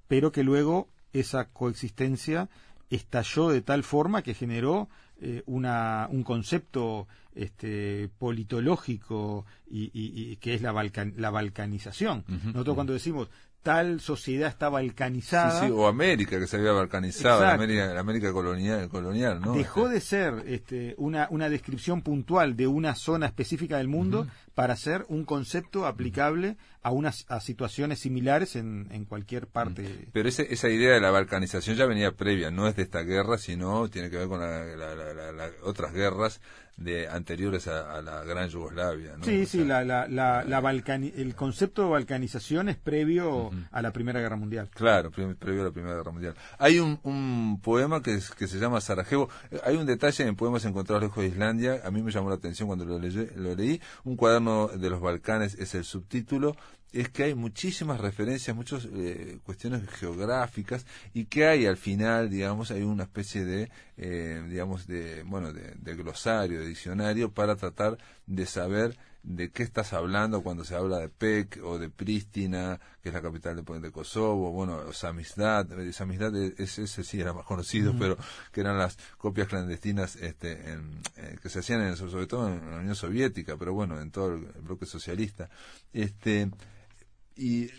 pero 0.08 0.32
que 0.32 0.42
luego 0.42 0.88
esa 1.12 1.44
coexistencia 1.50 2.48
estalló 2.90 3.50
de 3.50 3.60
tal 3.62 3.82
forma 3.84 4.22
que 4.22 4.34
generó 4.34 4.88
eh, 5.20 5.42
una, 5.46 6.08
un 6.10 6.24
concepto 6.24 7.06
este, 7.34 8.08
politológico 8.18 9.44
y, 9.70 9.84
y- 9.92 10.32
y 10.32 10.36
que 10.36 10.54
es 10.54 10.62
la, 10.62 10.72
balcan- 10.72 11.14
la 11.16 11.30
balcanización. 11.30 12.24
Nosotros 12.52 12.74
cuando 12.74 12.92
decimos 12.92 13.28
tal 13.62 14.00
sociedad 14.00 14.48
está 14.48 14.68
balcanizada, 14.68 15.60
Sí, 15.60 15.66
sí, 15.66 15.72
o 15.72 15.86
América, 15.86 16.38
que 16.38 16.46
se 16.46 16.56
había 16.56 16.72
balcanizado, 16.72 17.42
la. 17.42 17.52
América, 17.52 17.94
la 17.94 18.00
América 18.00 18.32
colonial, 18.32 18.88
colonial 18.88 19.40
¿no? 19.40 19.54
dejó 19.54 19.86
Este, 19.86 19.94
de 19.94 20.00
ser 20.00 20.44
este, 20.46 20.94
una, 20.98 21.28
una 21.30 21.48
descripción 21.48 22.02
puntual 22.02 22.56
de 22.56 22.66
una 22.66 22.94
zona 22.94 23.26
específica 23.26 23.78
del 23.78 23.88
mundo 23.88 24.26
para 24.54 24.76
ser 24.76 25.04
un 25.08 25.24
concepto 25.24 25.86
aplicable 25.86 26.56
a 26.82 26.90
unas 26.90 27.24
a 27.28 27.40
situaciones 27.40 28.00
similares 28.00 28.56
en, 28.56 28.88
en 28.90 29.04
cualquier 29.04 29.46
parte. 29.46 30.08
Pero 30.12 30.28
ese- 30.28 30.52
esa 30.52 30.68
idea 30.68 30.92
de 30.94 31.00
la 31.00 31.10
balcanización 31.10 31.76
ya 31.76 31.86
venía 31.86 32.12
previa, 32.12 32.50
no 32.50 32.66
es 32.66 32.74
de 32.76 32.82
esta 32.82 33.02
guerra, 33.02 33.38
sino 33.38 33.88
tiene 33.88 34.10
que 34.10 34.16
ver 34.18 34.28
con 34.28 34.40
la- 34.40 35.50
otras 35.64 35.92
guerras 35.92 36.40
de 36.76 37.06
anteriores 37.06 37.68
a, 37.68 37.96
a 37.98 38.02
la 38.02 38.24
gran 38.24 38.48
Yugoslavia. 38.48 39.16
¿no? 39.18 39.24
Sí, 39.24 39.42
O 39.42 39.46
sí, 39.46 39.66
sea, 39.66 39.84
la, 39.84 40.60
balcani- 40.60 41.12
el 41.14 41.34
concepto 41.34 41.82
de 41.84 41.90
balcanización 41.90 42.68
es 42.70 42.76
previo 42.78 43.50
a 43.70 43.82
la 43.82 43.92
Primera 43.92 44.20
Guerra 44.20 44.36
Mundial. 44.36 44.70
Claro, 44.74 45.10
pre- 45.10 45.34
previo 45.34 45.60
a 45.62 45.64
la 45.66 45.70
Primera 45.70 45.96
Guerra 45.96 46.10
Mundial. 46.12 46.34
Hay 46.58 46.78
un, 46.78 46.98
un 47.02 47.60
poema 47.62 48.02
que, 48.02 48.14
es- 48.14 48.30
que 48.30 48.48
se 48.48 48.58
llama 48.58 48.80
Sarajevo. 48.80 49.28
Hay 49.64 49.76
un 49.76 49.86
detalle 49.86 50.26
en 50.26 50.34
Poemas 50.34 50.64
Encontrados 50.64 51.02
Lejos 51.02 51.22
de 51.22 51.28
Islandia. 51.28 51.82
A 51.84 51.90
mí 51.90 52.02
me 52.02 52.10
llamó 52.10 52.30
la 52.30 52.36
atención 52.36 52.66
cuando 52.66 52.84
lo, 52.86 52.98
leye- 52.98 53.30
lo 53.36 53.54
leí. 53.54 53.80
Un 54.04 54.16
cuaderno 54.16 54.68
de 54.68 54.90
los 54.90 55.00
Balcanes 55.00 55.54
es 55.56 55.74
el 55.74 55.84
subtítulo. 55.84 56.56
Es 56.92 57.08
que 57.08 57.24
hay 57.24 57.34
muchísimas 57.34 58.00
referencias, 58.00 58.54
muchas 58.54 58.86
eh, 58.92 59.38
cuestiones 59.44 59.88
geográficas 59.90 60.84
y 61.14 61.24
que 61.24 61.46
hay 61.46 61.64
al 61.66 61.78
final, 61.78 62.28
digamos, 62.28 62.70
hay 62.70 62.82
una 62.82 63.04
especie 63.04 63.44
de, 63.46 63.70
eh, 63.96 64.44
digamos, 64.48 64.86
de, 64.86 65.22
bueno, 65.22 65.52
de, 65.54 65.74
de 65.76 65.94
glosario, 65.94 66.60
de 66.60 66.66
diccionario 66.66 67.30
para 67.32 67.56
tratar 67.56 67.96
de 68.26 68.44
saber 68.44 68.96
de 69.22 69.50
qué 69.50 69.62
estás 69.62 69.92
hablando 69.92 70.42
cuando 70.42 70.64
se 70.64 70.74
habla 70.74 70.98
de 70.98 71.08
Pek 71.08 71.60
o 71.62 71.78
de 71.78 71.88
Pristina, 71.88 72.80
que 73.02 73.08
es 73.10 73.14
la 73.14 73.22
capital 73.22 73.54
de, 73.64 73.78
de 73.80 73.90
Kosovo, 73.92 74.50
bueno, 74.50 74.92
Samizdat, 74.92 75.70
eh, 75.72 75.92
Samizdat 75.92 76.34
es- 76.34 76.78
ese 76.80 77.04
sí 77.04 77.20
era 77.20 77.32
más 77.32 77.46
conocido, 77.46 77.94
pero 77.98 78.18
que 78.52 78.60
eran 78.62 78.76
las 78.78 78.98
copias 79.18 79.46
clandestinas 79.48 80.16
este, 80.16 80.72
en- 80.72 81.00
eh, 81.16 81.38
que 81.40 81.48
se 81.48 81.60
hacían 81.60 81.82
en, 81.82 81.96
sobre 81.96 82.26
todo 82.26 82.48
en 82.48 82.68
la 82.70 82.78
Unión 82.78 82.96
Soviética, 82.96 83.56
pero 83.56 83.72
bueno, 83.72 84.00
en 84.00 84.10
todo 84.10 84.34
el 84.34 84.40
bloque 84.60 84.86
socialista. 84.86 85.48
Este, 85.92 86.50
y 87.36 87.70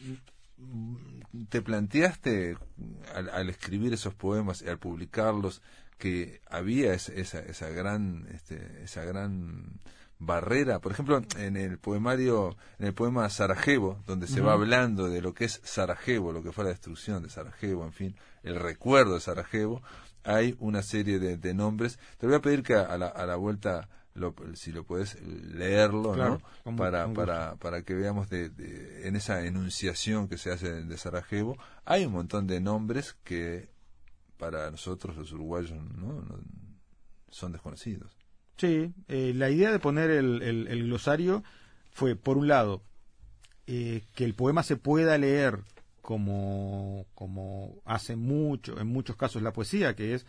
te 1.49 1.61
planteaste 1.61 2.57
al, 3.15 3.29
al 3.29 3.49
escribir 3.49 3.93
esos 3.93 4.13
poemas 4.13 4.61
y 4.61 4.69
al 4.69 4.79
publicarlos 4.79 5.61
que 5.97 6.41
había 6.49 6.93
es- 6.93 7.09
esa, 7.09 7.39
esa 7.39 7.69
gran 7.69 8.27
este, 8.33 8.83
esa 8.83 9.03
gran 9.03 9.79
barrera. 10.19 10.79
Por 10.79 10.91
ejemplo 10.93 11.21
en 11.37 11.57
el 11.57 11.77
poemario 11.79 12.55
en 12.79 12.87
el 12.87 12.93
poema 12.93 13.29
Sarajevo 13.29 14.01
donde 14.05 14.27
se 14.27 14.41
va 14.41 14.53
hablando 14.53 15.09
de 15.09 15.21
lo 15.21 15.33
que 15.33 15.45
es 15.45 15.59
Sarajevo 15.63 16.31
lo 16.31 16.43
que 16.43 16.51
fue 16.51 16.63
la 16.63 16.69
destrucción 16.69 17.23
de 17.23 17.29
Sarajevo 17.29 17.83
en 17.83 17.91
fin 17.93 18.15
el 18.43 18.55
recuerdo 18.55 19.15
de 19.15 19.19
Sarajevo 19.21 19.81
hay 20.25 20.55
una 20.59 20.81
serie 20.83 21.19
de, 21.19 21.35
de 21.35 21.53
nombres. 21.53 21.99
Te 22.17 22.27
voy 22.27 22.35
a 22.37 22.41
pedir 22.41 22.63
que 22.63 22.75
a 22.75 22.97
la, 22.97 23.07
a 23.07 23.25
la 23.25 23.35
vuelta 23.35 23.89
lo- 24.15 24.36
si 24.54 24.71
lo 24.71 24.84
puedes 24.84 25.21
leerlo 25.23 26.13
Claro, 26.13 26.34
¿no? 26.34 26.41
con- 26.63 26.76
para, 26.76 27.04
con 27.06 27.13
para, 27.13 27.56
para 27.56 27.82
que 27.84 27.93
veamos 27.95 28.30
de, 28.30 28.49
de- 28.49 29.08
en 29.08 29.15
esa 29.15 29.45
enunciación 29.45 30.28
que 30.28 30.38
se 30.38 30.52
hace 30.52 30.71
de, 30.71 30.84
de 30.84 30.97
Sarajevo, 30.97 31.58
hay 31.86 32.06
un 32.06 32.13
montón 32.13 32.45
de 32.47 32.60
nombres 32.60 33.15
que 33.23 33.69
para 34.38 34.69
nosotros 34.71 35.15
los 35.17 35.32
uruguayos 35.32 35.71
no, 35.71 36.21
No- 36.21 36.39
son 37.30 37.52
desconocidos. 37.52 38.15
Sí, 38.58 38.93
eh, 39.08 39.34
la 39.36 39.49
idea 39.49 39.71
de 39.71 39.80
poner 39.80 40.12
el, 40.12 40.41
el- 40.43 40.67
el 40.67 40.84
glosario 40.84 41.43
fue, 41.91 42.15
por 42.15 42.38
un 42.38 42.47
lado, 42.47 42.84
eh, 43.65 44.04
que 44.13 44.26
el 44.26 44.36
poema 44.36 44.62
se 44.62 44.76
pueda 44.76 45.17
leer 45.17 45.60
como, 46.02 47.06
como 47.15 47.82
hace 47.86 48.15
mucho, 48.15 48.80
en 48.80 48.88
muchos 48.88 49.15
casos 49.15 49.41
la 49.41 49.54
poesía, 49.54 49.95
que 49.95 50.13
es 50.13 50.26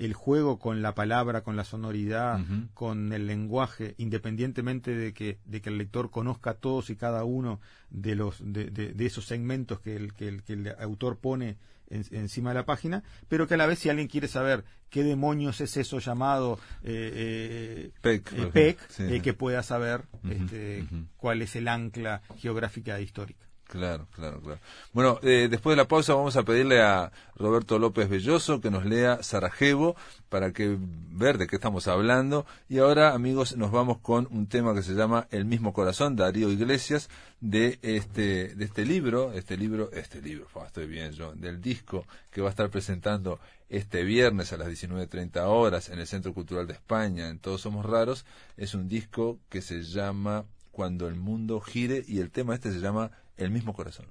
el 0.00 0.14
juego 0.14 0.58
con 0.58 0.80
la 0.82 0.94
palabra, 0.94 1.42
con 1.42 1.56
la 1.56 1.64
sonoridad, 1.64 2.40
con 2.74 3.12
el 3.12 3.26
lenguaje, 3.26 3.94
independientemente 3.98 4.94
de 4.94 5.12
que, 5.12 5.38
de 5.44 5.60
que 5.60 5.68
el 5.68 5.78
lector 5.78 6.10
conozca 6.10 6.54
todos 6.54 6.88
y 6.90 6.96
cada 6.96 7.24
uno 7.24 7.60
de 7.90 8.14
los 8.14 8.38
de, 8.40 8.70
de- 8.70 8.94
de 8.94 9.06
esos 9.06 9.26
segmentos 9.26 9.80
que 9.80 9.96
el, 9.96 10.14
que 10.14 10.28
el, 10.28 10.42
que 10.42 10.54
el 10.54 10.74
autor 10.80 11.18
pone 11.18 11.56
en- 11.90 12.04
encima 12.12 12.50
de 12.50 12.54
la 12.54 12.64
página, 12.64 13.02
pero 13.28 13.46
que 13.46 13.54
a 13.54 13.56
la 13.58 13.66
vez 13.66 13.78
si 13.80 13.90
alguien 13.90 14.08
quiere 14.08 14.28
saber 14.28 14.64
qué 14.88 15.02
demonios 15.04 15.60
es 15.60 15.76
eso 15.76 15.98
llamado 15.98 16.58
eh, 16.82 17.12
eh, 17.14 17.90
por 18.30 18.46
eh. 18.46 18.50
PEC, 18.52 18.78
Sí, 18.90 19.02
eh, 19.02 19.20
que 19.20 19.34
pueda 19.34 19.62
saber 19.62 20.04
este, 20.30 20.86
cuál 21.18 21.42
es 21.42 21.56
el 21.56 21.68
ancla 21.68 22.22
geográfica 22.38 22.98
e 22.98 23.02
histórica. 23.02 23.44
Claro, 23.70 24.08
claro, 24.10 24.40
claro. 24.40 24.58
Bueno, 24.92 25.20
eh, 25.22 25.46
después 25.48 25.74
de 25.74 25.76
la 25.76 25.86
pausa 25.86 26.12
vamos 26.12 26.34
a 26.34 26.42
pedirle 26.42 26.82
a 26.82 27.12
Roberto 27.36 27.78
López 27.78 28.08
Belloso 28.08 28.60
que 28.60 28.68
nos 28.68 28.84
lea 28.84 29.22
Sarajevo 29.22 29.94
para 30.28 30.52
que 30.52 30.76
ver 30.80 31.38
de 31.38 31.46
qué 31.46 31.54
estamos 31.54 31.86
hablando. 31.86 32.46
Y 32.68 32.78
ahora, 32.78 33.14
amigos, 33.14 33.56
nos 33.56 33.70
vamos 33.70 33.98
con 33.98 34.26
un 34.32 34.48
tema 34.48 34.74
que 34.74 34.82
se 34.82 34.94
llama 34.94 35.28
El 35.30 35.44
mismo 35.44 35.72
corazón, 35.72 36.16
Darío 36.16 36.50
Iglesias, 36.50 37.10
de 37.40 37.78
este, 37.82 38.56
de 38.56 38.64
este 38.64 38.84
libro, 38.84 39.32
este 39.34 39.56
libro, 39.56 39.92
este 39.92 40.20
libro, 40.20 40.48
estoy 40.66 40.88
bien 40.88 41.12
yo, 41.12 41.32
del 41.36 41.60
disco 41.60 42.04
que 42.32 42.40
va 42.40 42.48
a 42.48 42.50
estar 42.50 42.70
presentando 42.70 43.38
este 43.68 44.02
viernes 44.02 44.52
a 44.52 44.56
las 44.56 44.66
19.30 44.66 45.44
horas 45.46 45.90
en 45.90 46.00
el 46.00 46.08
Centro 46.08 46.34
Cultural 46.34 46.66
de 46.66 46.72
España, 46.72 47.28
en 47.28 47.38
Todos 47.38 47.60
Somos 47.60 47.86
Raros. 47.86 48.26
Es 48.56 48.74
un 48.74 48.88
disco 48.88 49.38
que 49.48 49.62
se 49.62 49.84
llama 49.84 50.44
Cuando 50.72 51.06
el 51.06 51.14
mundo 51.14 51.60
gire 51.60 52.04
y 52.08 52.18
el 52.18 52.32
tema 52.32 52.56
este 52.56 52.72
se 52.72 52.80
llama 52.80 53.12
El 53.40 53.50
mismo 53.50 53.72
corazón. 53.72 54.06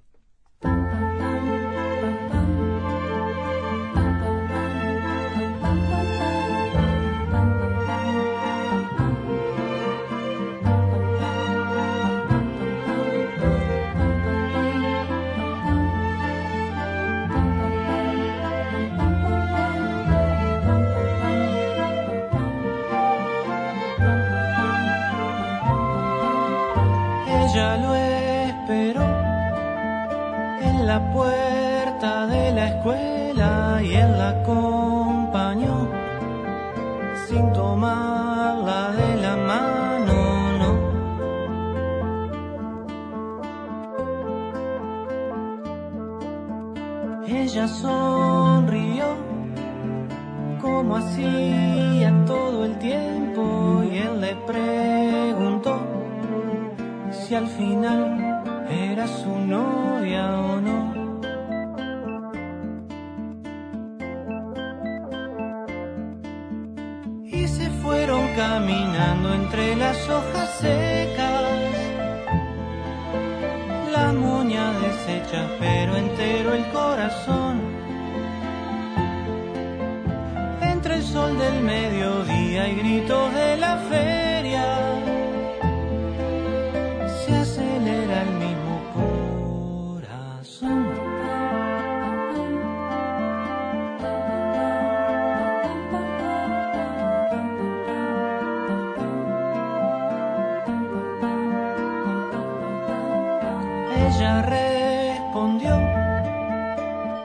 Ella 104.10 104.42
respondió 104.42 105.78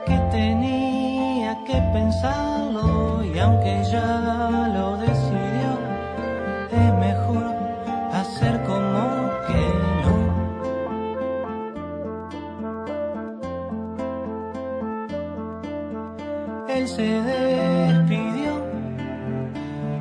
que 0.05 0.17
tenía 0.29 1.57
que 1.65 1.81
pensarlo 1.91 3.23
y 3.25 3.39
aunque 3.39 3.83
ya 3.91 4.69
lo 4.71 4.95
decidió, 4.97 5.69
es 6.71 6.93
mejor 7.07 7.55
hacer 8.13 8.61
como 8.65 9.01
que 9.47 9.63
no. 10.03 10.15
Él 16.69 16.87
se 16.87 17.09
despidió 17.33 18.53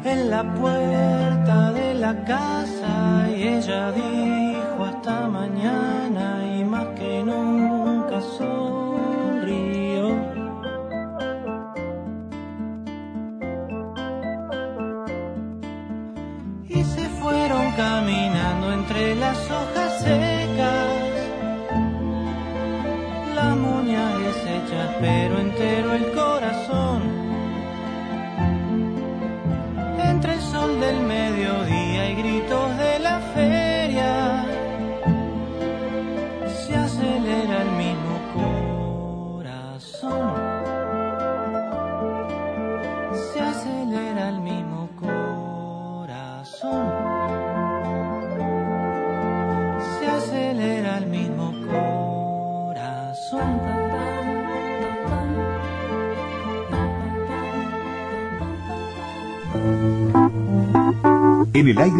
en 0.05 0.31
la 0.31 0.43
puerta 0.55 1.73
de 1.73 1.95
la 1.95 2.25
casa 2.25 3.27
y 3.35 3.49
ella 3.49 3.91
dijo 3.91 4.44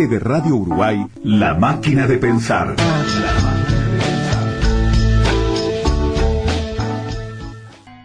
De 0.09 0.19
Radio 0.19 0.57
Uruguay, 0.57 1.07
La 1.23 1.55
Máquina 1.55 2.07
de 2.07 2.19
Pensar. 2.19 2.77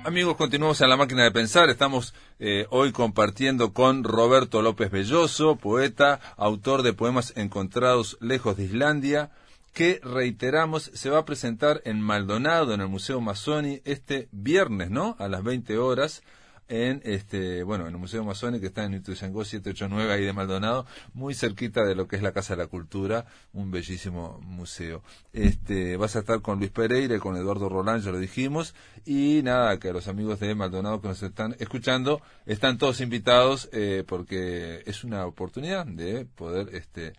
Amigos, 0.05 0.37
continuamos 0.37 0.79
en 0.79 0.89
la 0.89 0.95
máquina 0.95 1.23
de 1.23 1.31
pensar. 1.31 1.69
Estamos 1.69 2.13
eh, 2.39 2.67
hoy 2.69 2.93
compartiendo 2.93 3.73
con 3.73 4.05
Roberto 4.05 4.61
López 4.61 4.91
Belloso, 4.91 5.57
poeta, 5.57 6.21
autor 6.37 6.83
de 6.83 6.93
poemas 6.93 7.33
encontrados 7.35 8.17
lejos 8.21 8.55
de 8.55 8.63
Islandia, 8.63 9.31
que 9.73 9.99
reiteramos 10.01 10.91
se 10.93 11.09
va 11.09 11.19
a 11.19 11.25
presentar 11.25 11.81
en 11.83 11.99
Maldonado, 11.99 12.73
en 12.73 12.79
el 12.79 12.87
Museo 12.87 13.19
Masoni, 13.19 13.81
este 13.83 14.29
viernes, 14.31 14.89
¿no? 14.89 15.17
A 15.19 15.27
las 15.27 15.43
20 15.43 15.77
horas 15.77 16.23
en 16.69 17.01
este 17.03 17.63
bueno 17.63 17.87
en 17.87 17.93
el 17.93 17.99
Museo 17.99 18.23
Masoni 18.23 18.59
que 18.59 18.67
está 18.67 18.85
en 18.85 18.93
Ituzaingó 18.93 19.43
789 19.43 20.13
ahí 20.13 20.23
de 20.23 20.33
Maldonado 20.33 20.85
muy 21.13 21.33
cerquita 21.33 21.83
de 21.83 21.95
lo 21.95 22.07
que 22.07 22.15
es 22.15 22.21
la 22.21 22.31
Casa 22.31 22.55
de 22.55 22.63
la 22.63 22.67
Cultura 22.67 23.25
un 23.53 23.71
bellísimo 23.71 24.39
museo. 24.41 25.03
Este 25.33 25.97
vas 25.97 26.15
a 26.15 26.19
estar 26.19 26.41
con 26.41 26.59
Luis 26.59 26.71
Pereira 26.71 27.15
y 27.15 27.19
con 27.19 27.35
Eduardo 27.35 27.67
Roland 27.67 28.03
ya 28.03 28.11
lo 28.11 28.19
dijimos 28.19 28.75
y 29.05 29.41
nada 29.43 29.79
que 29.79 29.91
los 29.91 30.07
amigos 30.07 30.39
de 30.39 30.55
Maldonado 30.55 31.01
que 31.01 31.07
nos 31.09 31.23
están 31.23 31.55
escuchando 31.59 32.21
están 32.45 32.77
todos 32.77 33.01
invitados 33.01 33.69
eh, 33.73 34.03
porque 34.07 34.83
es 34.85 35.03
una 35.03 35.25
oportunidad 35.25 35.85
de 35.85 36.25
poder 36.25 36.75
este 36.75 37.13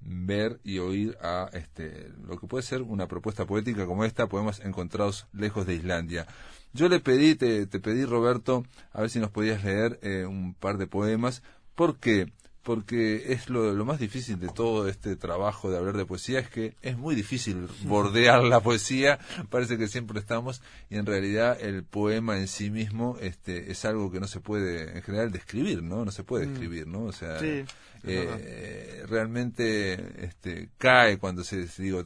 ver 0.00 0.60
y 0.64 0.78
oír 0.78 1.16
a 1.20 1.50
este 1.52 2.10
lo 2.24 2.38
que 2.38 2.46
puede 2.46 2.62
ser 2.62 2.82
una 2.82 3.06
propuesta 3.06 3.46
poética 3.46 3.86
como 3.86 4.04
esta 4.04 4.28
poemas 4.28 4.60
encontrados 4.60 5.26
lejos 5.32 5.66
de 5.66 5.74
Islandia 5.74 6.26
yo 6.72 6.88
le 6.88 7.00
pedí, 7.00 7.34
te, 7.34 7.66
te 7.66 7.80
pedí 7.80 8.04
Roberto, 8.04 8.64
a 8.92 9.00
ver 9.00 9.10
si 9.10 9.18
nos 9.18 9.30
podías 9.30 9.64
leer 9.64 9.98
eh, 10.02 10.26
un 10.26 10.54
par 10.54 10.78
de 10.78 10.86
poemas. 10.86 11.42
¿Por 11.74 11.98
qué? 11.98 12.32
Porque 12.62 13.32
es 13.32 13.48
lo, 13.48 13.72
lo 13.72 13.84
más 13.86 13.98
difícil 13.98 14.38
de 14.38 14.48
todo 14.48 14.86
este 14.86 15.16
trabajo 15.16 15.70
de 15.70 15.78
hablar 15.78 15.96
de 15.96 16.04
poesía, 16.04 16.40
es 16.40 16.50
que 16.50 16.74
es 16.82 16.98
muy 16.98 17.14
difícil 17.14 17.68
bordear 17.84 18.42
la 18.44 18.60
poesía, 18.60 19.18
parece 19.48 19.78
que 19.78 19.88
siempre 19.88 20.20
estamos, 20.20 20.60
y 20.90 20.96
en 20.96 21.06
realidad 21.06 21.58
el 21.60 21.84
poema 21.84 22.38
en 22.38 22.48
sí 22.48 22.70
mismo 22.70 23.16
este, 23.20 23.70
es 23.70 23.84
algo 23.84 24.10
que 24.10 24.20
no 24.20 24.26
se 24.26 24.40
puede, 24.40 24.96
en 24.96 25.02
general, 25.02 25.32
describir, 25.32 25.82
¿no? 25.82 26.04
No 26.04 26.10
se 26.10 26.22
puede 26.22 26.44
escribir, 26.44 26.86
¿no? 26.86 27.04
O 27.04 27.12
sea, 27.12 27.38
Sí, 27.40 27.64
eh, 28.02 29.04
realmente 29.08 30.24
este, 30.24 30.70
cae 30.78 31.18
cuando 31.18 31.44
se 31.44 31.66
digo 31.78 32.02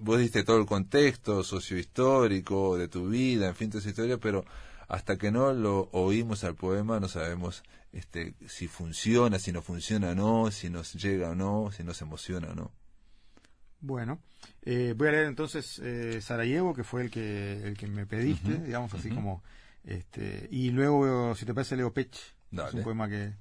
vos 0.00 0.18
diste 0.18 0.44
todo 0.44 0.58
el 0.58 0.66
contexto 0.66 1.42
sociohistórico 1.42 2.76
de 2.76 2.88
tu 2.88 3.08
vida 3.08 3.48
en 3.48 3.54
fin 3.54 3.70
toda 3.70 3.80
esa 3.80 3.88
historia 3.88 4.18
pero 4.18 4.44
hasta 4.88 5.16
que 5.16 5.30
no 5.30 5.52
lo 5.52 5.88
oímos 5.92 6.44
al 6.44 6.54
poema 6.54 6.98
no 6.98 7.08
sabemos 7.08 7.62
este 7.92 8.34
si 8.46 8.68
funciona 8.68 9.38
si 9.38 9.52
no 9.52 9.62
funciona 9.62 10.10
o 10.10 10.14
no 10.14 10.50
si 10.50 10.70
nos 10.70 10.94
llega 10.94 11.30
o 11.30 11.34
no 11.34 11.70
si 11.72 11.84
nos 11.84 12.00
emociona 12.02 12.48
o 12.48 12.54
no 12.54 12.72
Bueno, 13.80 14.18
eh, 14.62 14.94
voy 14.96 15.08
a 15.08 15.12
leer 15.12 15.26
entonces 15.26 15.78
eh, 15.78 16.20
Sarajevo, 16.20 16.74
que 16.74 16.82
fue 16.82 17.02
el 17.02 17.10
que 17.10 17.62
el 17.62 17.76
que 17.76 17.86
me 17.86 18.06
pediste, 18.06 18.58
digamos 18.58 18.92
así 18.94 19.08
como 19.10 19.42
este 19.84 20.48
y 20.50 20.70
luego 20.70 21.34
si 21.36 21.46
te 21.46 21.54
parece 21.54 21.76
leo 21.76 21.92
Pech, 21.92 22.16
es 22.50 22.74
un 22.74 22.82
poema 22.82 23.08
que 23.08 23.34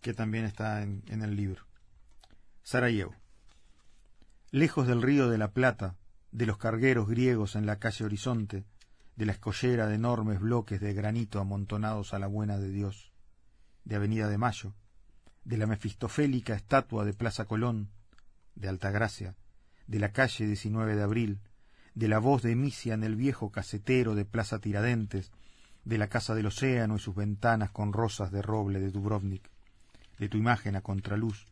que 0.00 0.14
también 0.14 0.44
está 0.44 0.82
en, 0.82 1.02
en 1.08 1.22
el 1.22 1.34
libro. 1.34 1.66
Sarajevo. 2.62 3.12
Lejos 4.52 4.86
del 4.86 5.02
río 5.02 5.28
de 5.28 5.38
la 5.38 5.50
Plata, 5.50 5.96
de 6.30 6.46
los 6.46 6.58
cargueros 6.58 7.08
griegos 7.08 7.56
en 7.56 7.66
la 7.66 7.80
calle 7.80 8.04
Horizonte, 8.04 8.64
de 9.16 9.26
la 9.26 9.32
escollera 9.32 9.86
de 9.86 9.94
enormes 9.94 10.40
bloques 10.40 10.80
de 10.80 10.92
granito 10.92 11.40
amontonados 11.40 12.12
a 12.12 12.18
la 12.18 12.26
buena 12.26 12.58
de 12.58 12.70
Dios, 12.70 13.12
de 13.84 13.96
Avenida 13.96 14.28
de 14.28 14.38
Mayo, 14.38 14.74
de 15.44 15.56
la 15.56 15.66
mefistofélica 15.66 16.54
estatua 16.54 17.04
de 17.04 17.14
Plaza 17.14 17.46
Colón, 17.46 17.88
de 18.54 18.68
Altagracia, 18.68 19.34
de 19.86 19.98
la 20.00 20.12
calle 20.12 20.46
19 20.46 20.96
de 20.96 21.02
Abril, 21.02 21.40
de 21.94 22.08
la 22.08 22.18
voz 22.18 22.42
de 22.42 22.54
Misia 22.56 22.94
en 22.94 23.04
el 23.04 23.16
viejo 23.16 23.50
casetero 23.50 24.14
de 24.14 24.26
Plaza 24.26 24.58
Tiradentes, 24.58 25.32
de 25.84 25.98
la 25.98 26.08
Casa 26.08 26.34
del 26.34 26.46
Océano 26.46 26.96
y 26.96 26.98
sus 26.98 27.14
ventanas 27.14 27.70
con 27.70 27.92
rosas 27.92 28.30
de 28.32 28.42
roble 28.42 28.80
de 28.80 28.90
Dubrovnik, 28.90 29.48
de 30.18 30.28
tu 30.28 30.36
imagen 30.36 30.76
a 30.76 30.82
contraluz, 30.82 31.46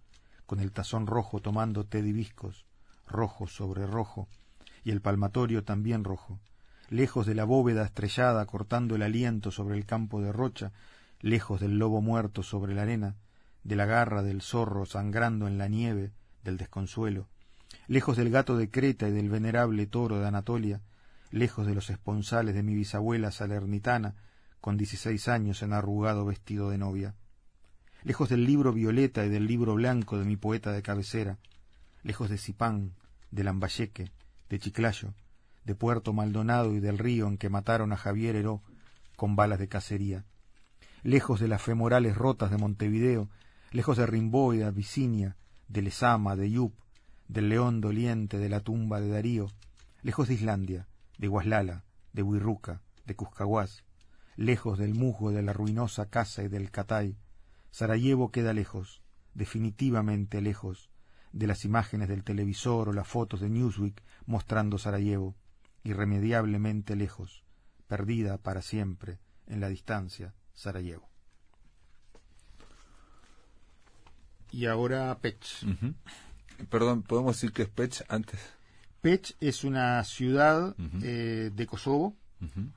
con 0.45 0.61
el 0.61 0.73
tazón 0.73 1.07
rojo 1.07 1.41
tomando 1.41 1.87
té 1.87 2.03
de 2.03 2.11
hibiscos, 2.11 2.67
rojo 3.07 3.47
sobre 3.47 3.87
rojo, 3.87 4.29
y 4.83 4.91
el 4.91 5.01
palmatorio 5.01 5.65
también 5.65 6.05
rojo, 6.05 6.41
lejos 6.95 7.27
de 7.27 7.35
la 7.35 7.43
bóveda 7.43 7.85
estrellada 7.85 8.47
cortando 8.47 8.95
el 8.95 9.03
aliento 9.03 9.51
sobre 9.51 9.77
el 9.77 9.85
campo 9.85 10.23
de 10.23 10.31
rocha, 10.31 10.71
lejos 11.21 11.61
del 11.61 11.77
lobo 11.77 12.01
muerto 12.01 12.45
sobre 12.45 12.73
la 12.73 12.83
arena, 12.83 13.17
de 13.65 13.75
la 13.75 13.85
garra 13.85 14.23
del 14.23 14.43
zorro 14.43 14.87
sangrando 14.87 15.49
en 15.49 15.59
la 15.59 15.67
nieve, 15.67 16.13
del 16.45 16.57
desconsuelo, 16.57 17.27
lejos 17.89 18.17
del 18.17 18.31
gato 18.31 18.57
de 18.57 18.71
Creta 18.71 19.09
y 19.09 19.11
del 19.11 19.29
venerable 19.29 19.89
toro 19.89 20.21
de 20.21 20.29
Anatolia, 20.29 20.83
lejos 21.33 21.67
de 21.67 21.75
los 21.75 21.91
esponsales 21.91 22.55
de 22.55 22.63
mi 22.63 22.77
bisabuela 22.77 23.33
salernitana, 23.33 24.15
con 24.61 24.77
dieciséis 24.77 25.27
años 25.27 25.65
en 25.65 25.73
arrugado 25.73 26.25
vestido 26.25 26.71
de 26.71 26.79
novia, 26.79 27.17
lejos 28.05 28.29
del 28.29 28.45
libro 28.45 28.73
violeta 28.73 29.25
y 29.25 29.31
del 29.31 29.49
libro 29.49 29.75
blanco 29.75 30.17
de 30.17 30.27
mi 30.27 30.37
poeta 30.37 30.71
de 30.71 30.83
cabecera, 30.83 31.39
lejos 32.05 32.31
de 32.31 32.39
Zipán, 32.39 32.93
de 33.33 33.43
Lambayeque, 33.43 34.13
de 34.49 34.59
Chiclayo, 34.61 35.13
de 35.65 35.75
Puerto 35.75 36.13
Maldonado 36.13 36.75
y 36.75 36.81
del 36.81 36.99
río 36.99 37.27
en 37.27 37.39
que 37.39 37.49
mataron 37.49 37.93
a 37.93 37.97
Javier 37.97 38.37
Heró 38.37 38.63
con 39.17 39.37
balas 39.37 39.59
de 39.59 39.69
cacería, 39.69 40.25
lejos 41.03 41.41
de 41.41 41.49
las 41.49 41.63
femorales 41.63 42.17
rotas 42.17 42.51
de 42.51 42.59
Montevideo, 42.59 43.29
lejos 43.71 43.97
de 43.97 44.07
Rimbaud 44.07 44.55
y 44.55 44.59
de 44.59 44.65
Abisinia, 44.65 45.37
de 45.69 45.83
Lezama, 45.83 46.37
de 46.37 46.51
Yup, 46.51 46.75
del 47.29 47.49
león 47.49 47.81
doliente 47.81 48.39
de 48.39 48.49
la 48.49 48.61
tumba 48.61 49.01
de 49.01 49.09
Darío, 49.09 49.49
lejos 50.03 50.29
de 50.29 50.35
Islandia, 50.35 50.89
de 51.19 51.29
Guaslala, 51.29 51.85
de 52.13 52.23
Huirruca, 52.23 52.83
de 53.07 53.17
Cuscahuás, 53.17 53.85
lejos 54.37 54.79
del 54.79 54.95
musgo 54.95 55.31
de 55.31 55.43
la 55.43 55.53
ruinosa 55.53 56.07
casa 56.07 56.43
y 56.43 56.49
del 56.49 56.71
Catay, 56.71 57.17
Sarajevo 57.71 58.31
queda 58.31 58.53
lejos, 58.53 59.03
definitivamente 59.35 60.41
lejos, 60.41 60.91
de 61.33 61.49
las 61.49 61.65
imágenes 61.65 62.09
del 62.09 62.23
televisor 62.23 62.89
o 62.89 62.93
las 62.93 63.09
fotos 63.09 63.41
de 63.41 63.51
Newsweek 63.51 64.01
mostrando 64.27 64.79
Sarajevo, 64.79 65.35
irremediablemente 65.85 66.97
lejos, 66.97 67.45
perdida 67.87 68.39
para 68.39 68.63
siempre 68.63 69.19
en 69.47 69.61
la 69.61 69.69
distancia, 69.69 70.35
Sarajevo. 70.55 71.09
Y 74.51 74.67
ahora 74.67 75.17
Pech. 75.21 75.45
Perdón, 76.71 77.03
¿podemos 77.03 77.37
decir 77.37 77.53
que 77.53 77.63
es 77.63 77.69
Pech 77.69 78.05
antes? 78.09 78.41
Pech 79.01 79.37
es 79.41 79.65
una 79.65 80.03
ciudad 80.05 80.75
eh, 81.03 81.51
de 81.53 81.67
Kosovo 81.67 82.17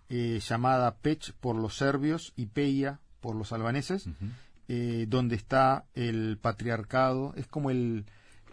eh, 0.09 0.39
llamada 0.41 0.95
Pech 0.97 1.33
por 1.33 1.55
los 1.55 1.77
serbios 1.77 2.33
y 2.35 2.47
Peia 2.47 2.99
por 3.19 3.35
los 3.35 3.51
albaneses, 3.51 4.09
eh, 4.67 5.05
donde 5.07 5.35
está 5.35 5.85
el 5.93 6.37
patriarcado, 6.37 7.33
es 7.35 7.47
como 7.47 7.69
el, 7.71 8.05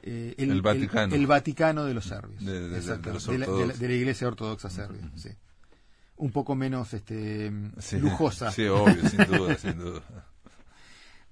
eh, 0.07 0.35
El 0.39 0.61
Vaticano. 0.63 1.15
el 1.15 1.27
Vaticano 1.27 1.85
de 1.85 1.95
los 1.95 2.05
serbios, 2.05 2.45
De- 2.45 2.69
los 2.69 2.85
la, 2.87 2.97
de 2.97 3.09
la- 3.39 3.47
ortodoxos. 3.47 3.79
de 3.81 3.89
la 3.89 3.95
Iglesia 3.95 4.29
Ortodoxa 4.29 4.71
serbia, 4.71 5.11
sí. 5.17 5.31
un 6.17 6.31
poco 6.31 6.55
menos 6.55 6.93
este, 6.95 7.51
Sí. 7.79 7.99
lujosa. 7.99 8.51
Sí, 8.53 8.67
obvio, 8.67 9.09
sin 9.09 9.25
duda, 9.27 9.57
sin 9.59 9.79
duda. 9.79 10.03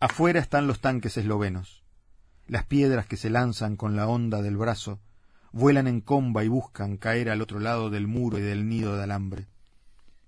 Afuera 0.01 0.41
están 0.41 0.67
los 0.67 0.81
tanques 0.81 1.17
eslovenos. 1.17 1.85
Las 2.49 2.65
piedras 2.65 3.07
que 3.07 3.17
se 3.17 3.31
lanzan 3.31 3.77
con 3.77 3.95
la 3.95 4.09
onda 4.09 4.43
del 4.43 4.57
brazo 4.57 5.01
vuelan 5.53 5.87
en 5.87 6.01
comba 6.01 6.43
y 6.45 6.49
buscan 6.49 6.97
caer 6.97 7.31
al 7.31 7.41
otro 7.43 7.61
lado 7.61 7.91
del 7.91 8.07
muro 8.07 8.39
y 8.39 8.43
del 8.43 8.69
nido 8.69 8.97
de 8.97 9.05
alambre. 9.05 9.47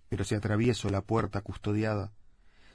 Pero 0.09 0.24
si 0.24 0.34
atravieso 0.34 0.90
la 0.90 1.01
puerta 1.01 1.40
custodiada, 1.40 2.12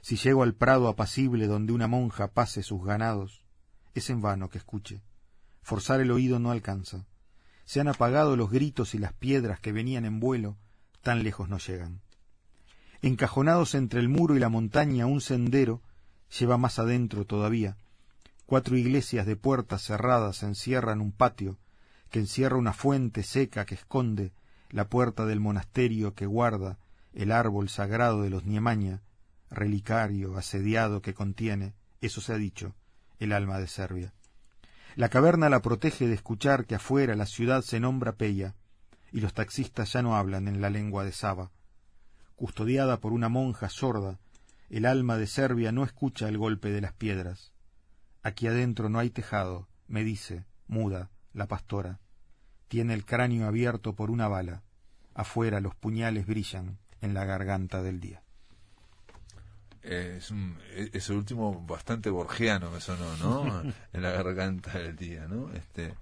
si 0.02 0.16
llego 0.16 0.42
al 0.42 0.54
prado 0.54 0.88
apacible 0.88 1.46
donde 1.46 1.72
una 1.72 1.86
monja 1.86 2.28
pase 2.32 2.62
sus 2.62 2.84
ganados, 2.84 3.44
es 3.94 4.10
en 4.10 4.20
vano 4.20 4.50
que 4.50 4.58
escuche. 4.58 5.00
Forzar 5.62 6.00
el 6.00 6.10
oído 6.10 6.38
no 6.38 6.50
alcanza. 6.50 7.06
Se 7.64 7.80
han 7.80 7.88
apagado 7.88 8.36
los 8.36 8.50
gritos 8.50 8.94
y 8.94 8.98
las 8.98 9.12
piedras 9.12 9.60
que 9.60 9.72
venían 9.72 10.04
en 10.04 10.20
vuelo, 10.20 10.56
tan 11.02 11.22
lejos 11.22 11.48
no 11.48 11.58
llegan. 11.58 12.00
Encajonados 13.02 13.74
entre 13.74 14.00
el 14.00 14.08
muro 14.08 14.36
y 14.36 14.40
la 14.40 14.48
montaña 14.48 15.06
un 15.06 15.20
sendero 15.20 15.82
lleva 16.38 16.58
más 16.58 16.78
adentro 16.78 17.24
todavía. 17.24 17.76
Cuatro 18.44 18.76
iglesias 18.76 19.26
de 19.26 19.36
puertas 19.36 19.82
cerradas 19.82 20.42
encierran 20.42 21.00
un 21.00 21.12
patio 21.12 21.58
que 22.10 22.18
encierra 22.18 22.56
una 22.56 22.72
fuente 22.72 23.22
seca 23.22 23.64
que 23.64 23.76
esconde 23.76 24.32
la 24.70 24.88
puerta 24.88 25.24
del 25.24 25.40
monasterio 25.40 26.14
que 26.14 26.26
guarda 26.26 26.78
el 27.12 27.32
árbol 27.32 27.68
sagrado 27.68 28.22
de 28.22 28.30
los 28.30 28.44
Niemaña, 28.44 29.02
relicario 29.50 30.36
asediado 30.36 31.02
que 31.02 31.14
contiene, 31.14 31.74
eso 32.00 32.20
se 32.20 32.32
ha 32.32 32.36
dicho, 32.36 32.74
el 33.18 33.32
alma 33.32 33.58
de 33.58 33.66
Serbia. 33.66 34.12
La 34.96 35.08
caverna 35.08 35.48
la 35.48 35.62
protege 35.62 36.08
de 36.08 36.14
escuchar 36.14 36.66
que 36.66 36.74
afuera 36.74 37.14
la 37.14 37.26
ciudad 37.26 37.62
se 37.62 37.78
nombra 37.78 38.16
Peya, 38.16 38.56
y 39.12 39.20
los 39.20 39.34
taxistas 39.34 39.92
ya 39.92 40.02
no 40.02 40.16
hablan 40.16 40.48
en 40.48 40.60
la 40.60 40.70
lengua 40.70 41.04
de 41.04 41.12
Saba. 41.12 41.50
Custodiada 42.34 43.00
por 43.00 43.12
una 43.12 43.28
monja 43.28 43.68
sorda, 43.68 44.18
el 44.68 44.86
alma 44.86 45.16
de 45.16 45.26
Serbia 45.26 45.72
no 45.72 45.84
escucha 45.84 46.28
el 46.28 46.38
golpe 46.38 46.70
de 46.70 46.80
las 46.80 46.92
piedras. 46.92 47.52
Aquí 48.22 48.46
adentro 48.46 48.88
no 48.88 48.98
hay 48.98 49.10
tejado, 49.10 49.68
me 49.86 50.04
dice, 50.04 50.44
muda, 50.66 51.10
la 51.32 51.46
pastora. 51.46 52.00
Tiene 52.68 52.94
el 52.94 53.04
cráneo 53.04 53.46
abierto 53.46 53.94
por 53.94 54.10
una 54.10 54.28
bala. 54.28 54.62
Afuera 55.14 55.60
los 55.60 55.74
puñales 55.74 56.26
brillan 56.26 56.78
en 57.00 57.14
la 57.14 57.24
garganta 57.24 57.82
del 57.82 58.00
día. 58.00 58.22
Eh, 59.82 60.16
es 60.18 60.30
un, 60.30 60.58
eh, 60.72 60.90
ese 60.92 61.12
último 61.12 61.64
bastante 61.66 62.10
borgiano 62.10 62.70
me 62.70 62.80
sonó, 62.80 63.16
¿no? 63.16 63.62
en 63.92 64.02
la 64.02 64.10
garganta 64.10 64.78
del 64.78 64.94
día, 64.96 65.26
¿no? 65.26 65.50
Este, 65.54 65.94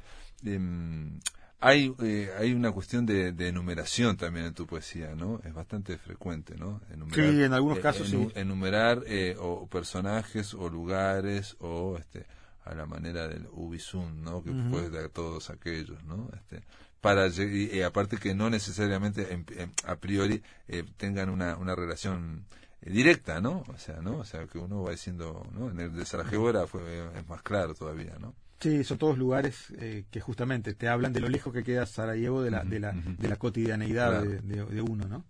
em, 0.44 1.20
hay, 1.60 1.92
eh, 2.00 2.30
hay 2.38 2.52
una 2.52 2.70
cuestión 2.70 3.04
de, 3.06 3.32
de 3.32 3.48
enumeración 3.48 4.16
también 4.16 4.46
en 4.46 4.54
tu 4.54 4.66
poesía, 4.66 5.14
¿no? 5.16 5.40
Es 5.44 5.52
bastante 5.54 5.98
frecuente, 5.98 6.54
¿no? 6.56 6.80
Enumerar, 6.90 7.32
Sí, 7.34 7.42
en 7.42 7.52
algunos 7.52 7.78
casos 7.80 8.08
sí. 8.08 8.28
Enumerar 8.34 9.02
eh, 9.06 9.36
o 9.38 9.66
personajes 9.66 10.54
o 10.54 10.68
lugares 10.68 11.56
o 11.60 11.96
este 11.98 12.26
a 12.64 12.74
la 12.74 12.84
manera 12.86 13.26
del 13.28 13.46
Ubisum, 13.50 14.22
¿no? 14.22 14.42
Que 14.44 14.50
Ujú. 14.50 14.70
puede 14.70 14.90
dar 14.90 15.08
todos 15.08 15.50
aquellos, 15.50 16.02
¿no? 16.04 16.28
Este, 16.34 16.62
para 17.00 17.26
y, 17.28 17.70
y 17.72 17.82
aparte 17.82 18.18
que 18.18 18.34
no 18.34 18.50
necesariamente 18.50 19.32
en- 19.32 19.46
en- 19.56 19.72
a 19.84 19.96
priori 19.96 20.42
eh, 20.68 20.84
tengan 20.96 21.30
una, 21.30 21.56
una 21.56 21.74
relación 21.74 22.44
eh, 22.52 22.67
directa, 22.80 23.40
¿no? 23.40 23.64
O 23.68 23.78
sea, 23.78 24.00
¿no? 24.00 24.18
O 24.18 24.24
sea, 24.24 24.46
que 24.46 24.58
uno 24.58 24.82
va 24.82 24.92
diciendo, 24.92 25.46
¿no? 25.52 25.70
En 25.70 25.80
el 25.80 25.92
de 25.94 26.04
Sarajevo 26.04 26.48
era, 26.50 26.66
fue, 26.66 26.82
es 27.18 27.28
más 27.28 27.42
claro 27.42 27.74
todavía, 27.74 28.16
¿no? 28.18 28.34
Sí, 28.60 28.82
son 28.82 28.98
todos 28.98 29.16
lugares 29.16 29.72
eh, 29.78 30.04
que 30.10 30.20
justamente 30.20 30.74
te 30.74 30.88
hablan 30.88 31.12
de 31.12 31.20
lo 31.20 31.28
lejos 31.28 31.52
que 31.52 31.62
queda 31.62 31.86
Sarajevo 31.86 32.42
de 32.42 32.50
la, 32.50 32.64
de 32.64 32.80
la, 32.80 32.90
de 32.92 33.28
la 33.28 33.36
cotidianeidad 33.36 34.10
Claro. 34.22 34.28
de, 34.30 34.40
de- 34.40 34.64
de 34.64 34.82
uno, 34.82 35.06
¿no? 35.06 35.24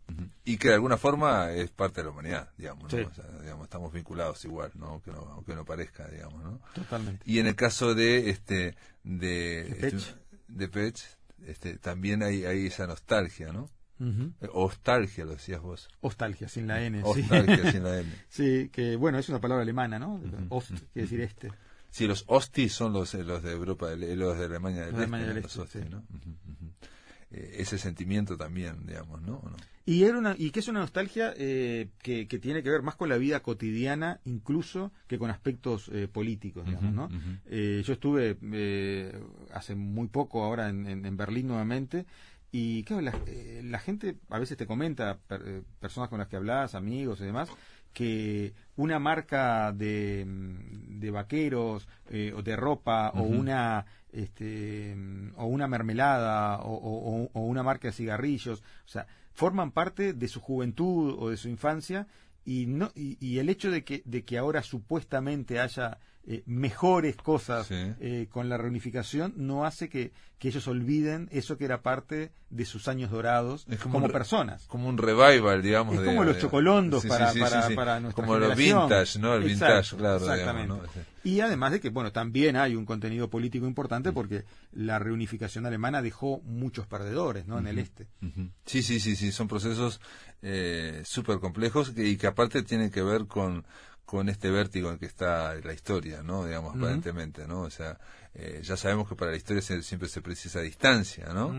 Y 0.46 0.56
que 0.56 0.68
de 0.68 0.74
alguna 0.74 0.96
forma 0.96 1.52
es 1.52 1.70
parte 1.70 2.00
de 2.00 2.04
la 2.06 2.10
humanidad, 2.12 2.48
digamos, 2.56 2.84
¿no? 2.84 2.98
Sí. 2.98 3.04
O 3.04 3.12
sea, 3.14 3.26
digamos, 3.42 3.64
estamos 3.64 3.92
vinculados 3.92 4.42
igual, 4.46 4.70
¿no? 4.76 4.86
Aunque 4.86 5.10
no, 5.10 5.18
aunque 5.34 5.54
no 5.54 5.66
parezca, 5.66 6.08
digamos, 6.08 6.42
¿no? 6.42 6.58
Totalmente. 6.74 7.22
Y 7.30 7.38
en 7.38 7.46
el 7.48 7.54
caso 7.54 7.94
de 7.94 8.30
este 8.30 8.76
de 9.04 9.64
De 9.64 9.74
Pech. 9.78 9.94
este, 9.94 10.14
de 10.48 10.68
Pech, 10.68 11.04
este, 11.46 11.76
también 11.76 12.22
hay, 12.22 12.46
hay 12.46 12.66
esa 12.66 12.86
nostalgia, 12.86 13.52
¿no? 13.52 13.68
Ujú. 14.00 14.32
Eh, 14.40 14.48
Ostalgia, 14.52 15.24
lo 15.24 15.32
decías 15.32 15.60
vos. 15.60 15.88
Ostalgia, 16.00 16.48
sin 16.48 16.66
la 16.66 16.82
N. 16.82 17.00
sí. 17.14 17.20
Ostalgia 17.22 17.70
sin 17.70 17.82
la 17.82 17.98
N. 18.00 18.10
Sí, 18.28 18.68
que 18.72 18.96
bueno, 18.96 19.18
es 19.18 19.28
una 19.28 19.40
palabra 19.40 19.62
alemana, 19.62 19.98
¿no? 19.98 20.20
Ost, 20.50 20.70
ujú, 20.70 20.80
quiere 20.92 21.08
decir 21.08 21.20
este. 21.20 21.52
Sí, 21.90 22.06
los 22.06 22.24
Ostis 22.28 22.72
son 22.74 22.92
los, 22.92 23.14
eh, 23.14 23.24
los 23.24 23.42
de 23.42 23.52
Europa, 23.52 23.92
eh, 23.92 24.14
los 24.16 24.38
de 24.38 24.44
Alemania 24.44 24.82
del 24.82 24.90
Los 24.90 24.98
de 24.98 25.04
Alemania 25.04 25.26
Este, 25.28 25.34
del 25.34 25.42
los 25.42 25.56
Este, 25.56 25.62
Ostis, 25.62 25.82
sí. 25.84 25.88
¿no? 25.90 25.98
Ujú. 25.98 26.72
Eh, 27.30 27.56
ese 27.58 27.76
sentimiento 27.78 28.36
también, 28.38 28.86
digamos, 28.86 29.20
¿no? 29.22 29.36
¿O 29.38 29.50
no? 29.50 29.56
Y, 29.84 30.04
era 30.04 30.18
una, 30.18 30.34
y 30.36 30.50
que 30.50 30.60
es 30.60 30.68
una 30.68 30.80
nostalgia 30.80 31.32
eh, 31.36 31.88
que, 32.02 32.28
que 32.28 32.38
tiene 32.38 32.62
que 32.62 32.68
ver 32.70 32.82
más 32.82 32.94
con 32.96 33.08
la 33.08 33.16
vida 33.16 33.40
cotidiana, 33.40 34.20
incluso 34.26 34.92
que 35.06 35.18
con 35.18 35.30
aspectos 35.30 35.90
eh, 35.94 36.08
políticos, 36.08 36.66
digamos, 36.66 36.92
¿no? 36.92 37.04
ujú. 37.06 37.36
Eh, 37.46 37.82
yo 37.86 37.94
estuve 37.94 38.36
eh, 38.52 39.18
hace 39.54 39.74
muy 39.74 40.08
poco 40.08 40.44
ahora 40.44 40.68
en, 40.68 40.86
en- 40.86 41.06
en 41.06 41.16
Berlín 41.16 41.46
nuevamente 41.48 42.04
y 42.50 42.82
claro, 42.84 43.02
la, 43.02 43.18
eh, 43.26 43.60
la 43.64 43.78
gente 43.78 44.16
a 44.30 44.38
veces 44.38 44.56
te 44.56 44.66
comenta, 44.66 45.18
per- 45.26 45.42
eh, 45.46 45.62
personas 45.80 46.08
con 46.08 46.18
las 46.18 46.28
que 46.28 46.36
hablas, 46.36 46.74
amigos 46.74 47.20
y 47.20 47.24
demás, 47.24 47.48
que 47.92 48.54
una 48.76 48.98
marca 48.98 49.72
de, 49.72 50.24
mm, 50.26 50.98
de 51.00 51.10
vaqueros 51.10 51.88
eh, 52.10 52.32
o 52.36 52.42
de 52.42 52.56
ropa 52.56 53.10
o 53.10 53.22
una 53.22 53.84
este, 54.12 54.94
mm, 54.96 55.32
o 55.36 55.46
una 55.46 55.66
mermelada 55.68 56.60
o- 56.62 57.28
o 57.32 57.40
una 57.40 57.62
marca 57.62 57.88
de 57.88 57.92
cigarrillos, 57.92 58.60
o 58.84 58.88
sea, 58.88 59.06
forman 59.32 59.70
parte 59.72 60.12
de 60.14 60.28
su 60.28 60.40
juventud 60.40 61.14
o 61.18 61.30
de 61.30 61.36
su 61.36 61.48
infancia 61.48 62.06
y 62.44 62.66
no 62.66 62.90
y, 62.94 63.18
y 63.24 63.38
el 63.38 63.48
hecho 63.50 63.70
de 63.70 63.84
que 63.84 64.02
de 64.06 64.24
que 64.24 64.38
ahora 64.38 64.62
supuestamente 64.62 65.60
haya 65.60 65.98
eh, 66.26 66.42
mejores 66.46 67.16
cosas 67.16 67.66
Sí. 67.68 67.74
eh, 68.00 68.26
con 68.30 68.48
la 68.48 68.56
reunificación, 68.58 69.32
no 69.36 69.64
hace 69.64 69.88
que, 69.88 70.12
que 70.38 70.48
ellos 70.48 70.68
olviden 70.68 71.28
eso 71.32 71.56
que 71.56 71.64
era 71.64 71.80
parte 71.82 72.30
de 72.50 72.64
sus 72.64 72.86
años 72.88 73.10
dorados 73.10 73.66
Es 73.68 73.78
como 73.80 73.94
como, 73.94 74.04
un 74.06 74.10
re- 74.10 74.18
personas. 74.18 74.66
Como 74.66 74.88
un 74.88 74.98
revival, 74.98 75.62
digamos. 75.62 75.94
Es 75.94 76.00
de- 76.00 76.06
como 76.06 76.24
los 76.24 76.38
chocolondos 76.38 77.02
Sí, 77.02 77.08
para, 77.08 77.32
sí, 77.32 77.40
para, 77.40 77.68
para 77.74 78.00
nuestra 78.00 78.24
Como 78.24 78.38
los 78.38 78.56
vintage, 78.56 79.18
¿no? 79.18 79.34
El 79.34 79.44
Exacto, 79.50 79.74
vintage, 79.74 79.96
claro. 79.96 80.16
Exactamente. 80.18 80.62
digamos, 80.74 80.86
¿no? 80.86 80.92
Sí. 80.92 81.00
Y 81.30 81.40
además 81.40 81.72
de 81.72 81.80
que, 81.80 81.90
bueno, 81.90 82.12
también 82.12 82.56
hay 82.56 82.74
un 82.76 82.86
contenido 82.86 83.28
político 83.28 83.66
importante 83.66 84.12
porque 84.12 84.44
la 84.72 84.98
reunificación 84.98 85.66
alemana 85.66 86.00
dejó 86.02 86.40
muchos 86.44 86.86
perdedores, 86.86 87.46
¿no? 87.46 87.58
En 87.58 87.66
el 87.66 87.78
este. 87.78 88.06
Sí, 88.64 88.82
sí, 88.82 89.00
sí, 89.00 89.16
sí, 89.16 89.32
son 89.32 89.48
procesos 89.48 90.00
eh, 90.42 91.02
súper 91.04 91.38
complejos 91.40 91.92
y 91.96 92.16
que 92.16 92.26
aparte 92.28 92.62
tienen 92.62 92.90
que 92.90 93.02
ver 93.02 93.26
con, 93.26 93.66
con 94.08 94.30
este 94.30 94.50
vértigo 94.50 94.90
en 94.90 94.96
que 94.98 95.04
está 95.04 95.54
la 95.56 95.74
historia, 95.74 96.22
¿no? 96.22 96.46
Digamos, 96.46 96.74
aparentemente, 96.74 97.46
¿no? 97.46 97.60
O 97.60 97.70
sea, 97.70 97.98
eh, 98.32 98.62
ya 98.64 98.74
sabemos 98.78 99.06
que 99.06 99.14
para 99.16 99.32
la 99.32 99.36
historia 99.36 99.60
se- 99.60 99.82
siempre 99.82 100.08
se 100.08 100.22
precisa 100.22 100.62
distancia, 100.62 101.26
¿no? 101.34 101.50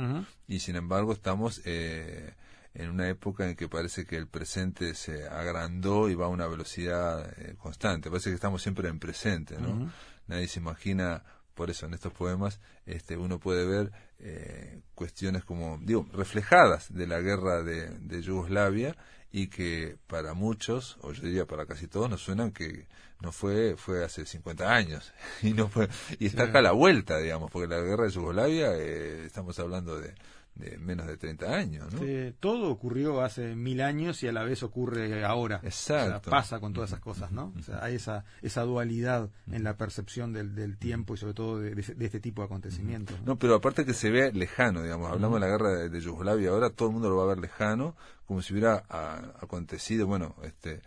Y 0.47 0.59
sin 0.59 0.75
embargo 0.75 1.13
estamos 1.13 1.61
eh, 1.65 2.33
en 2.73 2.89
una 2.89 3.07
época 3.07 3.47
en 3.47 3.55
que 3.55 3.67
parece 3.67 4.03
que 4.03 4.15
el 4.17 4.25
presente 4.27 4.95
se 4.95 5.27
agrandó 5.27 6.09
y 6.09 6.15
va 6.15 6.25
a 6.25 6.29
una 6.29 6.47
velocidad 6.47 7.31
eh, 7.37 7.53
constante. 7.59 8.09
Parece 8.09 8.31
que 8.31 8.35
estamos 8.35 8.63
siempre 8.63 8.89
en 8.89 8.97
presente, 8.97 9.55
¿no? 9.59 9.91
Nadie 10.25 10.47
se 10.47 10.59
imagina, 10.59 11.23
por 11.53 11.69
eso 11.69 11.85
en 11.85 11.93
estos 11.93 12.13
poemas 12.13 12.59
este, 12.87 13.15
uno 13.15 13.37
puede 13.39 13.67
ver 13.67 13.91
eh, 14.17 14.81
cuestiones 14.95 15.43
como, 15.43 15.77
digo, 15.83 16.07
reflejadas 16.13 16.91
de 16.91 17.05
la 17.05 17.19
guerra 17.19 17.61
de, 17.61 17.89
de 17.99 18.21
Yugoslavia 18.23 18.95
y 19.31 19.47
que 19.47 19.97
para 20.07 20.33
muchos, 20.33 20.97
o 21.01 21.11
yo 21.13 21.21
diría 21.23 21.45
para 21.45 21.65
casi 21.65 21.87
todos, 21.87 22.09
nos 22.09 22.21
suenan 22.21 22.51
que 22.51 22.87
no 23.21 23.31
fue 23.31 23.75
fue 23.77 24.03
hace 24.03 24.25
50 24.25 24.73
años 24.73 25.13
y 25.43 25.53
no 25.53 25.67
fue 25.69 25.87
y 26.19 26.25
está 26.27 26.43
Sí. 26.45 26.49
acá 26.49 26.59
a 26.59 26.63
la 26.63 26.71
vuelta, 26.71 27.17
digamos, 27.19 27.51
porque 27.51 27.67
la 27.67 27.79
guerra 27.81 28.05
de 28.05 28.11
Yugoslavia 28.11 28.71
eh, 28.75 29.25
estamos 29.25 29.59
hablando 29.59 29.99
de, 29.99 30.13
de 30.59 30.77
menos 30.77 31.07
de 31.07 31.17
30 31.17 31.55
años, 31.55 31.93
¿no? 31.93 32.01
Todo 32.39 32.69
ocurrió 32.69 33.21
hace 33.21 33.55
mil 33.55 33.81
años 33.81 34.21
y 34.23 34.27
a 34.27 34.31
la 34.31 34.43
vez 34.43 34.61
ocurre 34.61 35.23
ahora. 35.25 35.61
Exacto. 35.63 36.17
O 36.17 36.21
sea, 36.23 36.31
pasa 36.31 36.59
con 36.59 36.73
todas 36.73 36.89
esas 36.91 36.99
cosas, 36.99 37.31
¿no? 37.31 37.53
O 37.57 37.61
sea, 37.63 37.83
hay 37.83 37.95
esa, 37.95 38.25
esa 38.41 38.63
dualidad 38.63 39.29
en 39.51 39.63
la 39.63 39.77
percepción 39.77 40.33
del, 40.33 40.53
del 40.55 40.77
tiempo 40.77 41.13
y 41.13 41.17
sobre 41.17 41.33
todo 41.33 41.59
de, 41.59 41.75
de- 41.75 42.05
este 42.05 42.19
tipo 42.19 42.41
de 42.41 42.47
acontecimientos. 42.47 43.17
¿no? 43.21 43.25
No, 43.25 43.39
pero 43.39 43.55
aparte 43.55 43.85
que 43.85 43.93
se 43.93 44.09
ve 44.11 44.31
lejano, 44.33 44.83
digamos, 44.83 45.09
hablamos 45.11 45.39
de 45.39 45.47
la 45.47 45.51
guerra 45.51 45.69
de, 45.75 45.89
de 45.89 46.01
Yugoslavia, 46.01 46.49
ahora 46.49 46.69
todo 46.69 46.89
el 46.89 46.93
mundo 46.93 47.09
lo 47.09 47.15
va 47.17 47.23
a 47.23 47.27
ver 47.27 47.39
lejano, 47.39 47.95
como 48.25 48.41
si 48.41 48.53
hubiera 48.53 48.83
a- 48.89 49.33
acontecido, 49.41 50.05
bueno, 50.07 50.35
este 50.43 50.81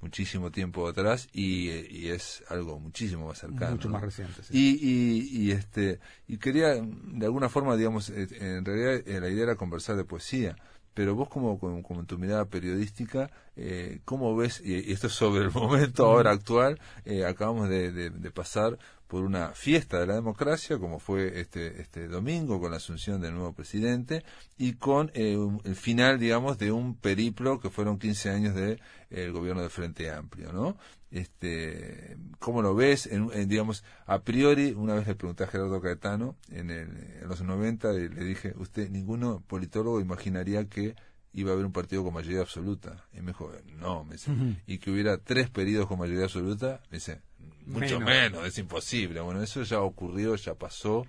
muchísimo 0.00 0.50
tiempo 0.50 0.86
atrás 0.88 1.28
y, 1.32 1.70
y 1.70 2.08
es 2.08 2.42
algo 2.48 2.78
muchísimo 2.78 3.26
más 3.26 3.38
cercano. 3.38 3.72
Mucho 3.72 3.88
¿no? 3.88 3.94
más 3.94 4.02
reciente. 4.02 4.42
sí. 4.42 4.56
Y, 4.56 4.78
y, 4.80 5.42
y, 5.46 5.50
este 5.52 5.98
y 6.26 6.38
quería 6.38 6.74
de 6.74 7.26
alguna 7.26 7.48
forma 7.48 7.76
digamos 7.76 8.10
eh, 8.10 8.28
en 8.40 8.64
realidad 8.64 9.02
eh, 9.06 9.20
la 9.20 9.28
idea 9.28 9.44
era 9.44 9.56
conversar 9.56 9.96
de 9.96 10.04
poesía 10.04 10.56
pero 10.94 11.14
vos 11.14 11.28
como, 11.28 11.58
como, 11.60 11.80
como 11.82 12.00
en 12.00 12.06
tu 12.06 12.18
mirada 12.18 12.44
periodística 12.46 13.30
eh, 13.56 14.00
cómo 14.04 14.34
ves 14.36 14.60
y, 14.64 14.74
y 14.88 14.92
esto 14.92 15.06
es 15.08 15.12
sobre 15.14 15.44
el 15.44 15.50
momento 15.52 16.06
ahora 16.06 16.30
actual 16.32 16.78
eh, 17.04 17.24
acabamos 17.24 17.68
de, 17.68 17.92
de- 17.92 18.10
de 18.10 18.30
pasar 18.30 18.78
por 19.08 19.24
una 19.24 19.48
fiesta 19.50 19.98
de 19.98 20.06
la 20.06 20.14
democracia 20.14 20.78
como 20.78 20.98
fue 21.00 21.40
este 21.40 21.80
este 21.80 22.06
domingo 22.08 22.60
con 22.60 22.70
la 22.70 22.76
asunción 22.76 23.20
del 23.20 23.32
nuevo 23.34 23.52
presidente 23.54 24.22
y 24.58 24.74
con 24.74 25.10
eh, 25.14 25.36
un- 25.36 25.60
el 25.64 25.74
final 25.74 26.18
digamos 26.20 26.58
de 26.58 26.70
un 26.72 26.94
periplo 26.94 27.58
que 27.58 27.70
fueron 27.70 27.98
15 27.98 28.30
años 28.30 28.54
de 28.54 28.72
eh, 28.72 28.78
el 29.10 29.32
gobierno 29.32 29.62
de 29.62 29.70
Frente 29.70 30.10
Amplio 30.10 30.52
no 30.52 30.76
este 31.10 32.16
cómo 32.38 32.62
lo 32.62 32.74
ves 32.74 33.06
en, 33.06 33.30
en, 33.32 33.48
digamos 33.48 33.84
a 34.06 34.20
priori 34.22 34.72
una 34.76 34.94
vez 34.94 35.06
le 35.06 35.14
pregunté 35.14 35.44
a 35.44 35.48
Gerardo 35.48 35.80
Caetano 35.80 36.36
en, 36.50 36.70
el, 36.70 36.88
en 37.22 37.28
los 37.28 37.40
90 37.42 37.94
y 37.94 38.08
le 38.08 38.24
dije 38.24 38.54
usted 38.56 38.90
ninguno 38.90 39.42
politólogo 39.46 40.00
imaginaría 40.00 40.66
que 40.68 40.94
iba 41.32 41.50
a 41.50 41.54
haber 41.54 41.66
un 41.66 41.72
partido 41.72 42.04
con 42.04 42.14
mayoría 42.14 42.40
absoluta 42.40 43.04
y 43.12 43.20
me 43.20 43.28
dijo 43.28 43.50
no 43.78 44.04
me 44.04 44.12
dice 44.14 44.30
y 44.66 44.78
que 44.78 44.90
hubiera 44.90 45.18
tres 45.18 45.50
periodos 45.50 45.86
con 45.88 45.98
mayoría 45.98 46.24
absoluta 46.24 46.80
me 46.90 46.96
dice 46.98 47.20
mucho 47.68 48.00
menos, 48.00 48.32
Menos. 48.32 48.46
es 48.46 48.58
imposible 48.58 49.20
bueno 49.20 49.42
eso 49.42 49.62
ya 49.62 49.80
ocurrió 49.80 50.34
ya 50.36 50.54
pasó 50.54 51.06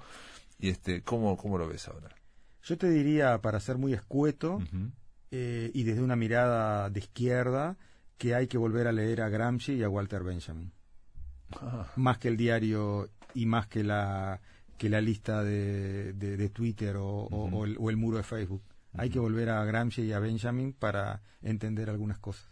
y 0.60 0.70
este 0.70 1.02
cómo 1.02 1.36
cómo 1.38 1.58
lo 1.58 1.68
ves 1.68 1.88
ahora 1.88 2.10
Yo 2.64 2.78
te 2.78 2.90
diría, 2.90 3.40
para 3.42 3.60
ser 3.60 3.78
muy 3.78 3.94
escueto 3.94 4.62
eh, 5.32 5.72
y 5.74 5.84
desde 5.84 6.02
una 6.02 6.16
mirada 6.16 6.90
de 6.90 7.00
izquierda, 7.00 7.78
que 8.18 8.36
hay 8.36 8.48
que 8.48 8.58
volver 8.58 8.88
a 8.88 8.92
leer 8.92 9.22
a 9.22 9.30
Gramsci 9.30 9.74
y 9.74 9.84
a 9.84 9.90
Walter 9.90 10.24
Benjamin. 10.24 10.72
Ah, 11.54 11.88
Más 11.96 12.18
que 12.18 12.28
el 12.28 12.36
diario 12.38 13.10
y 13.34 13.46
más 13.46 13.68
que 13.68 13.84
la, 13.84 14.42
que 14.78 14.90
la 14.90 15.00
lista 15.02 15.44
de, 15.44 16.14
de- 16.14 16.36
de 16.38 16.50
Twitter 16.50 16.98
o, 16.98 17.06
o 17.32 17.66
el, 17.66 17.78
o 17.80 17.90
el 17.90 17.96
muro 17.98 18.18
de 18.18 18.24
Facebook. 18.24 18.62
Hay 18.94 19.10
que 19.10 19.20
volver 19.20 19.50
a 19.50 19.64
Gramsci 19.66 20.02
y 20.02 20.14
a 20.14 20.20
Benjamin 20.20 20.74
para 20.74 21.22
entender 21.42 21.90
algunas 21.90 22.18
cosas. 22.20 22.46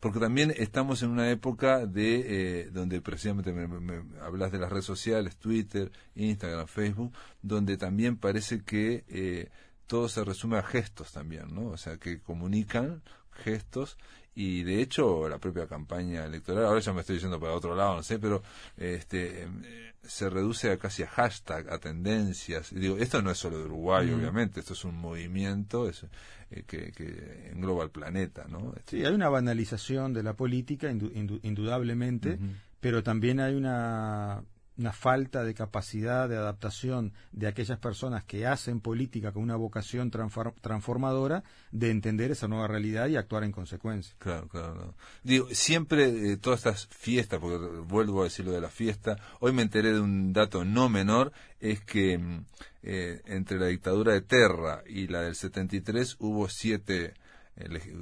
Porque 0.00 0.18
también 0.20 0.52
estamos 0.56 1.02
en 1.02 1.10
una 1.10 1.30
época 1.30 1.86
de 1.86 2.24
eh, 2.62 2.70
donde 2.72 3.00
precisamente 3.00 3.52
me, 3.52 3.66
me- 3.68 4.02
me 4.02 4.20
hablas 4.20 4.52
de 4.52 4.58
las 4.58 4.70
redes 4.70 4.84
sociales, 4.84 5.36
Twitter, 5.36 5.90
Instagram, 6.14 6.66
Facebook, 6.66 7.12
donde 7.42 7.76
también 7.76 8.16
parece 8.16 8.62
que 8.62 9.04
eh, 9.08 9.50
todo 9.86 10.08
se 10.08 10.24
resume 10.24 10.56
a 10.58 10.62
gestos 10.62 11.12
también, 11.12 11.54
¿no? 11.54 11.66
O 11.68 11.76
sea, 11.76 11.98
que 11.98 12.20
comunican 12.20 13.02
gestos 13.32 13.98
y 14.36 14.62
de 14.62 14.80
hecho 14.82 15.28
la 15.28 15.38
propia 15.38 15.66
campaña 15.66 16.24
electoral, 16.26 16.66
ahora 16.66 16.80
ya 16.80 16.92
me 16.92 17.00
estoy 17.00 17.18
yendo 17.18 17.40
para 17.40 17.54
otro 17.54 17.74
lado, 17.74 17.96
no 17.96 18.02
sé, 18.04 18.18
pero 18.20 18.42
este 18.76 19.42
em, 19.42 19.62
se 20.06 20.30
reduce 20.30 20.70
a 20.70 20.76
casi 20.76 21.02
a 21.02 21.08
hashtag, 21.08 21.68
a 21.68 21.78
tendencias. 21.78 22.70
Y 22.72 22.76
digo, 22.76 22.96
esto 22.98 23.20
no 23.22 23.30
es 23.32 23.38
solo 23.38 23.58
de 23.58 23.64
Uruguay, 23.64 24.06
Mm. 24.06 24.14
obviamente, 24.20 24.60
esto 24.60 24.74
es 24.74 24.84
un 24.84 24.94
movimiento 24.96 25.88
es, 25.88 26.04
eh, 26.50 26.62
que, 26.66 26.92
que 26.92 27.50
engloba 27.52 27.82
el 27.82 27.90
planeta, 27.90 28.46
¿no? 28.48 28.72
Sí, 28.86 29.04
hay 29.04 29.12
una 29.14 29.28
banalización 29.28 30.12
de 30.12 30.22
la 30.22 30.34
política, 30.34 30.88
indu- 30.92 31.12
indu- 31.12 31.40
indudablemente, 31.42 32.38
pero 32.78 33.02
también 33.02 33.40
hay 33.40 33.54
una, 33.56 34.44
una 34.78 34.92
falta 34.92 35.42
de 35.44 35.54
capacidad 35.54 36.28
de 36.28 36.36
adaptación 36.36 37.12
de 37.32 37.46
aquellas 37.46 37.78
personas 37.78 38.24
que 38.24 38.46
hacen 38.46 38.80
política 38.80 39.32
con 39.32 39.42
una 39.42 39.56
vocación 39.56 40.10
transfor- 40.10 40.54
transformadora 40.60 41.44
de 41.70 41.90
entender 41.90 42.30
esa 42.30 42.48
nueva 42.48 42.68
realidad 42.68 43.08
y 43.08 43.16
actuar 43.16 43.44
en 43.44 43.52
consecuencia. 43.52 44.14
Claro, 44.18 44.48
claro. 44.48 44.74
no. 44.74 44.94
Digo, 45.22 45.48
siempre 45.50 46.32
eh, 46.32 46.36
todas 46.36 46.60
estas 46.60 46.86
fiestas, 46.88 47.40
porque 47.40 47.58
vuelvo 47.86 48.20
a 48.20 48.24
decir 48.24 48.44
lo 48.44 48.52
de 48.52 48.60
la 48.60 48.68
fiesta, 48.68 49.16
hoy 49.40 49.52
me 49.52 49.62
enteré 49.62 49.92
de 49.92 50.00
un 50.00 50.32
dato 50.32 50.64
no 50.64 50.88
menor, 50.88 51.32
es 51.60 51.80
que 51.80 52.18
mm, 52.18 52.44
eh, 52.82 53.22
entre 53.26 53.58
la 53.58 53.66
dictadura 53.66 54.12
de 54.12 54.20
Terra 54.20 54.82
y 54.86 55.06
la 55.08 55.22
del 55.22 55.34
73 55.34 56.16
hubo 56.18 56.48
siete 56.48 57.14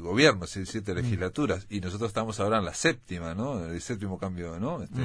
gobiernos, 0.01 0.51
sí, 0.51 0.67
siete 0.67 0.95
legislaturas, 0.95 1.67
y 1.71 1.81
nosotros 1.81 2.09
estamos 2.09 2.41
ahora 2.41 2.59
en 2.59 2.65
la 2.65 2.75
séptima, 2.75 3.35
¿no? 3.35 3.65
El 3.65 3.81
séptimo 3.81 4.19
cambio, 4.19 4.59
¿no? 4.59 4.83
Este. 4.83 5.01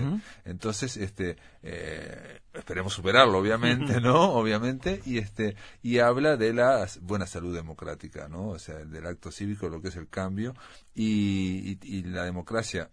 Entonces, 0.46 0.98
este, 0.98 1.38
eh, 1.62 2.40
esperemos 2.54 2.94
superarlo, 2.94 3.38
obviamente, 3.38 4.02
¿no? 4.02 4.32
Obviamente, 4.34 5.02
y 5.06 5.20
este, 5.20 5.56
y 5.84 6.00
habla 6.00 6.36
de 6.36 6.54
la 6.54 6.88
buena 7.02 7.28
salud 7.28 7.54
democrática, 7.56 8.28
¿no? 8.28 8.50
O 8.50 8.60
sea, 8.60 8.76
del 8.78 9.06
acto 9.06 9.32
cívico, 9.32 9.70
lo 9.70 9.82
que 9.82 9.90
es 9.90 9.96
el 9.96 10.08
cambio, 10.10 10.56
y, 10.96 11.72
y- 11.72 11.80
y 11.84 12.04
la 12.04 12.24
democracia, 12.24 12.90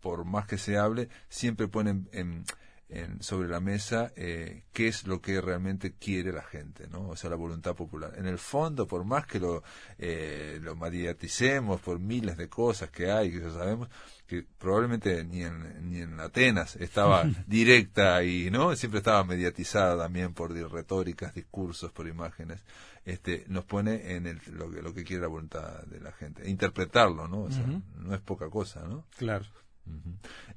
por 0.00 0.24
más 0.24 0.46
que 0.46 0.58
se 0.58 0.76
hable, 0.78 1.08
siempre 1.28 1.66
pone 1.68 1.90
en, 1.90 2.08
en- 2.12 2.44
en- 2.90 3.22
sobre 3.22 3.48
la 3.48 3.60
mesa 3.60 4.12
eh, 4.16 4.64
qué 4.72 4.88
es 4.88 5.06
lo 5.06 5.20
que 5.20 5.40
realmente 5.40 5.92
quiere 5.92 6.32
la 6.32 6.42
gente, 6.42 6.88
¿no? 6.88 7.08
O 7.08 7.16
sea, 7.16 7.30
la 7.30 7.36
voluntad 7.36 7.74
popular. 7.74 8.12
En 8.16 8.26
el 8.26 8.38
fondo, 8.38 8.86
por 8.86 9.04
más 9.04 9.26
que 9.26 9.38
lo, 9.40 9.62
eh, 9.98 10.58
lo 10.62 10.74
mediaticemos 10.76 11.80
por 11.80 11.98
miles 11.98 12.36
de 12.36 12.48
cosas 12.48 12.90
que 12.90 13.10
hay, 13.10 13.30
que 13.30 13.40
ya 13.40 13.50
sabemos, 13.50 13.88
que 14.26 14.44
probablemente 14.58 15.24
ni 15.24 15.42
en, 15.42 15.90
ni 15.90 16.00
en 16.00 16.18
Atenas 16.20 16.76
estaba 16.76 17.24
directa 17.46 18.22
y, 18.22 18.50
¿no? 18.50 18.74
Siempre 18.76 18.98
estaba 18.98 19.24
mediatizada 19.24 19.96
también 20.04 20.34
por 20.34 20.52
retóricas, 20.52 21.34
discursos, 21.34 21.90
por 21.92 22.06
imágenes. 22.06 22.62
Este, 23.04 23.44
nos 23.48 23.64
pone 23.64 24.14
en 24.14 24.26
el, 24.26 24.40
lo, 24.52 24.70
que- 24.70 24.82
lo 24.82 24.92
que 24.94 25.04
quiere 25.04 25.22
la 25.22 25.28
voluntad 25.28 25.82
de 25.84 26.00
la 26.00 26.12
gente. 26.12 26.48
Interpretarlo, 26.48 27.26
¿no? 27.28 27.42
O 27.44 27.50
sea, 27.50 27.64
no 27.96 28.14
es 28.14 28.20
poca 28.20 28.48
cosa, 28.50 28.82
¿no? 28.86 29.06
Claro. 29.16 29.46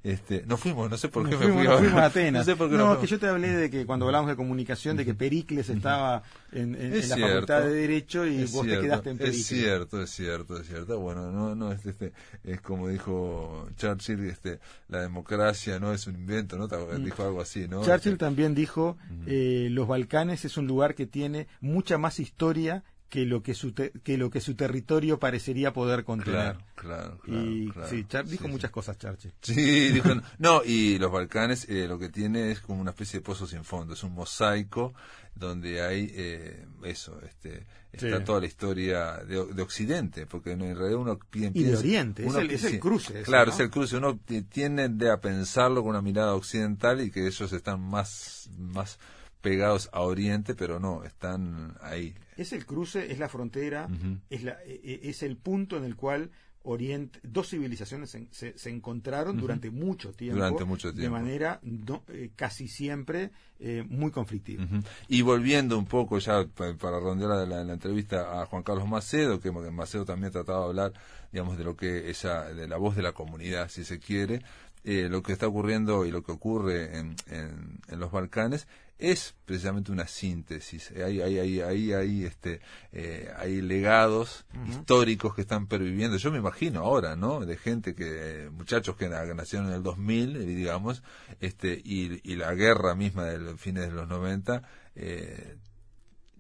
Este, 0.04 0.44
nos 0.46 0.60
fuimos, 0.60 0.90
no 0.90 0.98
sé 0.98 1.08
por 1.08 1.24
Nos 1.24 1.32
qué 1.32 1.38
fuimos, 1.38 1.56
me 1.56 1.62
fui 1.64 1.70
nos 1.72 1.80
fuimos 1.80 2.02
a 2.02 2.06
Atenas. 2.08 2.46
No 2.46 2.52
sé 2.54 2.58
por 2.58 2.70
qué 2.70 2.76
No, 2.76 3.00
que 3.00 3.08
yo 3.08 3.20
te 3.20 3.28
hablé 3.28 3.48
de 3.56 3.70
que 3.70 3.86
cuando 3.86 4.06
hablamos 4.06 4.30
de 4.30 4.36
comunicación, 4.36 4.98
de 4.98 5.06
que 5.06 5.14
Pericles 5.14 5.70
estaba 5.70 6.24
en, 6.52 6.76
en- 6.76 6.94
Es 6.94 7.10
en 7.12 7.22
la. 7.22 7.28
Facultad 7.30 7.62
de 7.62 7.74
Derecho 7.74 8.26
y 8.28 8.42
Es 8.42 8.52
vos 8.52 8.64
cierto, 8.66 8.82
te 8.82 8.88
quedaste 8.88 9.10
en 9.12 9.18
Pericles. 9.18 9.40
Es 9.42 9.48
cierto, 9.48 10.02
es 10.02 10.10
cierto, 10.10 10.58
es 10.60 10.68
cierto. 10.68 11.00
Bueno, 11.00 11.32
no, 11.32 11.56
no, 11.56 11.72
es, 11.72 11.86
este, 11.86 12.12
es 12.44 12.60
como 12.60 12.90
dijo 12.90 13.70
Churchill, 13.78 14.26
este, 14.26 14.60
la 14.90 15.00
democracia 15.02 15.80
no 15.80 15.94
es 15.94 16.06
un 16.06 16.16
invento, 16.16 16.58
¿no? 16.58 16.68
Te- 16.68 16.76
Dijo 17.00 17.24
algo 17.24 17.40
así, 17.40 17.70
¿no? 17.70 17.80
Mm. 17.80 17.86
Churchill 17.86 18.12
Este, 18.14 18.26
también 18.26 18.54
dijo, 18.56 18.98
eh, 19.26 19.70
los 19.72 19.88
Balcanes 19.88 20.44
es 20.44 20.58
un 20.58 20.68
lugar 20.68 20.96
que 20.96 21.06
tiene 21.08 21.48
mucha 21.62 21.98
más 21.98 22.20
historia 22.20 22.84
que 23.14 23.26
lo 23.28 23.44
que 23.44 23.54
su 23.54 23.74
te- 23.74 23.92
que 24.04 24.18
lo 24.18 24.32
que 24.32 24.42
su 24.42 24.56
territorio 24.56 25.20
parecería 25.20 25.72
poder 25.72 26.04
contener. 26.04 26.56
Claro, 26.56 26.60
claro, 26.74 27.20
claro. 27.20 27.46
y 27.46 27.70
claro. 27.70 27.88
sí, 27.88 28.06
Char- 28.10 28.26
dijo 28.26 28.46
Sí, 28.46 28.52
muchas 28.52 28.72
cosas 28.72 28.98
Churchill. 28.98 29.32
Sí, 29.40 29.90
dijo, 29.90 30.10
no, 30.40 30.64
y 30.66 30.98
los 30.98 31.12
Balcanes 31.12 31.70
eh, 31.70 31.88
lo 31.88 32.00
que 32.00 32.10
tiene 32.10 32.50
es 32.50 32.60
como 32.60 32.82
una 32.82 32.90
especie 32.90 33.20
de 33.20 33.24
pozo 33.24 33.46
sin 33.46 33.64
fondo, 33.64 33.94
es 33.94 34.02
un 34.02 34.14
mosaico 34.16 34.96
donde 35.36 35.84
hay 35.84 36.12
eh, 36.16 36.66
eso, 36.86 37.20
este, 37.22 37.68
está 37.92 38.24
toda 38.24 38.40
la 38.40 38.48
historia 38.48 39.18
de, 39.18 39.46
de 39.46 39.62
Occidente, 39.62 40.26
porque 40.26 40.54
en 40.54 40.60
realidad 40.76 40.96
uno 41.00 41.20
pi- 41.20 41.42
Y 41.42 41.42
de 41.44 41.52
piensa- 41.52 41.80
Oriente, 41.80 42.26
es 42.26 42.34
el- 42.36 42.50
es 42.50 42.64
el 42.64 42.72
sí, 42.72 42.80
cruce 42.80 43.22
claro, 43.22 43.48
¿no? 43.48 43.54
es 43.54 43.60
el 43.60 43.70
cruce, 43.70 43.98
uno 43.98 44.18
ti- 44.18 44.42
tiende 44.42 45.12
a 45.12 45.22
pensarlo 45.22 45.82
con 45.84 45.92
una 45.92 46.02
mirada 46.02 46.34
occidental 46.34 47.00
y 47.02 47.12
que 47.12 47.28
ellos 47.28 47.54
están 47.54 47.80
más, 47.80 48.50
más 48.58 48.98
pegados 49.42 49.88
a 49.94 50.02
Oriente, 50.02 50.56
pero 50.56 50.80
no, 50.80 51.04
están 51.04 51.76
ahí. 51.82 52.16
Es 52.38 52.54
el 52.54 52.66
cruce, 52.66 53.12
es 53.12 53.20
la 53.20 53.30
frontera, 53.30 53.88
es, 54.30 54.44
la, 54.44 54.58
e- 54.66 54.82
e- 54.84 55.10
es 55.10 55.24
el 55.24 55.38
punto 55.38 55.78
en 55.78 55.84
el 55.86 55.96
cual 55.96 56.32
Oriente, 56.66 57.20
dos 57.24 57.50
civilizaciones 57.50 58.10
se, 58.12 58.26
se- 58.32 58.58
se 58.58 58.70
encontraron 58.70 59.36
durante 59.38 59.70
mucho 59.70 60.14
tiempo, 60.14 60.36
Durante 60.38 60.64
mucho 60.64 60.94
de 60.94 61.10
manera 61.10 61.60
no- 61.62 62.04
eh, 62.08 62.30
casi 62.38 62.70
siempre 62.70 63.32
eh, 63.60 63.84
muy 63.88 64.12
conflictiva. 64.12 64.66
Y 65.10 65.22
volviendo 65.24 65.78
un 65.78 65.86
poco 65.86 66.20
ya 66.20 66.46
pa- 66.46 66.74
para 66.78 67.00
redondear 67.00 67.32
la, 67.32 67.46
la- 67.46 67.64
la 67.66 67.74
entrevista 67.74 68.42
a 68.42 68.46
Juan 68.46 68.64
Carlos 68.64 68.88
Macedo, 68.88 69.42
que 69.42 69.52
Macedo 69.52 70.06
también 70.06 70.32
trataba 70.32 70.60
de 70.62 70.66
hablar, 70.68 70.94
digamos, 71.34 71.58
de 71.58 71.66
lo 71.66 71.76
que 71.76 72.10
esa, 72.10 72.46
de 72.54 72.66
la 72.68 72.78
voz 72.78 72.96
de 72.96 73.02
la 73.02 73.12
comunidad, 73.12 73.68
si 73.68 73.84
se 73.84 74.00
quiere, 74.00 74.42
eh, 74.86 75.08
lo 75.10 75.22
que 75.22 75.34
está 75.34 75.48
ocurriendo 75.48 76.06
y 76.06 76.12
lo 76.12 76.24
que 76.24 76.32
ocurre 76.32 76.98
en, 76.98 77.16
en, 77.28 77.80
en 77.90 78.00
los 78.00 78.10
Balcanes 78.12 78.68
es 79.00 79.36
precisamente 79.46 79.92
una 79.92 80.08
síntesis. 80.08 80.92
Eh, 80.92 81.04
Hay, 81.04 81.22
hay, 81.22 81.40
hay, 81.40 81.62
hay, 81.62 81.94
hay, 81.94 82.24
este, 82.26 82.62
eh, 82.92 83.30
hay 83.38 83.62
legados 83.62 84.46
históricos 84.70 85.36
que 85.36 85.42
están 85.42 85.68
perviviendo. 85.68 86.16
Yo 86.18 86.32
me 86.32 86.38
imagino 86.38 86.82
ahora, 86.82 87.16
¿no? 87.16 87.42
De 87.46 87.58
gente 87.58 87.96
que, 87.96 88.50
muchachos 88.54 88.96
que 88.96 89.10
na- 89.10 89.26
nacieron 89.34 89.68
en 89.70 89.74
el 89.76 89.84
2000, 89.84 90.36
eh, 90.38 90.40
digamos, 90.46 91.04
este, 91.42 91.82
y, 91.84 92.22
y 92.24 92.36
la 92.36 92.54
guerra 92.54 92.96
misma 92.96 93.26
de 93.26 93.40
los 93.40 93.60
fines 93.60 93.84
de 93.88 93.92
los 93.92 94.08
90, 94.08 94.62
eh, 94.96 95.58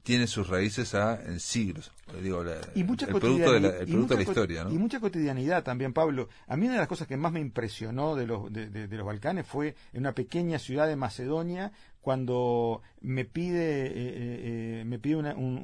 tiene 0.04 0.28
sus 0.28 0.50
raíces 0.50 0.96
a, 0.96 1.16
en 1.24 1.40
siglos. 1.40 1.92
Eh, 2.14 2.22
Digo, 2.22 2.44
la- 2.44 2.60
y 2.76 2.84
mucha 2.84 3.06
el 3.06 3.14
producto 3.16 3.54
de 3.54 3.60
la, 3.62 3.70
el 3.70 3.88
producto 3.88 4.14
de 4.16 4.18
la 4.18 4.30
historia, 4.30 4.64
¿no? 4.66 4.72
y 4.72 4.78
mucha 4.78 5.00
cotidianidad 5.00 5.64
también 5.64 5.94
Pablo 5.94 6.28
a 6.48 6.58
mí 6.58 6.66
una 6.66 6.74
de 6.74 6.80
las 6.80 6.90
cosas 6.90 7.08
que 7.08 7.16
más 7.16 7.32
me 7.32 7.40
impresionó 7.40 8.14
de 8.16 8.28
los 8.28 8.52
de, 8.52 8.70
de- 8.70 8.88
de 8.90 8.98
los 8.98 9.06
Balcanes 9.06 9.48
fue 9.48 9.76
en 9.94 10.02
una 10.02 10.12
pequeña 10.14 10.60
ciudad 10.60 10.88
de 10.88 10.98
Macedonia 10.98 11.72
cuando 12.04 12.82
me 13.02 13.26
pide 13.26 13.88
eh, 13.88 13.92
eh, 13.96 14.82
eh, 14.82 14.84
me 14.86 15.00
pide 15.00 15.16
una- 15.16 15.34
un, 15.34 15.58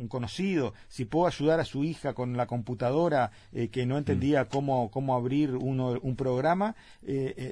un- 0.00 0.08
conocido 0.08 0.72
si 0.88 1.04
puedo 1.04 1.26
ayudar 1.26 1.60
a 1.60 1.64
su 1.64 1.84
hija 1.84 2.14
con 2.14 2.36
la 2.36 2.46
computadora 2.46 3.30
eh, 3.52 3.68
que 3.68 3.84
no 3.84 3.98
entendía 3.98 4.46
cómo 4.48 4.90
cómo 4.90 5.14
abrir 5.14 5.54
uno 5.56 5.98
un 6.00 6.16
programa 6.16 6.74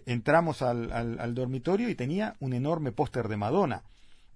entramos 0.06 0.62
al, 0.62 0.92
al- 0.92 1.18
al 1.20 1.34
dormitorio 1.34 1.88
y 1.88 1.94
tenía 1.94 2.36
un 2.40 2.52
enorme 2.52 2.92
póster 2.92 3.28
de 3.28 3.36
Madonna. 3.36 3.82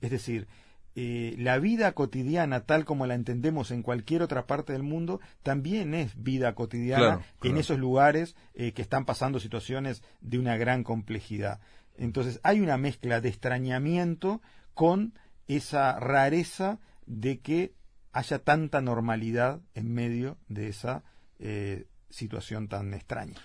Es 0.00 0.10
decir 0.10 0.46
eh, 0.94 1.34
la 1.38 1.58
vida 1.58 1.92
cotidiana 1.92 2.60
tal 2.66 2.84
como 2.84 3.06
la 3.06 3.14
entendemos 3.14 3.70
en 3.70 3.82
cualquier 3.82 4.20
otra 4.22 4.46
parte 4.46 4.74
del 4.74 4.82
mundo 4.82 5.20
también 5.42 5.94
es 5.94 6.22
vida 6.22 6.54
cotidiana 6.54 7.02
Claro, 7.02 7.22
en 7.50 7.56
esos 7.60 7.78
lugares 7.78 8.36
eh, 8.54 8.72
que 8.72 8.82
están 8.82 9.06
pasando 9.06 9.40
situaciones 9.40 10.02
de 10.20 10.38
una 10.38 10.56
gran 10.58 10.84
complejidad. 10.84 11.60
Entonces 11.96 12.40
hay 12.42 12.60
una 12.60 12.78
mezcla 12.78 13.20
de 13.20 13.28
extrañamiento 13.28 14.40
con 14.74 15.14
esa 15.46 15.98
rareza 15.98 16.78
de 17.06 17.40
que 17.40 17.74
haya 18.12 18.38
tanta 18.38 18.80
normalidad 18.80 19.60
en 19.74 19.92
medio 19.92 20.38
de 20.48 20.68
esa 20.68 21.02
eh, 21.38 21.86
situación 22.10 22.68
tan 22.68 22.94
extraña. 22.94 23.40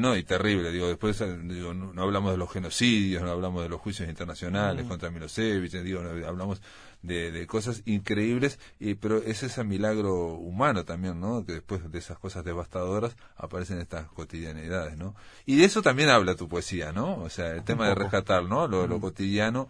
No, 0.00 0.16
y 0.16 0.24
terrible, 0.24 0.72
digo, 0.72 0.88
después 0.88 1.20
eh, 1.20 1.38
digo, 1.44 1.72
no, 1.72 1.92
no 1.92 2.02
hablamos 2.02 2.32
de 2.32 2.38
los 2.38 2.50
genocidios, 2.50 3.22
no 3.22 3.30
hablamos 3.30 3.62
de 3.62 3.68
los 3.68 3.80
juicios 3.80 4.08
internacionales 4.08 4.84
contra 4.86 5.10
Milosevic, 5.10 5.74
eh, 5.74 5.82
digo, 5.82 6.02
no, 6.02 6.26
hablamos 6.26 6.60
de, 7.02 7.30
de 7.30 7.46
cosas 7.46 7.82
increíbles, 7.86 8.58
y, 8.78 8.94
pero 8.94 9.18
es 9.18 9.42
ese 9.42 9.64
milagro 9.64 10.34
humano 10.34 10.84
también, 10.84 11.18
¿no? 11.20 11.44
Que 11.46 11.54
después 11.54 11.90
de 11.90 11.98
esas 11.98 12.18
cosas 12.18 12.44
devastadoras 12.44 13.16
aparecen 13.36 13.78
estas 13.80 14.06
cotidianidades, 14.08 14.96
¿no? 14.98 15.14
Y 15.46 15.56
de 15.56 15.64
eso 15.64 15.82
también 15.82 16.10
habla 16.10 16.34
tu 16.34 16.48
poesía, 16.48 16.92
¿no? 16.92 17.16
O 17.22 17.30
sea, 17.30 17.52
el 17.52 17.64
tema 17.64 17.88
de 17.88 17.94
rescatar, 17.94 18.44
¿no? 18.44 18.66
Lo, 18.68 18.86
lo 18.86 19.00
cotidiano 19.00 19.68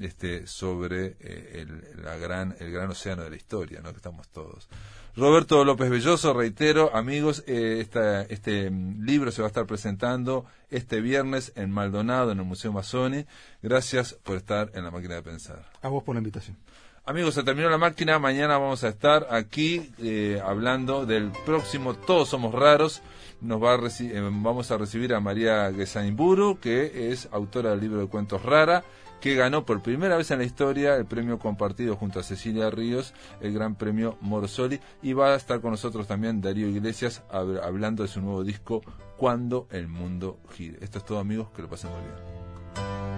este, 0.00 0.46
sobre 0.46 1.16
eh, 1.20 1.60
el, 1.60 2.02
la 2.02 2.16
gran, 2.16 2.56
el 2.60 2.72
gran 2.72 2.90
océano 2.90 3.22
de 3.22 3.30
la 3.30 3.36
historia, 3.36 3.80
¿no? 3.82 3.90
Que 3.90 3.96
estamos 3.98 4.28
todos. 4.28 4.68
Roberto 5.14 5.62
López 5.66 5.90
Belloso, 5.90 6.32
reitero, 6.32 6.96
amigos, 6.96 7.44
eh, 7.46 7.80
esta- 7.82 8.22
este 8.22 8.70
mm, 8.70 9.04
libro 9.04 9.30
se 9.30 9.42
va 9.42 9.48
a 9.48 9.50
estar 9.50 9.66
presentando 9.66 10.46
este 10.70 11.02
viernes 11.02 11.52
en 11.54 11.70
Maldonado, 11.70 12.32
en 12.32 12.38
el 12.38 12.46
Museo 12.46 12.72
Masoni. 12.72 13.26
Gracias 13.62 14.14
por 14.14 14.38
estar 14.38 14.70
en 14.74 14.84
la 14.84 14.90
máquina 14.90 15.16
de 15.16 15.22
pensar. 15.22 15.70
A 15.82 15.88
vos 15.88 16.02
por 16.02 16.14
la 16.14 16.20
invitación. 16.20 16.56
Amigos, 17.04 17.34
se 17.34 17.42
terminó 17.42 17.68
la 17.68 17.78
máquina. 17.78 18.18
Mañana 18.18 18.58
vamos 18.58 18.84
a 18.84 18.88
estar 18.88 19.26
aquí 19.30 19.92
eh, 19.98 20.40
hablando 20.44 21.04
del 21.04 21.32
próximo 21.44 21.94
Todos 21.94 22.28
Somos 22.28 22.54
Raros. 22.54 23.02
Nos 23.40 23.60
va 23.60 23.74
a 23.74 23.76
eh, 23.76 24.20
vamos 24.32 24.70
a 24.70 24.78
recibir 24.78 25.12
a 25.14 25.20
María 25.20 25.72
Gesaimburu, 25.74 26.60
que 26.60 27.10
es 27.10 27.28
autora 27.32 27.70
del 27.70 27.80
libro 27.80 28.00
de 28.00 28.06
cuentos 28.06 28.42
Rara, 28.44 28.84
que 29.20 29.34
ganó 29.34 29.66
por 29.66 29.82
primera 29.82 30.16
vez 30.16 30.30
en 30.30 30.38
la 30.38 30.44
historia 30.44 30.94
el 30.94 31.06
premio 31.06 31.40
compartido 31.40 31.96
junto 31.96 32.20
a 32.20 32.22
Cecilia 32.22 32.70
Ríos, 32.70 33.14
el 33.40 33.52
Gran 33.52 33.74
Premio 33.74 34.16
Morosoli. 34.20 34.78
Y 35.02 35.12
va 35.12 35.32
a 35.32 35.36
estar 35.36 35.60
con 35.60 35.72
nosotros 35.72 36.06
también 36.06 36.40
Darío 36.40 36.68
Iglesias 36.68 37.24
hab- 37.32 37.60
hablando 37.64 38.04
de 38.04 38.08
su 38.08 38.20
nuevo 38.20 38.44
disco 38.44 38.80
Cuando 39.16 39.66
el 39.72 39.88
Mundo 39.88 40.38
Gire. 40.54 40.78
Esto 40.80 40.98
es 40.98 41.04
todo, 41.04 41.18
amigos. 41.18 41.48
Que 41.56 41.62
lo 41.62 41.68
pasen 41.68 41.90
muy 41.90 42.00
bien. 42.00 43.11